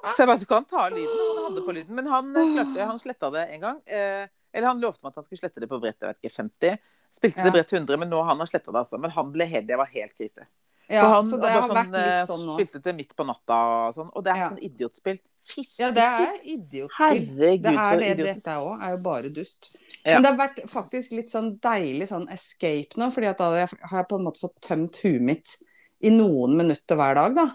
Så 0.06 0.20
jeg 0.22 0.28
bare 0.30 0.38
så 0.42 0.46
kan 0.50 0.66
ta 0.70 0.85
av 0.85 0.92
lyden. 0.94 1.16
Han 1.30 1.46
hadde 1.48 1.64
på 1.66 1.74
lyden. 1.78 1.94
Men 1.98 2.11
han 2.12 2.28
eh, 2.37 2.52
klarte 2.59 2.90
Han 2.92 3.00
sletta 3.02 3.30
det 3.35 3.46
en 3.56 3.64
gang. 3.64 3.80
Eh, 3.87 4.26
eller 4.56 4.68
han 4.70 4.82
lovte 4.85 5.02
meg 5.02 5.11
at 5.14 5.18
han 5.22 5.26
skulle 5.26 5.40
slette 5.42 5.62
det 5.64 5.68
på 5.70 5.78
brett 5.82 5.98
jeg 6.00 6.12
vet 6.12 6.20
ikke, 6.20 6.35
50. 6.37 6.76
Spilte 7.16 7.40
Ja. 7.40 7.46
det 7.48 7.52
brett 7.56 7.72
100, 7.72 7.96
men 8.02 8.11
nå 8.12 8.20
har 8.22 8.35
han 8.37 8.46
sletta 8.50 8.70
det, 8.72 8.82
altså. 8.85 8.98
Men 9.00 9.11
han 9.16 9.32
ble 9.32 9.46
helt, 9.48 9.66
det 9.68 9.78
var 9.80 9.88
helt 9.90 10.12
krise. 10.18 10.44
Ja, 10.87 11.00
så, 11.02 11.09
han 11.16 11.24
så 11.26 11.38
det 11.42 11.50
har 11.50 11.64
sånn, 11.66 11.76
vært 11.80 11.96
eh, 11.98 12.06
litt 12.20 12.28
sånn 12.28 12.44
nå. 12.46 12.54
Spilte 12.61 12.82
det 12.85 12.94
midt 13.00 13.16
på 13.18 13.24
natta 13.26 13.56
og 13.88 13.96
sånn. 13.96 14.12
Og 14.14 14.22
det 14.26 14.35
er 14.37 14.42
Ja. 14.44 14.50
sånn 14.52 14.62
idiotspill. 14.68 15.18
Fisk. 15.46 15.76
Ja, 15.78 15.90
det 15.94 16.04
er 16.04 16.38
idiotspill. 16.42 16.96
Herregud, 16.98 17.62
Det 17.62 17.72
er 17.72 18.00
det 18.00 18.09
idiotisk. 18.14 18.40
dette 18.40 18.56
òg. 18.61 18.82
Er 18.82 18.94
jo 18.96 19.02
bare 19.04 19.30
dust. 19.35 19.70
Ja. 20.02 20.16
Men 20.16 20.22
det 20.22 20.32
har 20.32 20.40
vært 20.40 20.59
faktisk 20.70 21.14
litt 21.18 21.30
sånn 21.32 21.52
deilig 21.62 22.09
sånn 22.11 22.26
escape 22.35 22.98
nå, 23.00 23.11
fordi 23.14 23.30
at 23.30 23.38
da 23.42 23.50
har 23.66 23.98
jeg 24.00 24.09
på 24.11 24.18
en 24.18 24.26
måte 24.26 24.42
fått 24.42 24.59
tømt 24.66 24.98
huet 25.04 25.22
mitt 25.22 25.56
i 26.04 26.11
noen 26.12 26.56
minutter 26.59 26.98
hver 26.98 27.16
dag, 27.18 27.38
da. 27.38 27.46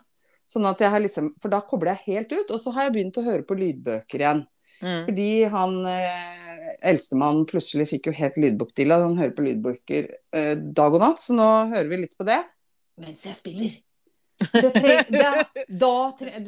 Sånn 0.51 0.67
at 0.67 0.81
jeg 0.83 0.91
har 0.91 0.99
liksom 0.99 1.29
For 1.39 1.53
da 1.53 1.61
kobler 1.63 1.95
jeg 1.95 2.17
helt 2.17 2.33
ut. 2.35 2.49
Og 2.51 2.59
så 2.59 2.73
har 2.75 2.87
jeg 2.87 2.95
begynt 2.97 3.19
å 3.21 3.27
høre 3.27 3.45
på 3.47 3.55
lydbøker 3.59 4.23
igjen. 4.23 4.41
Mm. 4.81 5.05
Fordi 5.05 5.29
han 5.53 5.77
eh, 5.85 6.73
eldstemann 6.89 7.45
plutselig 7.49 7.87
fikk 7.91 8.09
jo 8.09 8.15
helt 8.17 8.39
lydbokdilla. 8.41 8.97
Han 9.05 9.19
hører 9.21 9.35
på 9.37 9.45
lydbøker 9.45 10.09
eh, 10.35 10.55
dag 10.57 10.97
og 10.97 11.03
natt, 11.05 11.21
så 11.21 11.37
nå 11.37 11.47
hører 11.71 11.91
vi 11.91 12.01
litt 12.03 12.17
på 12.19 12.27
det. 12.27 12.41
Mens 13.01 13.23
jeg 13.27 13.37
spiller. 13.37 13.77
Det 14.41 14.71
det, 14.73 15.65
da, 15.69 15.91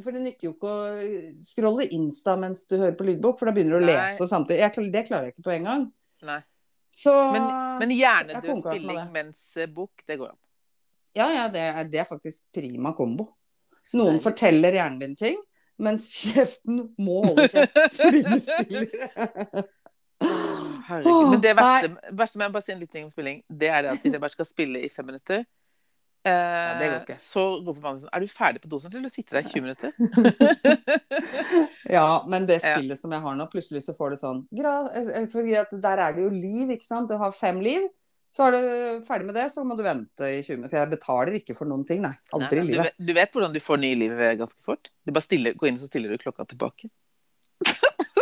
for 0.02 0.12
det 0.16 0.22
nytter 0.24 0.48
jo 0.48 0.54
ikke 0.56 0.70
å 0.72 1.42
scrolle 1.46 1.86
Insta 1.94 2.34
mens 2.42 2.64
du 2.70 2.78
hører 2.80 2.96
på 2.98 3.06
lydbok, 3.06 3.38
for 3.38 3.50
da 3.50 3.54
begynner 3.56 3.78
du 3.78 3.84
å 3.84 3.86
Nei. 3.86 3.94
lese 3.94 4.26
samtidig. 4.32 4.64
Jeg, 4.64 4.88
det 4.96 5.04
klarer 5.10 5.30
jeg 5.30 5.36
ikke 5.36 5.46
på 5.46 5.54
en 5.54 5.68
gang. 5.70 5.86
Nei. 6.26 6.40
Så 6.94 7.14
Men, 7.34 7.46
men 7.82 7.94
hjernedød 7.94 8.60
spilling 8.66 9.08
mens 9.14 9.44
eh, 9.58 9.70
bok, 9.70 10.04
det 10.10 10.18
går 10.22 10.30
an. 10.34 10.40
ja, 11.18 11.26
ja, 11.34 11.48
det 11.54 11.62
er, 11.70 11.80
det 11.90 12.02
er 12.04 12.10
faktisk 12.10 12.46
prima 12.54 12.94
kombo. 12.98 13.28
Noen 13.94 14.18
Nei. 14.18 14.24
forteller 14.24 14.74
hjernen 14.78 15.00
din 15.02 15.16
ting, 15.18 15.40
mens 15.82 16.08
kjeften 16.14 16.84
må 17.02 17.20
holde 17.28 17.48
kjeft 17.50 17.78
fordi 17.98 18.22
du 18.26 18.36
spiller. 18.42 19.66
Herregud. 20.88 21.30
Men 21.34 21.42
det 21.44 21.54
verste, 21.58 21.90
verste 22.16 22.40
med 22.40 22.50
å 22.50 22.54
bare 22.56 22.66
si 22.66 22.74
en 22.74 22.80
liten 22.82 22.94
ting 22.98 23.06
om 23.08 23.12
spilling, 23.14 23.42
det 23.50 23.70
er 23.70 23.86
det 23.86 23.94
at 23.96 24.02
hvis 24.06 24.14
jeg 24.16 24.22
bare 24.24 24.34
skal 24.36 24.48
spille 24.48 24.82
i 24.86 24.90
fem 24.92 25.08
minutter, 25.10 25.44
eh, 26.26 26.80
det 26.80 26.88
går 26.90 27.00
ikke. 27.04 27.18
så 27.20 27.42
roper 27.66 27.82
mannen 27.84 28.00
sin 28.04 28.10
Er 28.14 28.20
du 28.24 28.28
ferdig 28.32 28.62
på 28.64 28.70
dosen, 28.72 28.94
eller 28.96 29.10
sitter 29.12 29.32
der 29.40 29.44
i 29.44 29.52
20 29.52 29.62
minutter? 29.66 29.90
Ja, 31.98 32.24
men 32.28 32.46
det 32.48 32.62
Ja. 32.64 32.78
spillet 32.78 32.98
som 33.00 33.12
jeg 33.12 33.22
har 33.26 33.36
nå, 33.36 33.46
plutselig 33.52 33.82
så 33.86 33.94
får 33.98 34.10
det 34.16 34.20
sånn 34.22 34.40
gra- 34.56 34.92
eh, 34.96 35.04
Der 35.84 35.98
er 36.08 36.12
det 36.16 36.22
jo 36.24 36.30
liv, 36.32 36.68
ikke 36.78 36.86
sant. 36.88 37.10
Du 37.12 37.16
har 37.20 37.32
fem 37.36 37.60
liv. 37.62 37.82
Så 38.34 38.42
er 38.48 38.52
du 38.56 38.62
ferdig 39.06 39.26
med 39.28 39.36
det, 39.38 39.44
så 39.54 39.62
må 39.64 39.76
du 39.78 39.84
vente 39.86 40.26
i 40.26 40.40
20 40.42 40.56
minutter. 40.58 40.70
For 40.74 40.80
jeg 40.82 40.90
betaler 40.96 41.34
ikke 41.38 41.54
for 41.56 41.66
noen 41.70 41.84
ting, 41.86 42.02
nei. 42.02 42.16
Aldri 42.34 42.58
i 42.64 42.66
livet. 42.66 42.74
du, 42.74 42.82
vet, 42.88 42.96
du 43.12 43.14
vet 43.20 43.32
hvordan 43.36 43.54
du 43.54 43.60
får 43.62 43.78
ny 43.84 43.92
liv 44.00 44.12
eh, 44.18 44.34
ganske 44.40 44.58
fort? 44.66 44.90
Du 45.06 45.12
bare 45.14 45.22
stiller, 45.28 45.54
går 45.54 45.68
inn, 45.70 45.78
så 45.78 45.86
stiller 45.92 46.10
du 46.10 46.18
klokka 46.24 46.46
tilbake. 46.50 46.90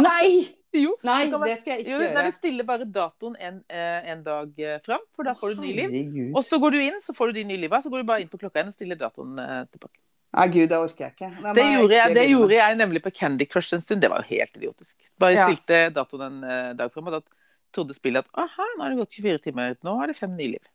Nei! 0.04 0.52
Jo, 0.74 0.94
Nei, 1.08 1.26
det 1.28 1.40
det 1.44 1.56
skal 1.60 1.74
jeg 1.74 1.86
jo, 1.90 1.98
ikke 2.00 2.06
nei, 2.06 2.12
gjøre. 2.14 2.30
du 2.32 2.38
stiller 2.38 2.68
bare 2.68 2.86
datoen 2.88 3.34
en, 3.40 3.58
eh, 3.68 4.12
en 4.14 4.22
dag 4.24 4.62
eh, 4.64 4.78
fram, 4.86 5.02
for 5.16 5.28
da 5.28 5.34
får 5.36 5.56
du 5.58 5.62
ny 5.66 5.74
liv. 5.76 5.90
Herregud. 5.92 6.32
Og 6.40 6.46
så 6.48 6.60
går 6.64 6.78
du 6.78 6.80
inn, 6.86 7.02
så 7.04 7.16
får 7.18 7.32
du 7.34 7.40
de 7.42 7.44
nye 7.50 7.60
liva. 7.66 7.82
Så 7.84 7.92
går 7.92 8.04
du 8.06 8.08
bare 8.08 8.24
inn 8.24 8.32
på 8.32 8.40
klokka 8.40 8.62
igjen 8.62 8.72
og 8.72 8.78
stiller 8.78 9.00
datoen 9.02 9.36
eh, 9.44 9.58
tilbake. 9.74 9.98
Nei, 10.32 10.46
gud, 10.48 10.70
det 10.72 10.78
orker 10.80 11.10
jeg 11.10 11.12
ikke. 11.18 11.30
Det 11.58 11.64
gjorde, 11.68 11.96
jeg, 11.98 12.16
det 12.16 12.26
gjorde 12.30 12.56
jeg 12.56 12.76
nemlig 12.80 13.02
på 13.04 13.12
Candy 13.12 13.48
Crush 13.52 13.74
en 13.76 13.82
stund. 13.84 14.00
Det 14.00 14.08
var 14.14 14.24
jo 14.24 14.30
helt 14.38 14.56
idiotisk. 14.62 14.96
Bare 15.20 15.36
Ja. 15.36 15.48
stilte 15.50 15.82
datoen 15.92 16.38
en 16.40 16.78
dag 16.80 16.94
fram, 16.94 17.10
og 17.12 17.18
da 17.18 17.22
trodde 17.76 17.96
spillet 17.98 18.24
at 18.24 18.40
aha, 18.40 18.68
nå 18.78 18.86
har 18.86 18.94
det 18.96 19.02
gått 19.02 19.18
24 19.20 19.44
timer, 19.50 19.76
nå 19.84 19.98
er 20.04 20.14
det 20.14 20.16
fem 20.22 20.32
nye 20.40 20.54
liv. 20.54 20.72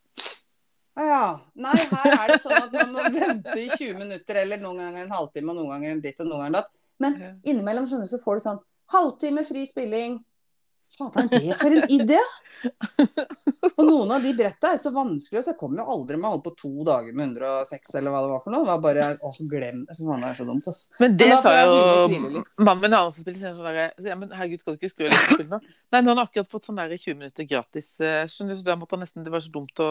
Ja. 0.97 1.41
Nei, 1.57 1.73
her 1.77 2.13
er 2.13 2.31
det 2.35 2.39
sånn 2.45 2.57
at 2.57 2.73
man 2.73 2.93
må 2.97 3.03
vente 3.13 3.57
i 3.61 3.67
20 3.73 3.97
minutter, 4.01 4.39
eller 4.45 4.61
noen 4.61 4.79
ganger 4.81 5.05
en 5.05 5.13
halvtime, 5.13 5.53
og 5.53 5.59
noen 5.63 5.73
ganger 5.75 5.93
en 5.97 6.01
ditt 6.05 6.21
og 6.25 6.29
noen 6.31 6.45
ganger 6.47 6.59
datt. 6.61 6.71
Men 7.05 7.19
innimellom 7.45 7.89
skjønner 7.89 8.09
du, 8.09 8.13
så 8.13 8.21
får 8.23 8.39
du 8.41 8.45
sånn 8.47 8.61
halvtime 8.95 9.45
fri 9.47 9.67
spilling. 9.69 10.19
Fader, 10.97 11.25
er 11.27 11.41
det 11.43 11.55
for 11.59 11.75
en 11.75 11.89
idé? 11.91 12.19
Og 13.77 13.83
noen 13.85 14.13
av 14.15 14.23
de 14.23 14.31
bretta 14.39 14.71
er 14.73 14.79
så 14.81 14.93
vanskelige, 14.95 15.43
så 15.43 15.51
jeg 15.53 15.59
kom 15.59 15.75
jo 15.77 15.85
aldri 15.93 16.17
med 16.17 16.29
å 16.29 16.31
holde 16.37 16.45
på 16.47 16.53
to 16.61 16.71
dager 16.87 17.17
med 17.17 17.35
106 17.35 17.97
eller 17.99 18.15
hva 18.15 18.21
det 18.23 18.31
var 18.31 18.45
for 18.45 18.55
noe. 18.55 18.63
Det 18.63 18.71
var 18.71 18.85
bare 18.85 19.09
åh, 19.19 19.41
glem 19.51 19.83
det. 19.89 19.97
for 19.99 20.13
faen, 20.13 20.23
det 20.23 20.31
er 20.31 20.39
så 20.39 20.47
dumt, 20.49 20.69
ass. 20.71 20.85
Men 21.03 21.17
det 21.19 21.29
Men 21.33 21.43
sa 21.43 21.55
jeg 21.57 21.67
jo 21.67 22.45
mannen 22.69 22.85
min 22.85 22.97
har 22.97 23.11
også 23.11 23.27
spilt 23.27 23.43
sånn 23.43 23.59
derre 23.67 23.89
så, 23.99 24.07
ja, 24.13 24.17
men 24.21 24.33
herregud, 24.39 24.63
skal 24.63 24.77
du 24.77 24.81
ikke 24.81 24.93
skru 24.95 25.09
av 25.09 25.19
lyset 25.19 25.51
nå? 25.51 25.61
Nei, 25.67 26.01
nå 26.01 26.13
har 26.13 26.15
han 26.15 26.23
akkurat 26.23 26.55
fått 26.55 26.71
sånn 26.71 26.81
der 26.81 26.95
20 26.95 27.19
minutter 27.19 27.51
gratis, 27.51 27.91
eh, 28.01 28.23
skjønner 28.31 28.55
du, 28.55 28.63
så 28.63 28.71
da 28.71 28.79
måtte 28.79 28.97
han 28.97 29.05
nesten, 29.05 29.27
det 29.27 29.35
var 29.35 29.45
så 29.45 29.53
dumt 29.59 29.85
å 29.85 29.91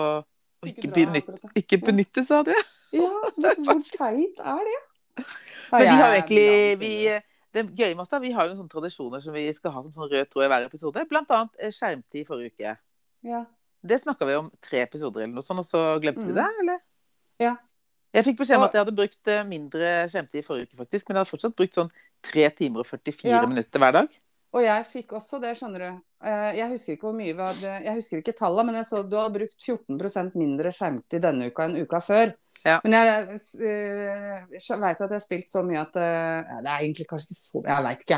å 0.65 0.71
ikke, 0.71 0.89
benytte, 0.95 1.37
ikke 1.59 1.79
benytte 1.83 2.23
seg 2.25 2.41
av 2.41 2.49
det. 2.49 2.57
Ja, 2.95 3.11
hvor 3.35 3.81
teit 3.91 4.39
er 4.39 4.61
det? 4.69 4.77
Men 5.71 5.81
vi 5.81 5.87
har 5.89 5.99
jo 5.99 6.19
egentlig, 6.21 6.47
vi. 6.79 6.93
Det 7.55 7.63
gøye 7.75 7.93
med 7.95 8.03
oss 8.03 8.11
da, 8.11 8.19
vi 8.21 8.31
har 8.35 8.47
jo 8.49 8.55
noen 8.59 8.69
tradisjoner 8.71 9.21
som 9.23 9.33
vi 9.35 9.45
skal 9.55 9.71
ha 9.75 9.81
som 9.85 9.93
sånn 9.95 10.09
rød 10.11 10.29
tråd 10.31 10.45
i 10.45 10.49
hver 10.51 10.65
episode, 10.67 11.05
blant 11.09 11.29
annet 11.31 11.55
eh, 11.59 11.71
skjermtid 11.73 12.27
forrige 12.27 12.51
uke. 12.55 12.77
ja. 13.31 13.45
Det 13.85 13.99
snakket 14.01 14.25
vi 14.27 14.33
om 14.39 14.47
tre 14.65 14.79
episoder 14.81 15.21
eller 15.21 15.35
noe 15.37 15.45
sånt, 15.45 15.61
og 15.61 15.65
så 15.67 15.81
glemte 16.01 16.23
vi 16.25 16.31
Mm. 16.33 16.37
det, 16.39 16.45
eller? 16.63 16.79
Ja. 17.39 17.51
Jeg 18.15 18.23
fikk 18.25 18.37
beskjed 18.39 18.57
om 18.57 18.63
at 18.65 18.73
jeg 18.73 18.81
hadde 18.81 18.95
brukt 18.97 19.27
eh, 19.27 19.43
mindre 19.45 19.89
skjermtid 20.09 20.39
i 20.39 20.45
forrige 20.47 20.65
uke, 20.71 20.77
faktisk. 20.79 21.05
Men 21.07 21.15
jeg 21.15 21.21
hadde 21.21 21.29
fortsatt 21.29 21.55
brukt 21.59 21.75
sånn 21.77 21.91
3 22.23 22.49
timer 22.57 22.79
og 22.81 22.87
44 22.87 23.29
Ja. 23.29 23.45
minutter 23.45 23.77
hver 23.83 23.91
dag. 23.93 24.09
Og 24.55 24.61
jeg 24.63 24.85
fikk 24.89 25.13
også 25.19 25.37
det, 25.43 25.51
skjønner 25.59 25.79
du. 25.83 26.01
Eh, 26.25 26.55
Jeg 26.55 26.69
husker 26.71 26.93
ikke 26.95 27.05
hvor 27.11 27.13
mye 27.19 27.33
vi 27.35 27.45
hadde 27.45 27.83
Jeg 27.85 27.95
husker 27.99 28.17
ikke 28.23 28.33
tallet, 28.39 28.65
men 28.65 28.75
jeg 28.75 28.85
så 28.89 29.03
du 29.07 29.15
har 29.17 29.29
brukt 29.29 29.59
14% 29.59 30.33
mindre 30.35 30.71
skjermtid 30.73 31.21
denne 31.21 31.51
uka 31.51 31.63
enn 31.67 31.77
uka 31.85 31.99
før. 32.01 32.33
Ja. 32.65 32.79
Men 32.81 32.95
jeg, 32.97 33.37
uh, 33.61 34.41
veit 34.81 34.97
at 34.97 35.05
jeg 35.05 35.11
har 35.11 35.21
spilt 35.21 35.51
så 35.51 35.61
mye 35.61 35.83
at 35.83 35.93
eh, 36.01 36.47
ja, 36.49 36.55
Det 36.65 36.71
er 36.71 36.79
egentlig 36.79 37.05
kanskje 37.11 37.27
ikke 37.29 37.37
så 37.37 37.61
Jeg 37.61 37.85
veit 37.85 38.01
ikke. 38.07 38.17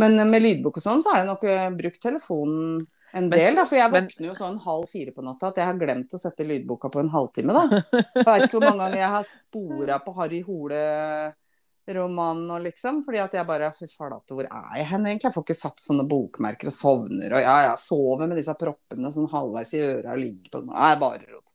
Men 0.00 0.16
med 0.30 0.40
lydbok 0.46 0.78
og 0.80 0.84
sånn, 0.86 1.02
så 1.04 1.12
er 1.12 1.18
det 1.20 1.28
nok 1.28 1.44
eh, 1.44 1.68
brukt 1.76 2.00
telefonen 2.00 2.88
en 3.12 3.28
del. 3.28 3.52
Da, 3.58 3.66
for 3.68 3.76
jeg 3.76 3.92
våkner 3.92 4.30
jo 4.30 4.34
sånn 4.38 4.56
halv 4.64 4.86
fire 4.88 5.12
på 5.12 5.20
natta 5.26 5.50
at 5.50 5.58
jeg 5.60 5.68
har 5.68 5.76
glemt 5.76 6.14
å 6.16 6.18
sette 6.20 6.46
lydboka 6.48 6.88
på 6.92 7.00
en 7.02 7.10
halvtime, 7.12 7.52
da. 7.52 7.64
Jeg 7.92 8.24
veit 8.24 8.44
ikke 8.46 8.56
hvor 8.56 8.70
mange 8.70 8.86
ganger 8.86 9.00
jeg 9.02 9.12
har 9.18 9.26
spora 9.28 9.98
på 10.00 10.10
Harry 10.16 10.40
Hole-romanen 10.46 12.48
og 12.56 12.64
liksom. 12.64 13.04
Fordi 13.04 13.20
at 13.20 13.36
jeg 13.36 13.44
bare 13.52 13.68
Fy 13.76 13.84
flate, 13.92 14.32
hvor 14.32 14.48
er 14.48 14.72
jeg 14.80 14.88
hen 14.94 15.04
egentlig? 15.10 15.28
Jeg 15.28 15.36
får 15.36 15.44
ikke 15.44 15.58
satt 15.60 15.84
sånne 15.84 16.08
bokmerker 16.08 16.72
og 16.72 16.76
sovner 16.78 17.36
og 17.36 17.40
ja, 17.44 17.68
ja, 17.68 17.76
sover 17.76 18.24
med 18.24 18.40
disse 18.40 18.56
proppene 18.56 19.12
sånn 19.12 19.28
halvveis 19.34 19.76
i 19.76 19.84
øra 19.90 20.16
og 20.16 20.24
ligger 20.24 20.48
på 20.48 20.64
den. 20.64 20.72
Nei, 20.72 20.96
bare 21.04 21.28
rot. 21.28 21.52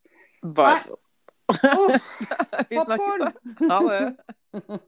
Bare 0.61 1.01
Oh, 1.47 1.89
da. 2.87 3.31
Ha 3.69 3.79
det. 3.89 4.15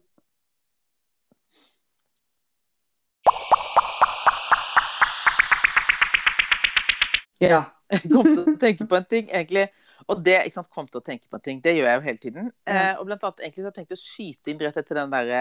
Ja. 7.40 7.62
Jeg 7.90 8.06
kom 8.06 8.26
til 8.26 8.42
å 8.44 8.56
tenke 8.60 8.86
på 8.86 8.98
en 9.00 9.06
ting, 9.10 9.30
egentlig. 9.34 9.66
Og 10.10 10.20
det, 10.24 10.36
ikke 10.46 10.60
sant, 10.60 10.70
kom 10.74 10.86
til 10.90 11.00
å 11.00 11.04
tenke 11.06 11.26
på 11.30 11.38
en 11.38 11.44
ting, 11.44 11.60
det 11.62 11.74
gjør 11.76 11.88
jeg 11.88 11.98
jo 11.98 12.04
hele 12.06 12.22
tiden. 12.22 12.50
Eh, 12.70 12.92
og 12.98 13.06
blant 13.08 13.24
annet 13.26 13.42
egentlig 13.44 13.62
så 13.62 13.66
har 13.68 13.72
jeg 13.74 13.78
tenkt 13.80 13.94
å 13.96 14.00
skyte 14.00 14.52
inn 14.52 14.62
rett 14.62 14.78
etter 14.80 14.98
den 15.00 15.12
derre 15.14 15.40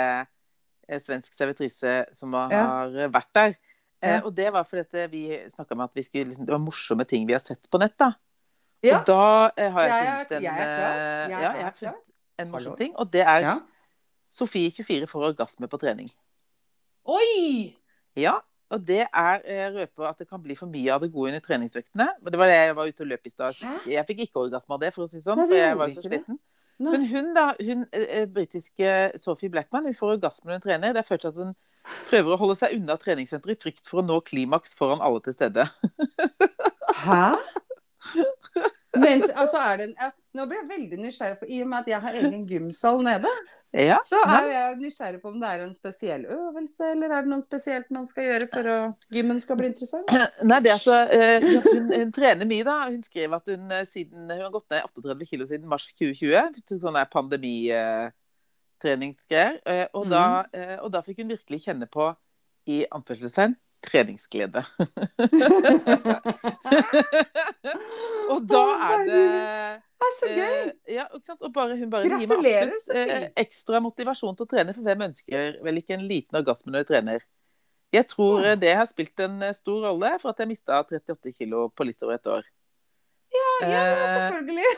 eh, 0.90 1.02
svensk 1.02 1.36
servitrise 1.38 1.94
som 2.16 2.34
har, 2.38 2.54
Ja. 2.54 2.64
har 2.74 3.14
vært 3.14 3.32
der. 3.38 3.56
Eh, 4.02 4.20
og 4.24 4.32
det 4.36 4.48
var 4.56 4.66
fordi 4.68 5.06
vi 5.12 5.24
snakka 5.52 5.76
om 5.76 5.84
at 5.86 5.94
vi 5.98 6.04
skulle, 6.08 6.30
liksom, 6.30 6.46
det 6.48 6.56
var 6.56 6.64
morsomme 6.64 7.06
ting 7.08 7.26
vi 7.28 7.36
har 7.36 7.44
sett 7.44 7.70
på 7.70 7.82
nett. 7.82 7.98
da. 8.00 8.14
Ja. 8.84 9.00
Og 9.02 9.08
da 9.10 9.24
eh, 9.58 9.72
har 9.76 9.82
jeg, 9.90 9.92
Jeg 9.92 10.28
funnet 10.28 10.32
en, 10.38 10.44
jeg 10.44 10.60
er 10.64 10.70
klar. 10.76 10.94
eh, 10.94 11.30
Jeg 11.30 11.32
ja, 11.32 11.52
jeg 11.58 11.64
har 11.68 11.74
funnet 11.80 12.04
en 12.40 12.52
morsom 12.54 12.76
ting, 12.80 12.94
og 12.96 13.10
det 13.12 13.22
er 13.28 13.42
ja. 13.44 13.56
Sofie 14.32 14.72
24 14.72 15.08
får 15.10 15.26
orgasme 15.34 15.68
på 15.68 15.80
trening. 15.82 16.12
Oi! 17.10 17.74
Ja, 18.20 18.38
og 18.70 18.84
det 18.86 19.02
er 19.08 19.42
eh, 19.44 19.66
røper 19.74 20.08
at 20.12 20.20
det 20.22 20.28
kan 20.30 20.42
bli 20.44 20.56
for 20.56 20.70
mye 20.70 20.94
av 20.94 21.02
det 21.04 21.10
gode 21.12 21.32
under 21.34 21.42
treningsøktene. 21.44 22.08
Men 22.22 22.32
Det 22.32 22.40
var 22.40 22.48
det 22.52 22.56
jeg 22.60 22.76
var 22.78 22.92
ute 22.94 23.02
og 23.04 23.10
løp 23.12 23.26
i 23.26 23.34
stad. 23.34 23.60
Jeg 23.90 24.06
fikk 24.08 24.24
ikke 24.28 24.44
orgasme 24.46 24.78
av 24.78 24.84
det, 24.86 24.94
for 24.96 25.04
å 25.04 25.10
si 25.10 25.18
det 25.20 25.26
sånn, 25.26 25.42
Nei, 25.42 25.48
for 25.50 25.56
det 25.56 25.64
jeg 25.66 25.80
var 25.82 25.90
så 25.96 26.06
sliten. 26.06 26.40
Men 26.80 27.04
hun 27.12 27.34
da, 27.36 27.48
hun 27.60 27.82
britiske 28.32 28.92
Sophie 29.20 29.50
Blackman, 29.52 29.90
hun 29.90 29.98
får 29.98 30.14
orgasme 30.16 30.48
når 30.48 30.62
hun 30.62 30.68
trener. 30.70 30.94
Det 30.96 31.02
er 31.04 31.10
først 31.10 31.26
at 31.28 31.36
hun 31.42 31.52
prøver 32.08 32.36
å 32.36 32.38
holde 32.40 32.56
seg 32.56 32.78
unna 32.78 32.96
treningssenteret 33.02 33.58
i 33.58 33.64
frykt 33.66 33.90
for 33.90 34.00
å 34.00 34.06
nå 34.06 34.22
klimaks 34.24 34.78
foran 34.80 35.02
alle 35.04 35.20
til 35.26 35.36
stede. 35.36 35.66
Hæ? 37.04 37.34
Mens, 39.04 39.30
altså 39.36 39.58
er 39.62 39.78
det 39.78 39.86
en, 39.90 39.96
ja, 40.02 40.10
nå 40.34 40.46
blir 40.50 40.58
jeg 40.64 40.70
veldig 40.70 40.98
nysgjerrig, 41.04 41.38
for 41.40 41.46
i 41.52 41.62
og 41.62 41.68
med 41.70 41.80
at 41.84 41.88
jeg 41.94 42.02
har 42.02 42.14
egen 42.24 42.46
gymsal 42.50 43.04
nede, 43.06 43.30
Ja, 43.70 44.00
så 44.02 44.18
er 44.26 44.48
jeg 44.50 44.78
nysgjerrig 44.80 45.20
på 45.22 45.30
om 45.30 45.38
det 45.40 45.50
er 45.54 45.60
en 45.62 45.74
spesiell 45.78 46.24
øvelse, 46.26 46.88
eller 46.96 47.10
er 47.14 47.22
det 47.22 47.30
noe 47.30 47.42
spesielt 47.44 47.92
man 47.94 48.06
skal 48.10 48.24
gjøre 48.26 48.48
for 48.50 48.66
at 48.74 48.94
gymmen 49.14 49.38
skal 49.44 49.58
bli 49.60 49.68
interessant? 49.70 50.10
Nei, 50.50 50.58
det 50.66 50.72
er 50.74 50.82
så, 50.82 50.96
eh, 51.14 51.38
hun, 51.46 51.86
hun 51.94 52.12
trener 52.16 52.46
mye, 52.50 52.66
da. 52.66 52.80
Hun 52.90 53.04
skriver 53.06 53.36
at 53.38 53.46
hun 53.54 53.70
eh, 53.78 53.86
siden 53.86 54.26
hun 54.26 54.42
har 54.42 54.50
gått 54.56 54.66
ned 54.74 54.82
38 54.90 55.22
kilo 55.30 55.46
siden 55.46 55.70
mars 55.70 55.86
2020. 55.94 56.58
Sånn 56.82 56.98
der 56.98 57.06
pandemitreningsgreier. 57.14 59.62
eh, 59.70 59.86
Og, 59.94 60.06
Mhm. 60.06 60.10
da, 60.18 60.24
eh, 60.54 60.78
og 60.82 60.90
da 60.92 61.02
fikk 61.06 61.18
hun 61.22 61.30
virkelig 61.36 61.62
kjenne 61.68 61.86
på, 61.94 62.10
i 62.66 62.86
anførselstegn, 62.92 63.54
treningsglede. 63.86 64.64
og 68.34 68.40
da 68.50 68.64
er 68.90 68.98
det 69.08 69.24
Det 70.00 70.08
er 70.08 70.14
så 70.20 70.28
gøy! 70.30 70.44
eh, 70.44 70.96
Ja? 70.96 71.06
Og 71.40 71.54
bare, 71.54 71.78
hun 71.80 71.90
bare 71.92 72.10
Gratulerer, 72.10 72.72
så 72.84 72.94
fint! 72.96 73.12
eh, 73.12 73.30
ekstra 73.44 73.78
motivasjon 73.84 74.36
til 74.38 74.46
å 74.48 74.52
trene, 74.54 74.74
for 74.76 74.84
hvem 74.86 75.02
ønsker 75.10 75.44
vel 75.66 75.76
ikke 75.82 75.94
en 75.98 76.08
liten 76.10 76.36
orgasme 76.40 76.70
når 76.74 76.80
du 76.86 76.90
trener? 76.94 77.20
Jeg 77.94 78.06
tror 78.12 78.34
Ja. 78.44 78.48
eh, 78.54 78.60
det 78.62 78.74
har 78.78 78.86
spilt 78.90 79.20
en 79.26 79.36
eh, 79.44 79.54
stor 79.58 79.80
rolle 79.88 80.10
for 80.22 80.28
at 80.34 80.40
jeg 80.44 80.52
mista 80.52 80.72
38 80.84 81.34
kilo 81.38 81.58
på 81.74 81.82
litt 81.90 82.02
over 82.06 82.16
et 82.20 82.28
år. 82.38 82.44
Ja, 83.30 83.48
Eh, 83.62 84.32
selvfølgelig. 84.32 84.70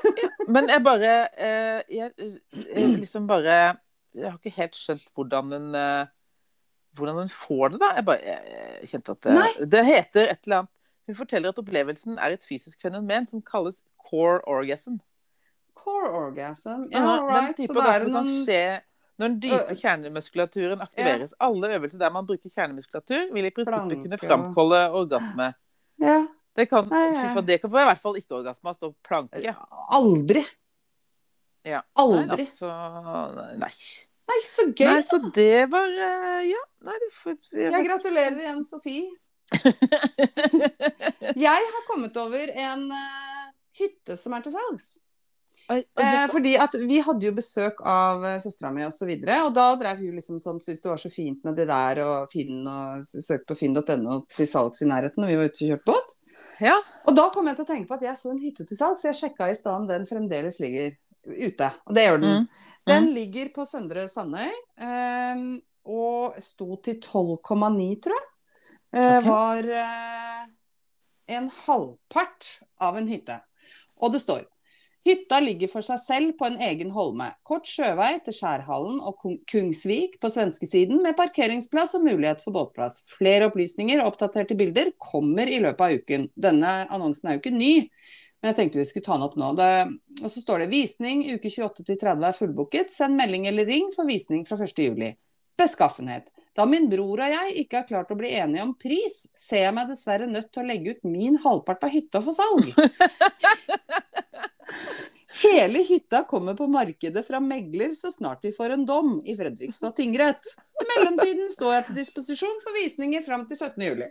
men 0.49 0.63
jeg 0.69 0.81
bare 0.83 1.11
eh, 1.37 1.81
jeg, 1.87 2.11
jeg 2.51 2.87
liksom 2.99 3.27
bare 3.29 3.77
Jeg 4.15 4.25
har 4.31 4.37
ikke 4.41 4.55
helt 4.57 4.75
skjønt 4.75 5.05
hvordan 5.15 5.53
en 5.55 5.75
eh, 5.77 6.05
hvordan 6.97 7.21
hun 7.23 7.31
får 7.33 7.73
det, 7.73 7.79
da. 7.81 7.89
Jeg 7.97 8.05
bare 8.07 8.19
jeg, 8.25 8.89
kjente 8.91 9.15
at 9.15 9.23
det, 9.27 9.69
det 9.71 9.81
heter 9.87 10.27
et 10.33 10.43
eller 10.43 10.57
annet 10.61 10.71
Hun 11.09 11.17
forteller 11.17 11.53
at 11.53 11.59
opplevelsen 11.59 12.19
er 12.19 12.35
et 12.35 12.45
fysisk 12.47 12.83
fenomen 12.83 13.25
som 13.27 13.41
kalles 13.43 13.81
core 13.99 14.39
orgasm. 14.47 14.99
Core 15.75 16.11
orgasm. 16.27 16.85
Ja, 16.91 17.01
yeah, 17.01 17.25
right. 17.25 17.57
Så 17.59 17.73
det 17.73 17.87
er 17.89 18.07
noen 18.07 18.31
skje 18.45 18.63
når 19.21 19.27
den 19.29 19.39
dype 19.43 19.75
kjernemuskulaturen 19.77 20.81
aktiveres. 20.81 21.33
Alle 21.39 21.73
øvelser 21.75 21.99
der 22.01 22.13
man 22.13 22.27
bruker 22.27 22.49
kjernemuskulatur, 22.49 23.27
vil 23.33 23.45
i 23.45 23.51
prinsippet 23.53 23.99
kunne 24.05 24.17
framkalle 24.21 24.79
orgasme. 24.97 25.51
Ja. 26.01 26.23
Det 26.57 26.65
kan, 26.67 26.89
det 27.47 27.59
kan 27.61 27.69
i 27.69 27.83
hvert 27.87 28.01
fall 28.01 28.17
ikke 28.19 28.39
orgasme 28.41 28.73
stå 28.75 28.91
planke. 29.05 29.53
Aldri. 29.97 30.41
Ja. 31.67 31.83
Aldri. 32.01 32.47
Nei, 32.47 32.47
altså, 32.49 33.45
nei. 33.61 33.71
Nei, 34.31 34.39
så 34.45 34.67
gøy! 34.69 34.87
Nei, 34.87 35.01
så 35.03 35.19
det 35.35 35.65
var 35.71 35.91
eh, 35.91 36.41
Ja. 36.51 36.63
Nei, 36.87 36.97
du 36.97 37.07
får 37.19 37.37
Jeg 37.51 37.85
gratulerer 37.85 38.39
igjen, 38.39 38.63
Sofie. 38.65 39.11
Jeg 41.45 41.71
har 41.73 41.81
kommet 41.89 42.15
over 42.17 42.53
en 42.63 42.85
uh, 42.95 43.49
hytte 43.77 44.15
som 44.17 44.33
er 44.37 44.45
til 44.45 44.55
salgs. 44.55 44.93
Eh, 45.71 46.23
fordi 46.31 46.55
at 46.59 46.73
vi 46.87 46.97
hadde 47.03 47.27
jo 47.27 47.33
besøk 47.35 47.83
av 47.87 48.23
uh, 48.23 48.37
søstera 48.41 48.71
mi 48.73 48.85
og 48.87 48.95
så 48.95 49.05
og 49.05 49.51
da 49.55 49.67
drev 49.79 50.01
hun 50.01 50.17
liksom 50.17 50.39
sånn, 50.41 50.63
syntes 50.63 50.81
det 50.81 50.89
var 50.89 51.03
så 51.03 51.11
fint 51.13 51.45
nedi 51.47 51.67
der, 51.67 52.01
og 52.07 52.31
Finn 52.31 52.65
og 52.65 53.05
søkte 53.05 53.51
på 53.51 53.59
finn.no 53.59 54.21
til 54.31 54.49
salgs 54.49 54.81
i 54.81 54.89
nærheten, 54.89 55.23
og 55.23 55.29
vi 55.29 55.37
var 55.37 55.51
ute 55.51 55.63
og 55.67 55.71
kjørte 55.75 55.91
båt. 55.91 56.17
Ja. 56.63 56.79
Og 57.05 57.15
da 57.17 57.29
kom 57.33 57.47
jeg 57.49 57.59
til 57.59 57.67
å 57.67 57.71
tenke 57.73 57.91
på 57.91 57.99
at 57.99 58.07
jeg 58.07 58.17
så 58.19 58.33
en 58.33 58.41
hytte 58.41 58.65
til 58.65 58.79
salgs, 58.79 59.05
jeg 59.05 59.19
sjekka 59.19 59.51
i 59.51 59.57
stad 59.57 59.83
om 59.83 59.87
den 59.89 60.07
fremdeles 60.09 60.59
ligger 60.63 60.95
ute. 61.27 61.71
Og 61.85 61.95
det 61.95 62.07
gjør 62.07 62.21
den. 62.23 62.43
Mm. 62.43 62.70
Den 62.89 63.11
ligger 63.13 63.51
på 63.53 63.65
Søndre 63.69 64.07
Sandøy, 64.09 64.49
eh, 64.81 65.43
og 65.85 66.39
sto 66.41 66.75
til 66.85 66.99
12,9, 67.01 67.99
tror 68.01 68.17
jeg. 68.17 68.27
Eh, 68.93 69.17
Ok. 69.17 69.27
Var 69.27 69.69
eh, 69.81 70.47
en 71.37 71.51
halvpart 71.65 72.49
av 72.81 72.97
en 72.97 73.07
hytte. 73.07 73.37
Og 74.01 74.11
det 74.13 74.23
står 74.23 74.47
Hytta 75.01 75.39
ligger 75.41 75.65
for 75.71 75.81
seg 75.81 75.97
selv 75.97 76.33
på 76.37 76.45
en 76.45 76.59
egen 76.61 76.91
holme. 76.93 77.31
Kort 77.47 77.65
sjøvei 77.65 78.19
til 78.21 78.35
Skjærhallen 78.37 78.99
og 79.01 79.23
Kungsvik 79.49 80.19
på 80.21 80.29
svenskesiden, 80.29 80.99
med 81.01 81.17
parkeringsplass 81.17 81.95
og 81.97 82.05
mulighet 82.05 82.43
for 82.43 82.53
båtplass. 82.53 82.99
Flere 83.09 83.47
opplysninger 83.49 83.97
og 83.97 84.11
oppdaterte 84.11 84.53
bilder 84.59 84.91
kommer 85.01 85.49
i 85.49 85.57
løpet 85.63 85.81
av 85.81 85.95
uken. 85.97 86.27
Denne 86.37 86.73
annonsen 86.93 87.31
er 87.31 87.39
jo 87.39 87.41
ikke 87.41 87.55
ny, 87.55 87.71
men 88.41 88.49
jeg 88.51 88.57
tenkte 88.57 88.79
vi 88.81 88.85
skulle 88.89 89.05
ta 89.05 89.15
den 89.17 89.25
opp 89.27 89.35
nå. 89.37 89.51
Det, 89.57 89.71
og 90.23 90.31
så 90.33 90.41
står 90.41 90.63
det 90.63 90.71
visning 90.71 91.21
uke 91.29 91.49
28 91.49 91.85
til 91.85 91.99
30 92.01 92.25
er 92.25 92.37
fullbooket. 92.37 92.89
Send 92.93 93.13
melding 93.19 93.45
eller 93.51 93.67
ring 93.69 93.91
for 93.93 94.09
visning 94.09 94.45
fra 94.47 94.57
1. 94.57 94.81
juli. 94.81 95.11
Beskaffenhet. 95.61 96.31
Da 96.57 96.65
min 96.65 96.89
bror 96.91 97.21
og 97.21 97.31
jeg 97.31 97.53
ikke 97.61 97.77
har 97.79 97.87
klart 97.87 98.09
å 98.11 98.17
bli 98.17 98.31
enige 98.35 98.65
om 98.65 98.73
pris, 98.75 99.21
ser 99.37 99.67
jeg 99.67 99.75
meg 99.77 99.91
dessverre 99.91 100.25
nødt 100.27 100.49
til 100.51 100.63
å 100.63 100.67
legge 100.67 100.95
ut 100.97 101.05
min 101.07 101.37
halvpart 101.43 101.85
av 101.85 101.93
hytta 101.93 102.21
for 102.25 102.35
salg. 102.35 102.73
Hele 105.41 105.79
hytta 105.87 106.23
kommer 106.27 106.57
på 106.59 106.67
markedet 106.67 107.23
fra 107.27 107.39
megler 107.39 107.93
så 107.95 108.11
snart 108.11 108.43
vi 108.45 108.51
får 108.51 108.75
en 108.75 108.83
dom 108.85 109.13
i 109.23 109.35
Fredrikstad 109.37 109.95
tingrett. 109.95 110.49
I 110.81 110.87
mellomtiden 110.89 111.47
står 111.53 111.73
jeg 111.77 111.85
til 111.87 111.99
disposisjon 112.01 112.59
for 112.65 112.75
visninger 112.75 113.23
fram 113.25 113.45
til 113.47 113.57
17. 113.61 113.85
juli. 113.85 114.09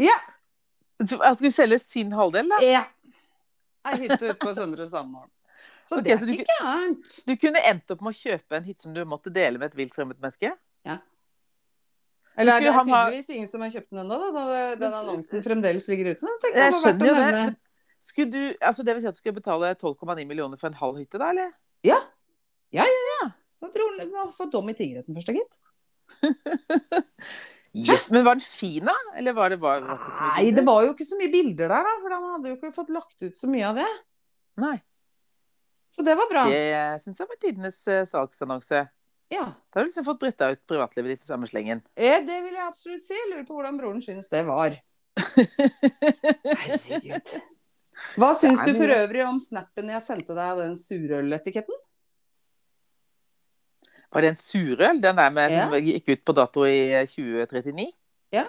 Ja, 0.00 0.16
Så, 1.00 1.16
Skal 1.16 1.36
vi 1.40 1.50
selge 1.56 1.78
sin 1.80 2.12
halvdel, 2.12 2.50
da? 2.52 2.58
ja. 2.66 2.82
Ei 3.88 3.96
hytte 4.02 4.18
ute 4.20 4.34
på 4.42 4.52
Søndre 4.54 4.86
Sandmål. 4.90 5.28
Så 5.88 5.96
okay, 5.98 6.04
det 6.04 6.12
er 6.12 6.18
så 6.20 6.26
du- 6.28 6.32
ikke 6.32 6.56
gærent. 6.60 7.14
Du 7.26 7.32
kunne 7.36 7.62
endt 7.70 7.90
opp 7.90 8.02
med 8.04 8.12
å 8.14 8.18
kjøpe 8.20 8.56
en 8.58 8.64
hytte 8.68 8.82
som 8.86 8.92
du 8.94 9.00
måtte 9.08 9.32
dele 9.34 9.58
med 9.58 9.70
et 9.72 9.78
vilt 9.80 9.94
fremmed 9.96 10.20
menneske? 10.20 10.52
Ja. 10.86 10.98
Eller 12.38 12.52
er 12.56 12.60
det 12.60 12.72
ha- 12.76 12.84
tydeligvis 12.84 13.30
ingen 13.34 13.48
som 13.50 13.60
har 13.64 13.70
kjøpt 13.74 13.90
den 13.90 13.98
ennå, 14.04 14.18
da? 14.20 14.44
da 14.46 14.60
den 14.76 14.92
annonsen 15.00 15.42
fremdeles 15.42 15.88
ligger 15.90 16.12
ute. 16.12 16.22
Men 16.22 16.36
jeg 16.44 16.54
Jeg 16.60 16.72
skjønner 16.84 17.06
jo 17.10 17.14
det. 17.18 17.56
Skulle 18.00 18.30
du, 18.32 18.56
altså 18.64 18.84
det 18.84 18.94
vil 18.94 19.02
si 19.02 19.08
at 19.10 19.14
du 19.14 19.18
skulle 19.18 19.36
betale 19.40 19.74
12,9 19.76 20.24
millioner 20.26 20.56
for 20.60 20.68
en 20.70 20.78
halv 20.78 20.96
hytte, 21.02 21.18
da, 21.20 21.30
eller? 21.34 21.50
Ja. 21.84 21.98
Ja, 22.72 22.84
ja, 22.86 23.02
ja. 23.20 23.30
Broren 23.60 23.98
din 23.98 24.12
må 24.14 24.28
få 24.32 24.46
dom 24.50 24.68
i 24.70 24.74
tingretten 24.78 25.14
først, 25.18 25.34
gitt. 25.36 25.58
Yes. 27.72 28.08
Men 28.10 28.24
var 28.26 28.34
den 28.34 28.42
fin, 28.42 28.84
da? 28.84 28.94
Eller 29.16 29.32
var 29.36 29.52
det 29.52 29.60
bare 29.62 29.94
Nei, 30.34 30.48
det 30.56 30.64
var 30.66 30.82
jo 30.82 30.94
ikke 30.94 31.06
så 31.06 31.18
mye 31.20 31.30
bilder 31.30 31.70
der, 31.70 31.84
da. 31.86 31.92
For 32.02 32.14
han 32.16 32.24
hadde 32.34 32.50
jo 32.50 32.56
ikke 32.58 32.72
fått 32.74 32.90
lagt 32.94 33.22
ut 33.22 33.36
så 33.38 33.50
mye 33.50 33.68
av 33.68 33.78
det. 33.78 33.90
Nei. 34.58 34.76
Så 35.90 36.02
det 36.06 36.16
var 36.18 36.26
bra. 36.30 36.44
Det 36.50 37.02
syns 37.04 37.18
jeg 37.22 37.30
var 37.30 37.38
tidenes 37.42 37.78
eh, 37.90 38.02
salgsannonse. 38.10 38.82
Ja. 39.30 39.44
Da 39.70 39.78
har 39.78 39.86
du 39.86 39.90
liksom 39.90 40.06
fått 40.06 40.20
bretta 40.22 40.50
ut 40.50 40.62
privatlivet 40.66 41.14
ditt 41.14 41.24
i 41.26 41.30
samme 41.30 41.46
slengen. 41.50 41.82
Eh, 41.94 42.18
Det 42.26 42.40
vil 42.42 42.54
jeg 42.58 42.66
absolutt 42.66 43.06
si. 43.06 43.18
Lurer 43.30 43.46
på 43.46 43.54
hvordan 43.58 43.78
broren 43.78 44.02
syns 44.02 44.30
det 44.30 44.42
var. 44.48 44.74
Herregud. 46.10 47.32
Hva 48.18 48.30
syns 48.38 48.62
du 48.64 48.72
for 48.78 48.90
øvrig 48.94 49.22
om 49.26 49.38
snappen 49.42 49.90
jeg 49.92 50.02
sendte 50.02 50.34
deg 50.34 50.54
av 50.54 50.62
den 50.62 50.76
surøletiketten? 50.78 51.76
Var 54.12 54.20
det 54.24 54.28
en 54.32 54.36
surøl? 54.40 55.00
Den 55.02 55.16
der 55.16 55.30
med, 55.30 55.50
Ja. 55.52 55.64
som 55.68 55.74
gikk 55.86 56.08
ut 56.08 56.24
på 56.26 56.32
dato 56.34 56.64
i 56.66 56.78
eh, 56.92 57.06
2039? 57.06 57.92
Ja. 58.32 58.44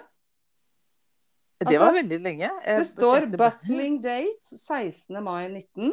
Det 1.62 1.68
Altså, 1.68 1.80
var 1.86 1.93
veldig 1.93 2.20
lenge. 2.22 2.49
Det 2.66 2.88
står 2.88 3.26
'Butling 3.38 4.01
date 4.01 4.57
16. 4.57 5.24
mai 5.24 5.47
19'. 5.49 5.91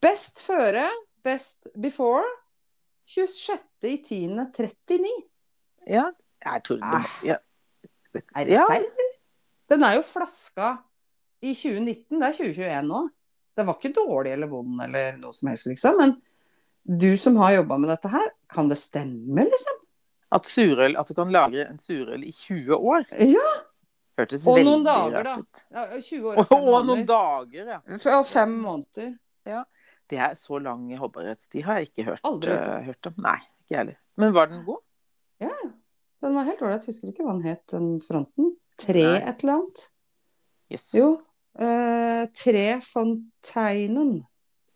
Best 0.00 0.42
føre, 0.46 0.86
best 1.24 1.66
before. 1.82 2.22
26. 3.08 3.58
i 3.82 3.96
10. 4.04 4.28
39. 4.54 5.10
Ja, 5.88 6.04
jeg 6.44 6.62
tror 6.64 6.76
det 6.76 6.84
Ah. 6.84 7.24
ja. 7.24 7.36
Er 8.36 8.44
det 8.44 8.52
Ja. 8.52 8.64
serr? 8.70 8.84
Den 9.68 9.82
er 9.82 9.94
jo 9.96 10.02
flaska 10.02 10.76
i 11.42 11.54
2019. 11.54 12.20
Det 12.20 12.28
er 12.28 12.32
2021 12.32 12.82
nå. 12.86 13.08
Den 13.56 13.66
var 13.66 13.74
ikke 13.74 13.92
dårlig 13.94 14.32
eller 14.32 14.46
vond 14.46 14.80
eller 14.82 15.16
noe 15.18 15.32
som 15.32 15.48
helst, 15.48 15.66
liksom. 15.66 15.96
Men 15.98 16.22
du 16.88 17.16
som 17.20 17.36
har 17.36 17.52
jobba 17.52 17.78
med 17.78 17.90
dette 17.92 18.08
her, 18.08 18.30
kan 18.48 18.68
det 18.70 18.78
stemme, 18.80 19.44
liksom? 19.44 19.80
At, 20.32 20.48
surøl, 20.48 20.96
at 21.00 21.08
du 21.08 21.14
kan 21.16 21.30
lagre 21.32 21.66
en 21.68 21.80
surøl 21.80 22.24
i 22.24 22.32
20 22.32 22.76
år, 22.76 23.04
Ja. 23.20 23.48
hørtes 24.18 24.44
Og 24.48 24.58
noen 24.64 24.84
dager, 24.84 25.24
rart 25.24 25.60
da. 25.70 25.84
ja 25.94 26.00
20 26.00 26.26
år 26.28 26.40
Og, 26.40 26.52
og 26.52 26.68
og 26.74 26.86
noen 26.88 27.06
dager, 27.08 27.74
ja. 27.74 27.80
Og 28.16 28.26
fem 28.28 28.56
måneder. 28.64 29.14
Ja. 29.48 29.62
Det 30.08 30.18
er 30.24 30.34
så 30.40 30.58
lang 30.64 30.88
holdbarhetstid 30.96 31.64
har 31.64 31.80
jeg 31.80 31.90
ikke 31.90 32.06
hørt, 32.10 32.24
Aldri 32.24 32.52
eh, 32.56 32.86
hørt 32.88 33.10
om. 33.10 33.16
Nei, 33.24 33.36
ikke 33.64 33.74
jeg 33.74 33.78
heller. 33.82 33.98
Men 34.16 34.34
var 34.34 34.48
den 34.48 34.64
god? 34.64 34.80
Ja, 35.44 35.52
den 36.24 36.34
var 36.34 36.48
helt 36.48 36.62
ålreit. 36.64 36.88
Husker 36.88 37.12
ikke 37.12 37.26
hva 37.26 37.36
den 37.36 37.44
het, 37.46 37.62
den 37.70 37.90
fronten. 38.02 38.54
Tre 38.80 39.04
Nei. 39.04 39.20
et 39.28 39.44
eller 39.44 39.58
annet. 39.58 39.84
Yes. 40.72 40.88
Jo. 40.96 41.10
Uh, 41.58 42.24
tre 42.36 42.80
Fonteinen. 42.84 44.24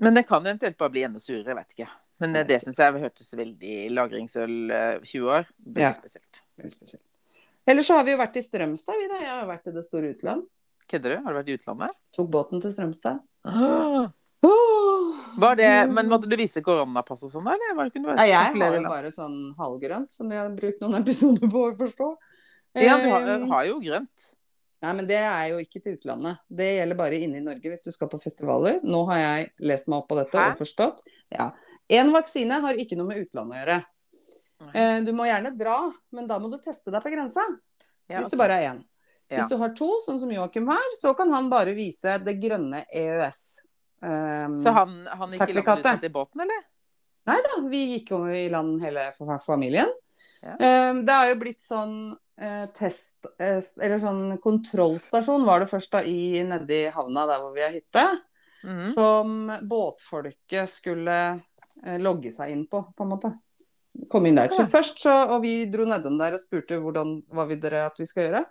Men 0.03 0.15
det 0.19 0.25
kan 0.29 0.45
eventuelt 0.47 0.79
bare 0.79 0.91
bli 0.91 1.05
enda 1.07 1.21
surere, 1.23 1.49
jeg 1.53 1.59
vet 1.59 1.75
ikke. 1.77 1.89
Men 2.23 2.37
eh, 2.39 2.47
det 2.49 2.61
syns 2.63 2.79
jeg 2.81 3.03
hørtes 3.03 3.33
veldig 3.39 3.77
lagringsøl 3.99 4.55
eh, 4.71 4.99
20 5.03 5.29
år. 5.37 5.47
Veldig 5.67 5.85
Ja. 5.89 5.93
spesielt. 5.99 6.43
Veldig 6.63 6.75
spesielt. 6.79 7.05
Ellers 7.67 7.87
så 7.87 7.95
har 7.99 8.05
vi 8.09 8.15
jo 8.15 8.19
vært 8.19 8.37
i 8.41 8.43
Strømstad, 8.43 8.97
vi 8.99 9.09
da. 9.13 9.21
Jeg 9.23 9.31
har 9.37 9.47
vært 9.47 9.69
i 9.71 9.75
det 9.77 9.85
store 9.87 10.15
utland. 10.17 10.47
Kødder 10.91 11.15
du? 11.15 11.21
Har 11.23 11.33
du 11.33 11.39
vært 11.43 11.53
i 11.53 11.59
utlandet? 11.61 12.01
Tok 12.17 12.31
båten 12.35 12.61
til 12.65 12.73
Strømstad. 12.75 13.21
Var 15.39 15.57
det, 15.57 15.69
men 15.95 16.09
måtte 16.11 16.29
du 16.29 16.35
vise 16.37 16.61
koronapass 16.65 17.23
og 17.25 17.31
sånn, 17.33 17.47
eller? 17.49 17.77
Var 17.79 17.89
det, 17.89 17.93
kunne 17.95 18.17
Nei, 18.19 18.27
jeg 18.33 18.51
har 18.59 18.75
jo 18.77 18.83
bare 18.91 19.13
sånn 19.15 19.37
halvgrønt, 19.59 20.11
som 20.13 20.31
jeg 20.35 20.43
har 20.43 20.51
brukt 20.57 20.83
noen 20.83 20.99
episoder 21.01 21.49
på 21.53 21.63
å 21.69 21.73
forstå. 21.79 22.09
Ja, 22.83 22.99
du 23.01 23.09
har, 23.13 23.27
Eh, 23.29 23.47
har 23.53 23.65
jo 23.69 23.79
grønt. 23.85 24.11
Nei, 24.83 24.93
men 24.99 25.07
det 25.07 25.21
er 25.23 25.45
jo 25.53 25.61
ikke 25.63 25.79
til 25.81 25.95
utlandet. 25.97 26.41
Det 26.51 26.67
gjelder 26.75 26.99
bare 26.99 27.19
inne 27.23 27.39
i 27.39 27.45
Norge 27.45 27.71
hvis 27.71 27.85
du 27.85 27.93
skal 27.95 28.09
på 28.11 28.19
festivaler. 28.21 28.81
Nå 28.83 29.05
har 29.13 29.21
jeg 29.23 29.53
lest 29.63 29.87
meg 29.89 30.01
opp 30.03 30.09
på 30.11 30.19
dette 30.19 30.35
Hæ? 30.41 30.51
og 30.51 30.59
forstått. 30.59 31.05
Ja. 31.31 31.53
En 31.93 32.13
vaksine 32.15 32.61
har 32.65 32.79
ikke 32.81 32.97
noe 32.99 33.11
med 33.11 33.23
utlandet 33.27 33.57
å 33.57 33.61
gjøre. 33.63 33.81
Eh, 34.75 35.01
Du 35.05 35.13
må 35.17 35.27
gjerne 35.27 35.51
dra, 35.59 35.77
men 36.15 36.27
da 36.31 36.39
må 36.39 36.51
du 36.53 36.59
teste 36.63 36.91
deg 36.95 37.03
på 37.05 37.11
grensa. 37.13 37.43
Ja, 38.09 38.21
Hvis 38.21 38.31
du 38.33 38.37
bare 38.41 38.59
er 38.61 38.71
én. 38.73 38.81
Ja. 39.29 39.39
Hvis 39.41 39.49
du 39.53 39.57
har 39.61 39.73
to, 39.77 39.89
sånn 40.07 40.21
som 40.21 40.31
Joakim 40.33 40.67
har, 40.69 40.83
så 41.01 41.15
kan 41.17 41.31
han 41.33 41.49
bare 41.51 41.73
vise 41.75 42.19
det 42.23 42.35
grønne 42.41 42.85
EØS. 42.93 43.43
Um, 44.03 44.57
Så 44.63 44.73
han, 44.75 45.07
han 45.07 45.19
landet 45.31 45.39
Sertifikatet. 45.39 45.99
ut 46.03 46.05
i 46.05 46.13
båten, 46.13 46.41
eller? 46.45 46.65
Nei 47.27 47.37
da, 47.47 47.61
vi 47.71 47.81
gikk 47.99 48.11
jo 48.11 48.25
i 48.35 48.49
land 48.51 48.81
hele 48.83 49.13
familien. 49.47 49.89
Ja. 50.43 50.57
Eh, 50.59 50.95
Det 51.07 51.13
har 51.15 51.29
jo 51.31 51.37
blitt 51.39 51.63
sånn 51.63 52.17
eh, 52.39 52.67
test 52.75 53.27
eh, 53.39 53.61
Eller 53.81 53.99
sånn 54.03 54.39
kontrollstasjon 54.43 55.45
var 55.47 55.61
det 55.63 55.69
først 55.71 55.93
da 55.95 56.01
i 56.03 56.43
nedi 56.47 56.85
havna 56.95 57.27
der 57.31 57.39
hvor 57.43 57.55
vi 57.55 57.63
har 57.63 57.71
hytte. 57.75 58.05
Mhm. 58.65 58.93
Som 58.95 59.53
båtfolket 59.71 60.69
skulle 60.71 61.17
logge 62.03 62.31
seg 62.35 62.53
inn 62.55 62.67
på, 62.71 62.85
på 62.97 63.05
en 63.07 63.11
måte. 63.15 63.33
Komme 64.13 64.31
inn 64.31 64.39
der. 64.39 64.53
Så 64.55 64.65
først 64.71 65.03
så, 65.05 65.13
Og 65.35 65.43
vi 65.45 65.67
dro 65.69 65.85
nedom 65.89 66.17
der 66.21 66.37
og 66.37 66.41
spurte 66.41 66.79
hvordan, 66.81 67.19
hva 67.33 67.45
vil 67.51 67.61
dere 67.61 67.87
at 67.91 67.99
vi 68.01 68.07
skal 68.09 68.29
gjøre. 68.29 68.45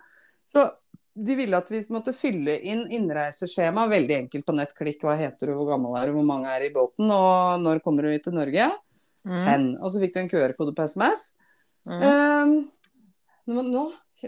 Så 0.46 0.66
de 1.12 1.34
ville 1.36 1.58
at 1.58 1.68
vi 1.68 1.80
måtte 1.92 2.14
fylle 2.16 2.54
inn 2.64 2.86
innreiseskjema, 2.94 3.84
veldig 3.90 4.16
enkelt 4.22 4.46
på 4.48 4.54
nettklikk. 4.56 5.02
Hva 5.04 5.16
heter 5.20 5.50
du, 5.50 5.56
hvor 5.58 5.72
gammel 5.74 5.96
er 5.98 6.08
du, 6.08 6.16
hvor 6.16 6.28
mange 6.28 6.52
er 6.52 6.68
i 6.68 6.72
båten, 6.72 7.10
og 7.12 7.60
når 7.60 7.82
kommer 7.84 8.08
du 8.08 8.14
til 8.24 8.36
Norge? 8.36 8.70
Mhm. 9.26 9.34
Send. 9.44 9.74
Og 9.80 9.92
så 9.92 10.00
fikk 10.02 10.14
du 10.14 10.22
en 10.22 10.30
QR-kode 10.30 10.74
på 10.76 10.86
SMS. 10.88 11.32
Mm. 11.86 12.02
Um, 12.06 12.54
nå, 13.50 13.62
nå, 13.66 13.82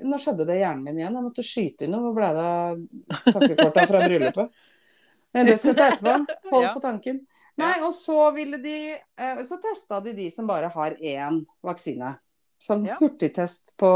nå 0.05 0.19
skjedde 0.21 0.47
det 0.47 0.59
i 0.59 0.63
hjernen 0.65 0.85
min 0.85 0.99
igjen. 1.01 1.17
Jeg 1.17 1.25
måtte 1.25 1.47
skyte 1.47 1.87
inn 1.87 1.95
noe. 1.95 2.05
Hvor 2.09 2.17
ble 2.19 2.31
det 2.37 2.45
av 2.51 3.31
takkekorta 3.31 3.87
fra 3.91 4.03
bryllupet? 4.05 4.61
Men 5.35 5.49
det 5.49 5.57
skal 5.59 5.73
jeg 5.73 5.79
ta 5.81 5.89
etterpå. 5.93 6.37
Hold 6.53 6.67
Ja. 6.69 6.75
på 6.75 6.83
tanken. 6.85 7.25
Nei, 7.61 7.75
og 7.87 7.93
så 7.95 8.33
ville 8.35 8.59
de 8.59 8.77
eh, 8.99 9.43
Så 9.47 9.61
testa 9.63 10.01
de 10.03 10.13
de 10.17 10.31
som 10.35 10.47
bare 10.49 10.69
har 10.75 10.97
én 10.99 11.45
vaksine. 11.63 12.17
Sånn 12.61 12.87
Ja. 12.87 12.97
hurtigtest 12.99 13.77
på 13.79 13.91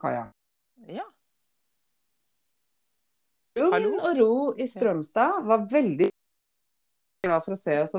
kaia. 0.00 0.30
Ja. 0.88 1.04
Lugn 3.56 3.98
og 4.00 4.16
ro 4.18 4.32
i 4.58 4.66
Strømstad. 4.70 5.44
Var 5.46 5.66
veldig 5.70 6.08
glad 7.24 7.44
for 7.44 7.54
å 7.54 7.58
se 7.58 7.76
oss. 7.82 7.94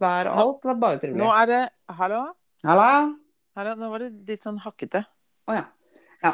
Vær 0.00 0.26
og 0.32 0.40
alt 0.42 0.64
var 0.66 0.80
bare 0.82 1.12
Nå 1.14 1.28
er 1.30 1.46
det 1.46 1.62
Hallo? 1.94 2.22
Hallo? 2.64 3.14
Hallo? 3.54 3.74
Nå 3.78 3.90
var 3.92 4.02
det 4.02 4.10
litt 4.26 4.42
sånn 4.42 4.58
hakkete. 4.58 5.04
Å 5.46 5.54
ja. 5.54 5.64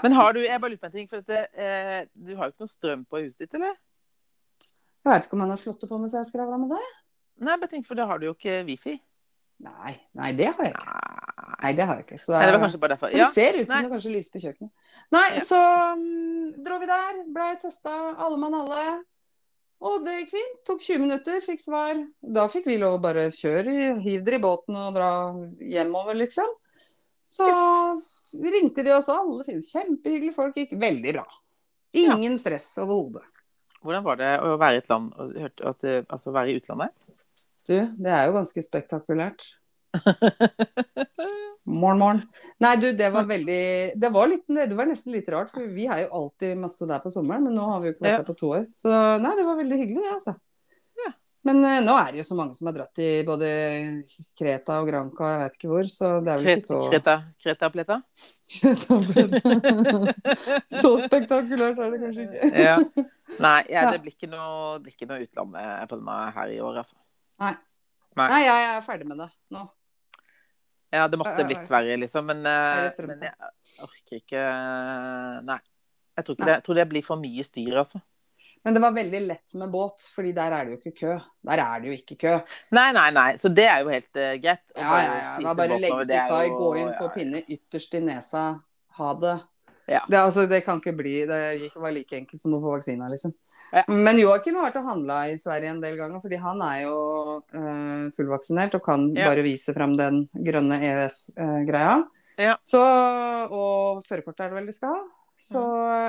Men 0.04 0.12
har 0.14 0.32
du 0.32 0.40
Jeg 0.40 0.60
bare 0.60 0.70
lurer 0.70 0.80
på 0.80 0.86
en 0.86 0.92
ting. 0.94 1.08
For 1.10 1.20
det, 1.26 1.48
eh, 1.52 2.06
du 2.14 2.36
har 2.36 2.48
jo 2.48 2.54
ikke 2.54 2.64
noe 2.64 2.72
strøm 2.72 3.04
på 3.10 3.20
huset 3.24 3.44
ditt, 3.44 3.54
eller? 3.58 3.74
Jeg 5.04 5.10
veit 5.12 5.26
ikke 5.26 5.36
om 5.36 5.40
han 5.44 5.52
har 5.52 5.60
slått 5.60 5.80
det 5.80 5.88
på 5.90 5.98
mens 5.98 6.14
jeg 6.14 6.28
skravla 6.28 6.58
med 6.60 6.70
deg. 6.76 6.88
Nei, 7.40 7.56
jeg 7.56 7.70
tenkte, 7.72 7.88
for 7.88 7.98
da 7.98 8.06
har 8.10 8.20
du 8.20 8.28
jo 8.28 8.34
ikke 8.36 8.60
wifi. 8.68 8.98
Nei, 9.60 9.94
nei, 10.16 10.30
det 10.36 10.48
har 10.54 10.64
jeg 10.64 10.72
ikke. 10.72 10.92
Nei, 10.96 11.46
Nei, 11.60 11.70
det 11.76 11.84
har 11.84 11.98
jeg 11.98 12.06
ikke. 12.06 12.18
Så 12.22 12.32
det 12.32 12.52
var 12.54 12.62
kanskje 12.62 12.78
bare 12.80 12.94
derfor. 12.94 13.12
Ja. 13.12 13.26
det 13.26 13.34
ser 13.36 13.56
ut 13.58 13.66
som 13.66 13.74
nei. 13.74 13.80
det 13.84 13.90
kanskje 13.92 14.12
lyser 14.14 14.32
på 14.32 14.40
kjøkkenet. 14.44 14.70
Nei, 15.12 15.26
Ja. 15.36 15.42
så 15.44 15.58
um, 15.92 16.04
dro 16.64 16.78
vi 16.80 16.88
der. 16.88 17.18
Blei 17.34 17.50
testa, 17.60 17.96
alle 18.16 18.38
mann 18.40 18.56
alle. 18.56 18.84
Og 19.84 20.04
det 20.04 20.14
gikk 20.18 20.32
fint. 20.34 20.56
Tok 20.68 20.80
20 20.84 21.02
minutter, 21.04 21.40
fikk 21.44 21.60
svar. 21.60 22.00
Da 22.20 22.46
fikk 22.52 22.68
vi 22.68 22.78
lov 22.80 22.96
å 22.98 23.02
bare 23.04 23.26
kjøre, 23.32 23.98
hiv 24.04 24.24
dere 24.24 24.40
i 24.40 24.44
båten 24.44 24.76
og 24.76 24.96
dra 24.96 25.10
hjemover, 25.60 26.16
liksom. 26.20 26.48
Så 27.30 27.46
ringte 28.40 28.84
de 28.84 28.92
også, 28.96 29.20
alle 29.20 29.46
finnes 29.46 29.68
kjempehyggelige 29.72 30.36
folk. 30.36 30.56
Gikk 30.56 30.74
veldig 30.80 31.14
bra. 31.18 31.26
Ingen 31.96 32.36
stress 32.40 32.72
overhodet. 32.80 33.24
Hvordan 33.80 34.04
var 34.04 34.18
det 34.20 34.32
å 34.44 34.56
være 34.60 34.76
i 34.76 34.82
et 34.82 34.90
land 34.90 35.12
at 35.16 35.84
det, 35.84 35.94
Altså 36.12 36.32
være 36.34 36.52
i 36.52 36.58
utlandet? 36.60 36.92
Du, 37.70 37.76
det 38.02 38.10
er 38.10 38.24
jo 38.26 38.32
ganske 38.34 38.62
spektakulært. 38.66 39.44
Morn, 41.70 41.98
morn. 41.98 42.20
Nei, 42.62 42.76
du, 42.80 42.86
det 42.96 43.10
var 43.14 43.24
veldig 43.28 43.92
Det 44.00 44.10
var, 44.14 44.26
litt, 44.30 44.44
det 44.48 44.74
var 44.78 44.86
nesten 44.88 45.12
litt 45.14 45.28
rart, 45.30 45.50
for 45.52 45.66
vi 45.70 45.84
er 45.90 45.98
jo 46.04 46.08
alltid 46.20 46.56
masse 46.58 46.86
der 46.88 47.00
på 47.02 47.10
sommeren, 47.14 47.44
men 47.46 47.54
nå 47.54 47.64
har 47.68 47.80
vi 47.82 47.86
jo 47.90 47.94
ikke 47.94 48.04
vært 48.06 48.16
Ja. 48.16 48.20
der 48.22 48.28
på 48.30 48.38
to 48.40 48.46
år. 48.56 48.64
Så 48.74 48.88
nei, 49.22 49.32
det 49.38 49.44
var 49.46 49.56
veldig 49.60 49.78
hyggelig, 49.78 50.02
det, 50.02 50.12
altså. 50.16 50.32
Ja. 50.98 51.10
Men 51.46 51.56
uh, 51.62 51.78
nå 51.86 51.94
er 52.00 52.08
det 52.10 52.18
jo 52.22 52.26
så 52.30 52.36
mange 52.40 52.54
som 52.58 52.66
har 52.70 52.76
dratt 52.80 52.96
i 53.02 53.10
både 53.28 53.46
Kreta 54.38 54.72
og 54.82 54.86
Granca, 54.90 55.24
jeg 55.34 55.40
vet 55.44 55.54
ikke 55.60 55.70
hvor, 55.74 55.86
så 55.92 56.06
det 56.24 56.30
er 56.32 56.36
vel 56.42 56.48
ikke 56.56 56.66
så 56.66 56.78
Kreta, 56.88 57.16
Kreta 57.44 57.66
Pleta? 57.76 57.96
Så 60.80 60.88
spektakulært 61.04 61.78
er 61.78 61.86
det 61.92 62.00
kanskje 62.02 62.22
ikke. 62.24 62.40
Ja. 62.58 62.74
Nei, 63.38 63.60
det 63.70 64.00
blir 64.02 64.10
ikke 64.16 64.26
noe, 64.32 64.74
det 64.74 64.82
blir 64.88 64.94
ikke 64.96 65.06
noe 65.12 65.22
utlandet 65.22 65.86
på 65.92 65.98
denne 66.00 66.16
her 66.34 66.48
i 66.56 66.58
år, 66.58 66.80
altså. 66.82 66.98
Nei, 67.40 68.40
jeg 68.44 68.64
er 68.68 68.80
ferdig 68.84 69.08
med 69.08 69.22
det 69.22 69.30
nå. 69.54 69.64
Ja, 70.90 71.06
det 71.08 71.20
måtte 71.20 71.44
blitt. 71.46 71.66
Sverige, 71.68 71.96
liksom, 72.02 72.26
men, 72.26 72.40
eh, 72.46 72.90
men 73.06 73.20
jeg 73.22 73.84
orker 73.86 74.16
ikke 74.18 74.46
Nei. 75.46 75.60
Jeg 76.18 76.26
tror, 76.26 76.34
ikke 76.34 76.42
Nei. 76.42 76.48
det, 76.48 76.54
jeg 76.56 76.64
tror 76.66 76.80
det 76.80 76.86
blir 76.90 77.04
for 77.06 77.22
mye 77.22 77.44
styr, 77.46 77.76
altså. 77.84 78.00
Men 78.62 78.74
det 78.76 78.80
var 78.82 78.92
veldig 78.92 79.20
lett 79.24 79.54
med 79.54 79.70
båt, 79.72 80.02
fordi 80.12 80.32
der 80.36 80.52
er 80.52 80.66
det 80.66 80.74
jo 80.74 80.78
ikke 80.80 80.98
kø. 80.98 81.12
Der 81.48 81.62
er 81.64 81.80
det 81.80 81.88
jo 81.88 81.94
ikke 81.96 82.16
kø. 82.20 82.32
Nei, 82.76 82.90
nei, 82.92 83.06
nei. 83.16 83.28
Så 83.40 83.48
det 83.56 83.64
er 83.70 83.78
jo 83.80 83.92
helt 83.94 84.10
uh, 84.20 84.34
greit. 84.42 84.64
Ja, 84.76 84.98
ja, 85.00 85.14
ja. 85.14 85.30
Da 85.46 85.54
bare 85.56 85.78
legg 85.80 85.94
til 86.02 86.12
kai, 86.12 86.42
jo- 86.50 86.58
gå 86.58 86.68
inn, 86.82 86.90
få 86.98 87.06
ja. 87.06 87.14
pinne 87.14 87.40
ytterst 87.46 87.96
i 87.96 88.02
nesa. 88.04 88.42
Ha 88.98 89.14
det. 89.22 89.38
Ja. 89.88 90.02
Det, 90.10 90.18
altså, 90.20 90.44
det 90.46 90.60
kan 90.66 90.78
ikke 90.78 90.92
bli 90.94 91.14
Det 91.26 91.70
var 91.74 91.90
like 91.90 92.18
enkelt 92.20 92.42
som 92.42 92.52
å 92.54 92.60
få 92.60 92.76
vaksina, 92.76 93.08
liksom. 93.10 93.32
Ja. 93.72 93.84
Men 93.88 94.18
Joakim 94.18 94.56
har 94.58 94.70
vært 94.70 94.80
og 94.80 94.88
handla 94.88 95.18
i 95.30 95.36
Sverige 95.38 95.70
en 95.70 95.80
del 95.80 95.96
ganger, 95.96 96.20
fordi 96.20 96.38
han 96.42 96.60
er 96.66 96.80
jo 96.88 96.96
øh, 97.54 98.10
fullvaksinert 98.16 98.74
og 98.74 98.82
kan 98.84 99.14
Ja. 99.14 99.28
bare 99.28 99.42
vise 99.46 99.74
fram 99.76 99.96
den 99.96 100.28
grønne 100.34 100.80
EØS-greia. 100.82 102.00
Ja. 102.38 102.56
Så 102.66 102.80
Og 103.50 104.02
førerkortet 104.08 104.40
er 104.46 104.48
det 104.50 104.58
vel 104.58 104.66
de 104.66 104.72
skal 104.76 104.88
ha. 104.96 105.00
Så, 105.40 105.60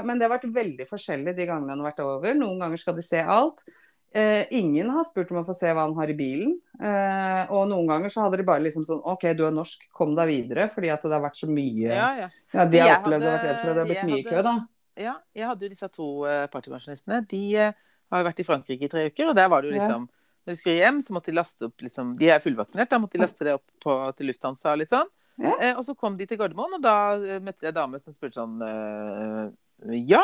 men 0.03 0.19
det 0.19 0.27
har 0.27 0.33
vært 0.37 0.49
veldig 0.53 0.89
forskjellig 0.89 1.35
de 1.37 1.45
gangene 1.47 1.71
han 1.71 1.79
har 1.79 1.91
vært 1.93 2.01
over. 2.03 2.33
Noen 2.35 2.59
ganger 2.59 2.77
skal 2.81 2.95
de 2.97 3.01
se 3.05 3.21
alt. 3.23 3.61
Eh, 4.13 4.43
ingen 4.51 4.89
har 4.91 5.05
spurt 5.07 5.29
om 5.31 5.37
å 5.39 5.45
få 5.47 5.53
se 5.55 5.69
hva 5.71 5.85
han 5.85 5.95
har 5.95 6.09
i 6.11 6.15
bilen. 6.19 6.57
Eh, 6.81 7.45
og 7.53 7.69
noen 7.71 7.87
ganger 7.87 8.11
så 8.11 8.25
hadde 8.25 8.41
de 8.41 8.43
bare 8.43 8.59
liksom 8.65 8.83
sånn 8.83 8.99
OK, 9.07 9.23
du 9.39 9.45
er 9.47 9.53
norsk, 9.55 9.85
kom 9.95 10.11
deg 10.17 10.27
videre. 10.33 10.67
Fordi 10.73 10.91
at 10.91 11.01
det 11.07 11.13
har 11.15 11.23
vært 11.23 11.39
så 11.39 11.47
mye 11.47 11.87
Ja, 11.87 12.09
ja. 12.25 12.27
Ja, 12.51 12.65
de 12.65 12.81
har 12.83 12.89
Jeg 12.89 12.97
opplevd 12.99 13.23
og 13.23 13.29
vært 13.29 13.39
hadde- 13.39 13.47
redd 13.47 13.61
for 13.61 13.69
at 13.69 13.75
det 13.77 13.81
har 13.85 13.91
blitt 13.93 14.03
mye 14.09 14.19
hadde- 14.19 14.35
kø, 14.35 14.41
da. 14.43 14.55
Ja, 14.99 15.15
jeg 15.35 15.47
hadde 15.47 15.65
jo 15.65 15.71
disse 15.71 15.87
to 15.93 16.07
uh, 16.25 16.47
partypensjonistene. 16.51 17.21
De 17.31 17.41
eh, 17.55 17.73
har 18.11 18.21
jo 18.21 18.27
vært 18.27 18.41
i 18.43 18.47
Frankrike 18.47 18.87
i 18.87 18.91
tre 18.91 19.05
uker, 19.11 19.31
og 19.31 19.37
der 19.37 19.47
var 19.51 19.61
det 19.63 19.71
jo 19.71 19.77
Ja. 19.77 19.85
liksom 19.85 20.09
Når 20.41 20.55
de 20.55 20.57
skulle 20.57 20.75
hjem, 20.81 21.01
så 21.05 21.13
måtte 21.13 21.29
de 21.29 21.37
laste 21.37 21.67
opp 21.67 21.83
liksom 21.85 22.15
De 22.17 22.29
er 22.33 22.39
fullvaksinert, 22.41 22.89
da 22.89 22.97
måtte 22.97 23.13
de 23.13 23.21
laste 23.21 23.45
det 23.45 23.53
opp 23.53 23.67
på, 23.83 23.93
til 24.17 24.25
Lufthansa 24.31 24.71
og 24.73 24.79
litt 24.81 24.89
sånn. 24.89 25.09
Ja. 25.37 25.53
Eh, 25.61 25.77
og 25.77 25.85
så 25.85 25.95
kom 25.95 26.17
de 26.17 26.25
til 26.25 26.39
Gardermoen, 26.39 26.73
og 26.79 26.81
da 26.81 26.95
eh, 27.15 27.39
møtte 27.39 27.67
jeg 27.67 27.75
en 27.75 27.77
dame 27.77 27.99
som 28.01 28.13
spurte 28.13 28.41
sånn 28.41 28.57
eh, 28.65 30.01
Ja, 30.09 30.23